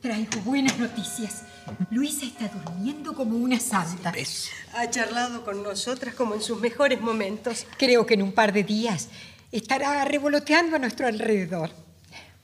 Traigo 0.00 0.40
buenas 0.44 0.78
noticias. 0.78 1.46
Luisa 1.90 2.26
está 2.26 2.46
durmiendo 2.46 3.12
como 3.12 3.38
una 3.38 3.58
santa. 3.58 4.12
¿Ves? 4.12 4.50
Ha 4.72 4.88
charlado 4.88 5.44
con 5.44 5.64
nosotras 5.64 6.14
como 6.14 6.34
en 6.34 6.42
sus 6.42 6.60
mejores 6.60 7.00
momentos. 7.00 7.66
Creo 7.76 8.06
que 8.06 8.14
en 8.14 8.22
un 8.22 8.30
par 8.30 8.52
de 8.52 8.62
días 8.62 9.08
estará 9.56 10.04
revoloteando 10.04 10.76
a 10.76 10.78
nuestro 10.78 11.06
alrededor. 11.06 11.70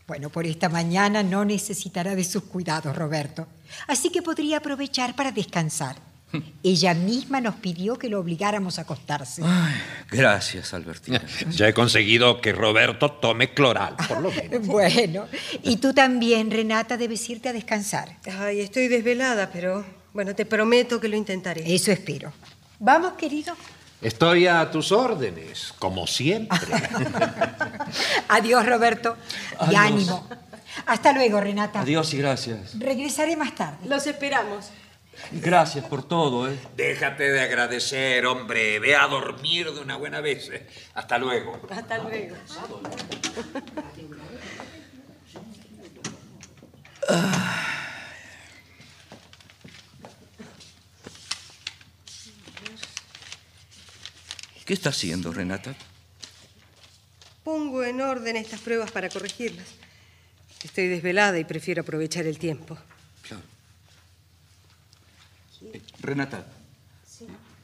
Bueno, 0.06 0.30
por 0.30 0.46
esta 0.46 0.68
mañana 0.68 1.22
no 1.22 1.44
necesitará 1.44 2.14
de 2.14 2.24
sus 2.24 2.44
cuidados, 2.44 2.96
Roberto. 2.96 3.46
Así 3.86 4.10
que 4.10 4.22
podría 4.22 4.58
aprovechar 4.58 5.14
para 5.14 5.32
descansar. 5.32 5.96
Ella 6.62 6.94
misma 6.94 7.40
nos 7.40 7.56
pidió 7.56 7.96
que 7.98 8.08
lo 8.08 8.20
obligáramos 8.20 8.78
a 8.78 8.82
acostarse. 8.82 9.42
Gracias, 10.10 10.72
Albertina. 10.72 11.22
Ya 11.50 11.68
he 11.68 11.74
conseguido 11.74 12.40
que 12.40 12.52
Roberto 12.52 13.10
tome 13.12 13.52
cloral, 13.52 13.96
por 14.08 14.20
lo 14.20 14.30
menos. 14.30 14.66
Bueno, 14.66 15.26
y 15.62 15.76
tú 15.76 15.92
también, 15.92 16.50
Renata, 16.50 16.96
debes 16.96 17.28
irte 17.28 17.48
a 17.48 17.52
descansar. 17.52 18.16
Ay, 18.38 18.60
estoy 18.60 18.88
desvelada, 18.88 19.50
pero 19.52 19.84
bueno, 20.12 20.34
te 20.34 20.46
prometo 20.46 21.00
que 21.00 21.08
lo 21.08 21.16
intentaré. 21.16 21.74
Eso 21.74 21.90
espero. 21.90 22.32
Vamos, 22.78 23.14
querido. 23.14 23.54
Estoy 24.02 24.46
a 24.46 24.70
tus 24.70 24.92
órdenes, 24.92 25.74
como 25.78 26.06
siempre. 26.06 26.58
Adiós, 28.28 28.64
Roberto. 28.66 29.16
Y 29.70 29.74
ánimo. 29.74 30.26
Hasta 30.86 31.12
luego, 31.12 31.40
Renata. 31.40 31.80
Adiós 31.80 32.14
y 32.14 32.18
gracias. 32.18 32.78
Regresaré 32.78 33.36
más 33.36 33.54
tarde. 33.54 33.86
Los 33.86 34.06
esperamos. 34.06 34.70
Gracias 35.32 35.84
por 35.84 36.02
todo, 36.02 36.48
¿eh? 36.50 36.58
Déjate 36.76 37.24
de 37.30 37.42
agradecer, 37.42 38.24
hombre. 38.24 38.78
Ve 38.78 38.96
a 38.96 39.06
dormir 39.06 39.70
de 39.70 39.80
una 39.80 39.96
buena 39.96 40.20
vez. 40.20 40.48
eh. 40.50 40.66
Hasta 40.94 41.18
luego. 41.18 41.60
Hasta 41.70 41.98
luego. 41.98 42.36
¿Qué 54.70 54.74
está 54.74 54.90
haciendo, 54.90 55.32
Renata? 55.32 55.74
Pongo 57.42 57.82
en 57.82 58.00
orden 58.00 58.36
estas 58.36 58.60
pruebas 58.60 58.92
para 58.92 59.08
corregirlas. 59.08 59.66
Estoy 60.62 60.86
desvelada 60.86 61.40
y 61.40 61.44
prefiero 61.44 61.82
aprovechar 61.82 62.24
el 62.26 62.38
tiempo. 62.38 62.78
Claro. 63.22 63.42
Eh, 65.74 65.82
Renata, 65.98 66.46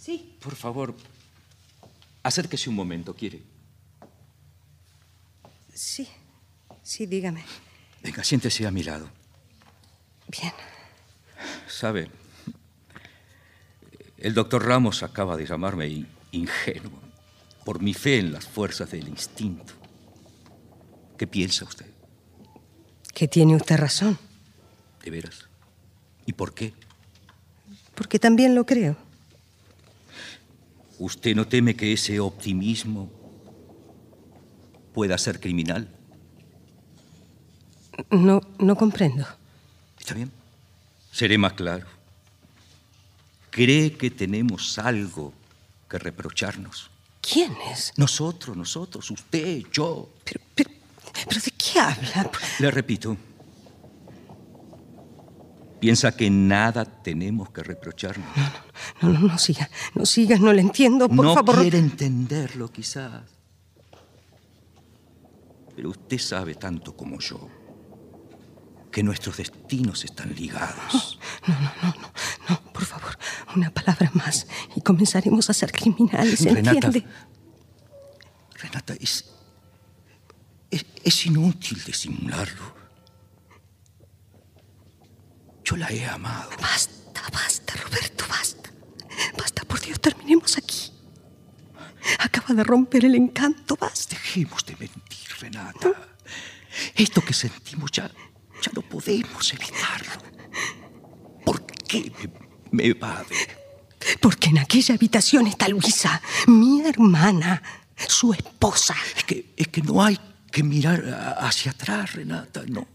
Sí. 0.00 0.34
por 0.40 0.56
favor, 0.56 0.96
acérquese 2.24 2.68
un 2.70 2.74
momento, 2.74 3.14
¿quiere? 3.14 3.40
Sí. 5.72 6.08
Sí, 6.82 7.06
dígame. 7.06 7.44
Venga, 8.02 8.24
siéntese 8.24 8.66
a 8.66 8.72
mi 8.72 8.82
lado. 8.82 9.08
Bien. 10.26 10.52
Sabe, 11.68 12.10
el 14.18 14.34
doctor 14.34 14.66
Ramos 14.66 15.04
acaba 15.04 15.36
de 15.36 15.46
llamarme 15.46 15.86
in- 15.86 16.15
ingenuo 16.36 17.00
por 17.64 17.82
mi 17.82 17.94
fe 17.94 18.18
en 18.18 18.32
las 18.32 18.46
fuerzas 18.46 18.90
del 18.90 19.08
instinto. 19.08 19.72
¿Qué 21.18 21.26
piensa 21.26 21.64
usted? 21.64 21.86
Que 23.14 23.26
tiene 23.28 23.56
usted 23.56 23.76
razón, 23.76 24.18
¿De 25.02 25.10
veras? 25.10 25.46
¿Y 26.26 26.32
por 26.32 26.52
qué? 26.54 26.72
porque 27.94 28.18
también 28.18 28.54
lo 28.54 28.66
creo. 28.66 28.94
¿Usted 30.98 31.34
no 31.34 31.46
teme 31.46 31.74
que 31.74 31.92
ese 31.94 32.20
optimismo 32.20 33.10
pueda 34.92 35.16
ser 35.16 35.40
criminal? 35.40 35.88
No, 38.10 38.40
no 38.58 38.76
comprendo. 38.76 39.26
¿Está 39.98 40.12
bien? 40.14 40.30
Seré 41.10 41.38
más 41.38 41.54
claro. 41.54 41.86
¿Cree 43.50 43.92
que 43.96 44.10
tenemos 44.10 44.78
algo 44.78 45.32
que 45.88 45.98
reprocharnos? 45.98 46.90
¿Quién 47.20 47.52
es? 47.72 47.92
Nosotros, 47.96 48.56
nosotros, 48.56 49.10
usted, 49.10 49.62
yo. 49.72 50.10
Pero, 50.24 50.40
pero, 50.54 50.70
pero 51.28 51.40
¿de 51.40 51.50
qué 51.52 51.80
habla? 51.80 52.30
Le 52.58 52.70
repito. 52.70 53.16
¿Piensa 55.80 56.16
que 56.16 56.30
nada 56.30 56.84
tenemos 56.84 57.50
que 57.50 57.62
reprocharnos? 57.62 58.26
No, 59.00 59.10
no, 59.10 59.20
no 59.20 59.38
siga. 59.38 59.68
No 59.94 60.06
sigas, 60.06 60.40
no 60.40 60.52
le 60.52 60.62
entiendo, 60.62 61.08
por 61.08 61.24
no 61.24 61.34
favor. 61.34 61.60
quiere 61.60 61.78
entenderlo, 61.78 62.70
quizás. 62.70 63.22
Pero 65.74 65.90
usted 65.90 66.18
sabe 66.18 66.54
tanto 66.54 66.96
como 66.96 67.18
yo 67.20 67.48
que 68.90 69.02
nuestros 69.02 69.36
destinos 69.36 70.04
están 70.04 70.34
ligados. 70.34 71.18
No, 71.46 71.54
no, 71.54 71.72
no, 71.82 71.94
no, 72.00 72.12
no, 72.48 72.72
por 72.72 72.84
favor. 72.84 73.05
Una 73.56 73.70
palabra 73.70 74.10
más 74.12 74.46
y 74.76 74.82
comenzaremos 74.82 75.48
a 75.48 75.54
ser 75.54 75.72
criminales, 75.72 76.44
Renata, 76.44 76.72
¿entiende? 76.72 77.06
Renata, 78.54 78.94
es, 79.00 79.24
es, 80.70 80.84
es 81.02 81.26
inútil 81.26 81.82
disimularlo. 81.82 82.76
Yo 85.64 85.76
la 85.78 85.90
he 85.90 86.04
amado. 86.06 86.50
Basta, 86.60 87.22
basta, 87.32 87.74
Roberto, 87.76 88.26
basta. 88.28 88.70
Basta, 89.38 89.64
por 89.64 89.80
Dios, 89.80 89.98
terminemos 90.00 90.58
aquí. 90.58 90.92
Acaba 92.18 92.54
de 92.54 92.62
romper 92.62 93.06
el 93.06 93.14
encanto, 93.14 93.74
basta. 93.80 94.16
Dejemos 94.16 94.66
de 94.66 94.76
mentir, 94.76 95.28
Renata. 95.40 95.92
Esto 96.94 97.22
que 97.22 97.32
sentimos 97.32 97.90
ya, 97.90 98.08
ya 98.60 98.70
no 98.74 98.82
podemos 98.82 99.50
evitarlo. 99.54 100.12
¿Por 101.42 101.64
qué 101.64 102.12
me, 102.18 102.45
me 102.76 102.86
evade? 102.86 103.36
Porque 104.20 104.50
en 104.50 104.58
aquella 104.58 104.94
habitación 104.94 105.46
está 105.46 105.68
Luisa, 105.68 106.20
mi 106.46 106.82
hermana, 106.86 107.62
su 107.96 108.32
esposa. 108.32 108.94
Es 109.16 109.24
que, 109.24 109.52
es 109.56 109.68
que 109.68 109.82
no 109.82 110.04
hay 110.04 110.18
que 110.52 110.62
mirar 110.62 111.36
hacia 111.38 111.72
atrás, 111.72 112.12
Renata, 112.12 112.62
no. 112.68 112.86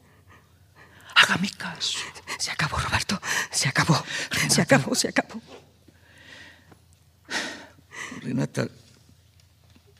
Hágame 1.16 1.50
caso. 1.52 2.00
Se 2.40 2.52
acabó, 2.52 2.78
Roberto. 2.78 3.22
Se 3.52 3.68
acabó. 3.68 4.04
Se 4.50 4.62
acabó, 4.62 4.96
se 4.96 5.10
acabó. 5.10 5.42
Renata, 8.22 8.68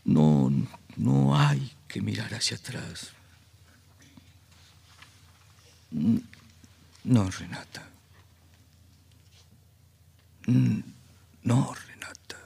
no, 0.06 0.52
no 0.98 1.38
hay 1.38 1.72
que 1.88 2.02
mirar 2.02 2.34
hacia 2.34 2.58
atrás. 2.58 3.12
No, 7.04 7.30
Renata. 7.30 7.91
No, 10.48 11.74
Renata. 11.74 12.38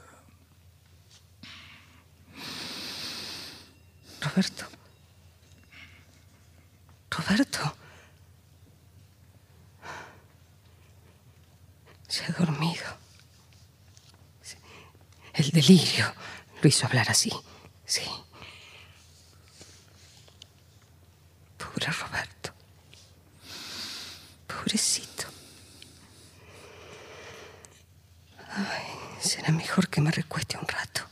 Roberto. 4.20 4.66
Roberto. 7.10 7.76
Se 12.08 12.24
ha 12.24 12.32
dormido. 12.32 12.84
El 15.34 15.50
delirio 15.50 16.14
lo 16.62 16.68
hizo 16.68 16.86
hablar 16.86 17.10
así. 17.10 17.30
Sí. 17.84 18.02
Pobre 21.58 21.92
Roberto. 21.92 22.54
Pobrecito. 24.46 25.05
Ay, 28.56 28.86
será 29.20 29.52
mejor 29.52 29.88
que 29.88 30.00
me 30.00 30.10
recueste 30.10 30.56
un 30.56 30.66
rato. 30.66 31.02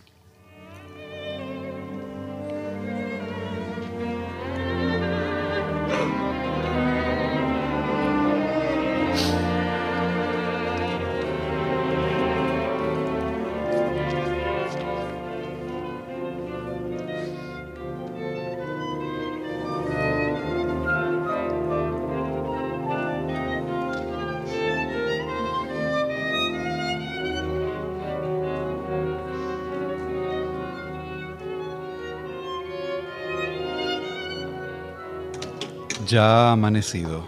Ya 36.15 36.27
ha 36.27 36.53
amanecido. 36.53 37.27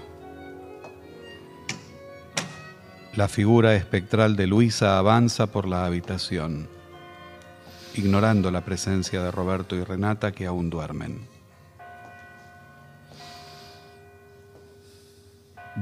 La 3.16 3.26
figura 3.26 3.74
espectral 3.74 4.36
de 4.36 4.46
Luisa 4.46 4.96
avanza 4.96 5.48
por 5.48 5.66
la 5.66 5.86
habitación, 5.86 6.68
ignorando 7.96 8.52
la 8.52 8.64
presencia 8.64 9.24
de 9.24 9.32
Roberto 9.32 9.74
y 9.74 9.82
Renata 9.82 10.30
que 10.30 10.46
aún 10.46 10.70
duermen. 10.70 11.26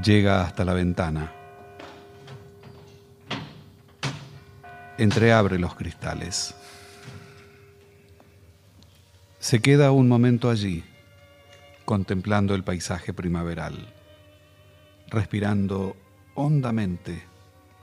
Llega 0.02 0.42
hasta 0.42 0.64
la 0.64 0.72
ventana. 0.72 1.30
Entreabre 4.96 5.58
los 5.58 5.74
cristales. 5.74 6.54
Se 9.40 9.60
queda 9.60 9.92
un 9.92 10.08
momento 10.08 10.48
allí 10.48 10.82
contemplando 11.84 12.54
el 12.54 12.64
paisaje 12.64 13.12
primaveral, 13.12 13.92
respirando 15.08 15.96
hondamente 16.34 17.22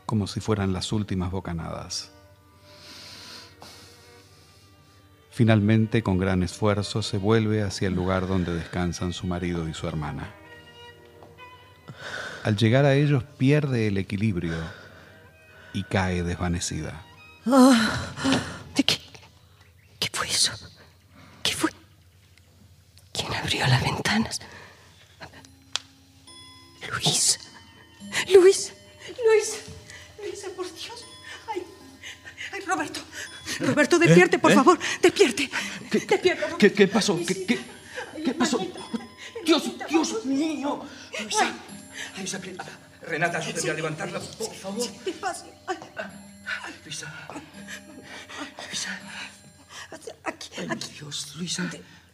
como 0.05 0.27
si 0.27 0.39
fueran 0.39 0.73
las 0.73 0.91
últimas 0.91 1.31
bocanadas. 1.31 2.11
Finalmente, 5.29 6.03
con 6.03 6.17
gran 6.17 6.43
esfuerzo, 6.43 7.01
se 7.01 7.17
vuelve 7.17 7.63
hacia 7.63 7.87
el 7.87 7.95
lugar 7.95 8.27
donde 8.27 8.53
descansan 8.53 9.13
su 9.13 9.27
marido 9.27 9.69
y 9.69 9.73
su 9.73 9.87
hermana. 9.87 10.29
Al 12.43 12.57
llegar 12.57 12.85
a 12.85 12.95
ellos 12.95 13.23
pierde 13.37 13.87
el 13.87 13.97
equilibrio 13.97 14.57
y 15.73 15.83
cae 15.83 16.23
desvanecida. 16.23 17.01
¿De 18.75 18.83
qué? 18.83 18.99
¿Qué 19.99 20.09
fue 20.11 20.27
eso? 20.27 20.51
¿Qué 21.41 21.53
fue? 21.53 21.71
¿Quién 23.13 23.33
abrió 23.33 23.67
las 23.67 23.81
ventanas? 23.83 24.39
Luis. 26.91 27.39
Luis. 28.33 28.73
Luis. 29.25 29.59
Luisa, 30.19 30.47
por 30.55 30.65
Dios. 30.73 31.05
Ay, 31.53 31.63
ay, 32.53 32.59
Roberto. 32.61 33.01
Roberto, 33.59 33.99
despierte, 33.99 34.39
por 34.39 34.51
¿Eh? 34.51 34.55
favor. 34.55 34.79
Despierte. 35.01 35.49
Despierte. 35.91 36.35
Roberto. 36.35 36.57
¿Qué, 36.57 36.73
qué 36.73 36.88
pasó? 36.88 37.17
¿Qué, 37.25 37.45
qué, 37.45 37.59
qué 38.23 38.33
pasó? 38.33 38.59
Dios, 39.45 39.63
Dios 39.89 40.25
mío. 40.25 40.85
Luisa, 41.19 41.53
Luisa, 42.17 42.39
Renata, 43.01 43.39
ayúdame 43.39 43.69
a 43.69 43.73
levantarla, 43.73 44.19
por 44.19 44.53
favor. 44.55 44.88
Despacio. 45.03 45.51
Ay, 45.67 45.77
Luisa. 46.85 47.11
Luisa. 48.67 48.99
Aquí, 50.23 50.49
Ay, 50.57 50.67
aquí. 50.69 50.91
Dios, 50.99 51.35
Luisa. 51.35 51.69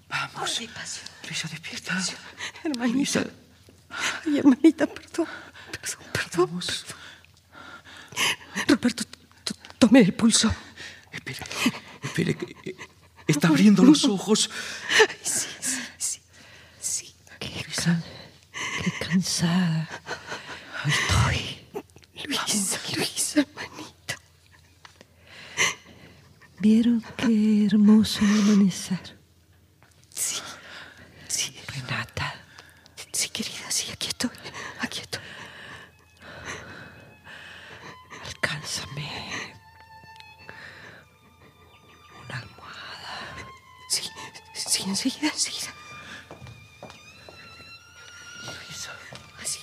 Vamos. 0.09 0.59
Luisa, 1.23 1.47
despierta. 1.49 1.97
Hermanita. 2.63 2.93
Luisa. 2.97 3.25
Ay, 4.25 4.37
hermanita, 4.39 4.87
perdón. 4.87 5.27
Perdón, 5.71 6.07
perdón. 6.13 6.47
Vamos. 6.49 6.85
Roberto, 8.67 9.03
t- 9.03 9.53
tome 9.77 9.99
el 10.01 10.13
pulso. 10.13 10.53
Espere, 11.11 11.39
espere, 12.03 12.37
que 12.37 12.55
eh, 12.69 12.75
está 13.27 13.47
abriendo 13.49 13.83
los 13.83 14.05
ojos. 14.05 14.49
Ay, 15.09 15.17
sí, 15.23 15.47
sí, 15.59 15.81
sí. 15.97 16.21
Sí. 16.79 17.13
Qué, 17.39 17.65
can- 17.75 18.03
qué 18.83 18.91
cansada. 19.05 19.89
Estoy. 20.85 21.57
Luisa, 22.25 22.79
Luisa, 22.95 23.39
hermanita. 23.41 24.15
¿Vieron 26.59 27.03
qué 27.17 27.65
hermoso 27.67 28.19
amanecer? 28.21 29.16
Renata, 31.87 32.33
Sí, 33.13 33.29
querida, 33.29 33.69
sí, 33.71 33.89
aquí 33.91 34.07
estoy. 34.09 34.29
Aquí 34.81 34.99
estoy. 34.99 35.21
alcánzame 38.25 39.09
una 42.25 42.37
almohada. 42.39 43.35
Sí, 43.89 44.03
sí, 44.53 44.83
enseguida, 44.85 45.29
enseguida. 45.29 45.73
Así. 49.41 49.59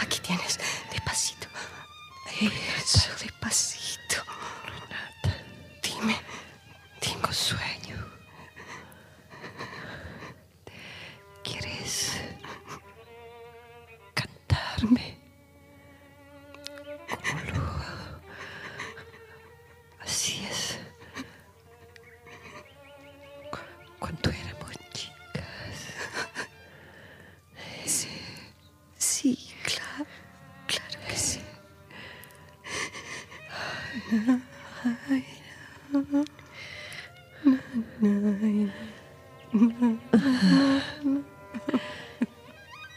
Aquí 0.00 0.18
tienes. 0.20 0.58
Despacito. 0.90 1.46
Eso, 2.40 3.08
despacito. 3.10 3.31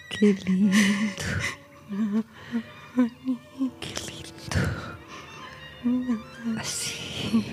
Qué 0.10 0.34
lindo. 0.46 0.74
Qué 3.82 3.94
lindo. 4.08 4.60
Así. 6.58 7.44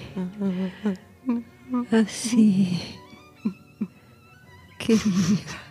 Así. 1.90 2.78
Querida. 4.78 5.02
Así, 5.02 5.61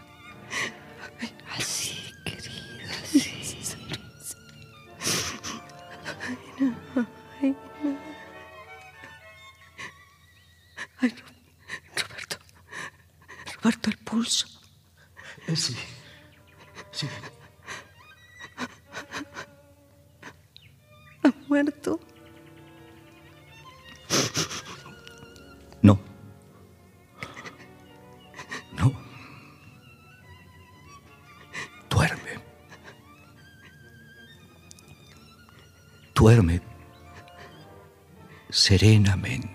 serenamente. 38.78 39.51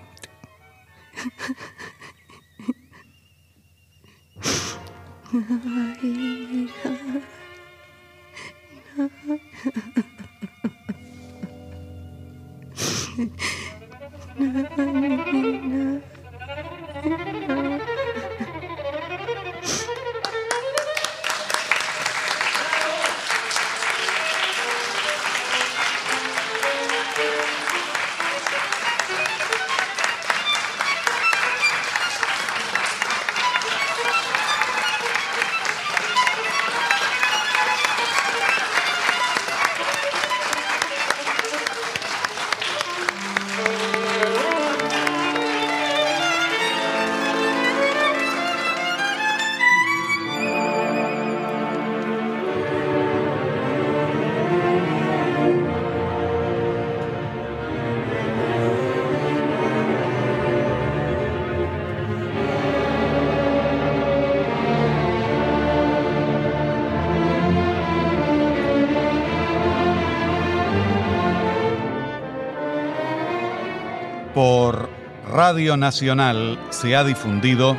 Radio 75.56 75.78
Nacional 75.78 76.58
se 76.68 76.94
ha 76.94 77.02
difundido 77.02 77.78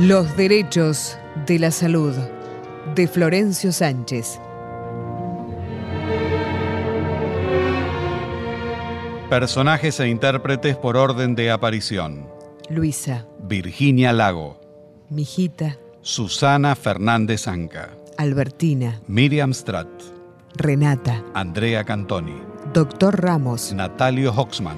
Los 0.00 0.36
derechos 0.36 1.16
de 1.46 1.60
la 1.60 1.70
salud 1.70 2.12
de 2.96 3.06
Florencio 3.06 3.70
Sánchez. 3.70 4.40
personajes 9.30 10.00
e 10.00 10.08
intérpretes 10.08 10.76
por 10.76 10.96
orden 10.96 11.36
de 11.36 11.52
aparición. 11.52 12.28
Luisa, 12.68 13.28
Virginia 13.44 14.12
Lago, 14.12 14.60
Mijita, 15.08 15.78
Susana 16.00 16.74
Fernández 16.74 17.46
Anca, 17.46 17.90
Albertina, 18.18 19.00
Miriam 19.06 19.52
Stratt, 19.52 20.01
Renata, 20.62 21.24
Andrea 21.34 21.82
Cantoni, 21.84 22.40
Doctor 22.72 23.20
Ramos, 23.20 23.72
Natalio 23.72 24.32
Hoxman, 24.32 24.76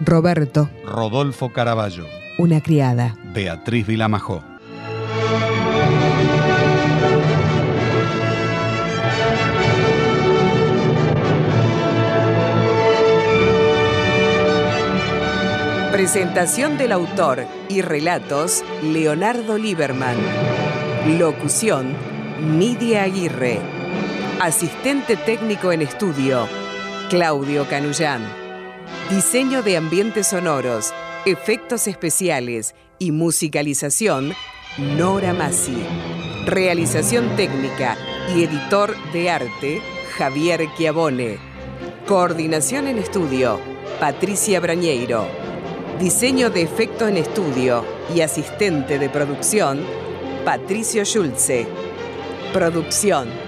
Roberto, 0.00 0.70
Rodolfo 0.84 1.52
Caraballo, 1.52 2.06
una 2.38 2.62
criada. 2.62 3.14
Beatriz 3.34 3.86
Vilamajó. 3.86 4.42
Presentación 15.92 16.78
del 16.78 16.92
autor 16.92 17.44
y 17.68 17.82
relatos 17.82 18.64
Leonardo 18.82 19.58
Lieberman. 19.58 20.16
Locución 21.18 21.92
Nidia 22.56 23.02
Aguirre. 23.02 23.77
Asistente 24.40 25.16
técnico 25.16 25.72
en 25.72 25.82
estudio 25.82 26.46
Claudio 27.10 27.68
Canullán. 27.68 28.22
Diseño 29.10 29.64
de 29.64 29.76
ambientes 29.76 30.28
sonoros, 30.28 30.94
efectos 31.26 31.88
especiales 31.88 32.76
y 33.00 33.10
musicalización 33.10 34.32
Nora 34.96 35.34
Massi. 35.34 35.82
Realización 36.46 37.34
técnica 37.34 37.96
y 38.32 38.44
editor 38.44 38.94
de 39.12 39.28
arte 39.28 39.82
Javier 40.16 40.68
Chiavone. 40.76 41.38
Coordinación 42.06 42.86
en 42.86 42.98
estudio 42.98 43.58
Patricia 43.98 44.60
Brañeiro. 44.60 45.26
Diseño 45.98 46.48
de 46.50 46.62
efecto 46.62 47.08
en 47.08 47.16
estudio 47.16 47.84
y 48.14 48.20
asistente 48.20 49.00
de 49.00 49.08
producción, 49.08 49.80
Patricio 50.44 51.04
Schulze. 51.04 51.66
Producción 52.52 53.47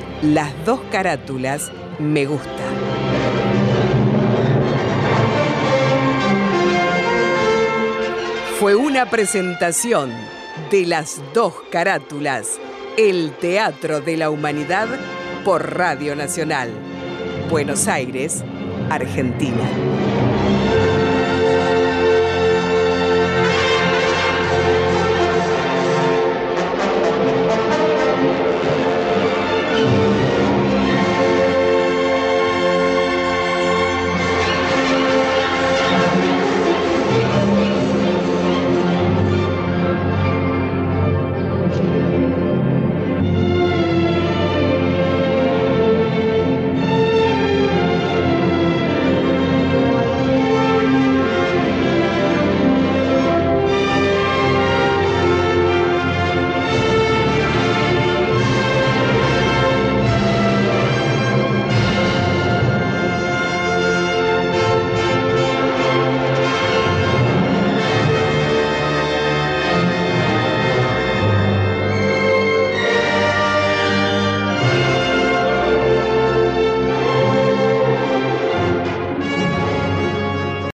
Las 0.21 0.53
dos 0.65 0.79
carátulas, 0.91 1.71
me 1.97 2.27
gusta. 2.27 2.63
Fue 8.59 8.75
una 8.75 9.09
presentación 9.09 10.11
de 10.69 10.85
las 10.85 11.19
dos 11.33 11.55
carátulas, 11.71 12.59
el 12.99 13.31
Teatro 13.31 13.99
de 13.99 14.17
la 14.17 14.29
Humanidad 14.29 14.87
por 15.43 15.75
Radio 15.75 16.15
Nacional. 16.15 16.69
Buenos 17.49 17.87
Aires, 17.87 18.43
Argentina. 18.91 19.67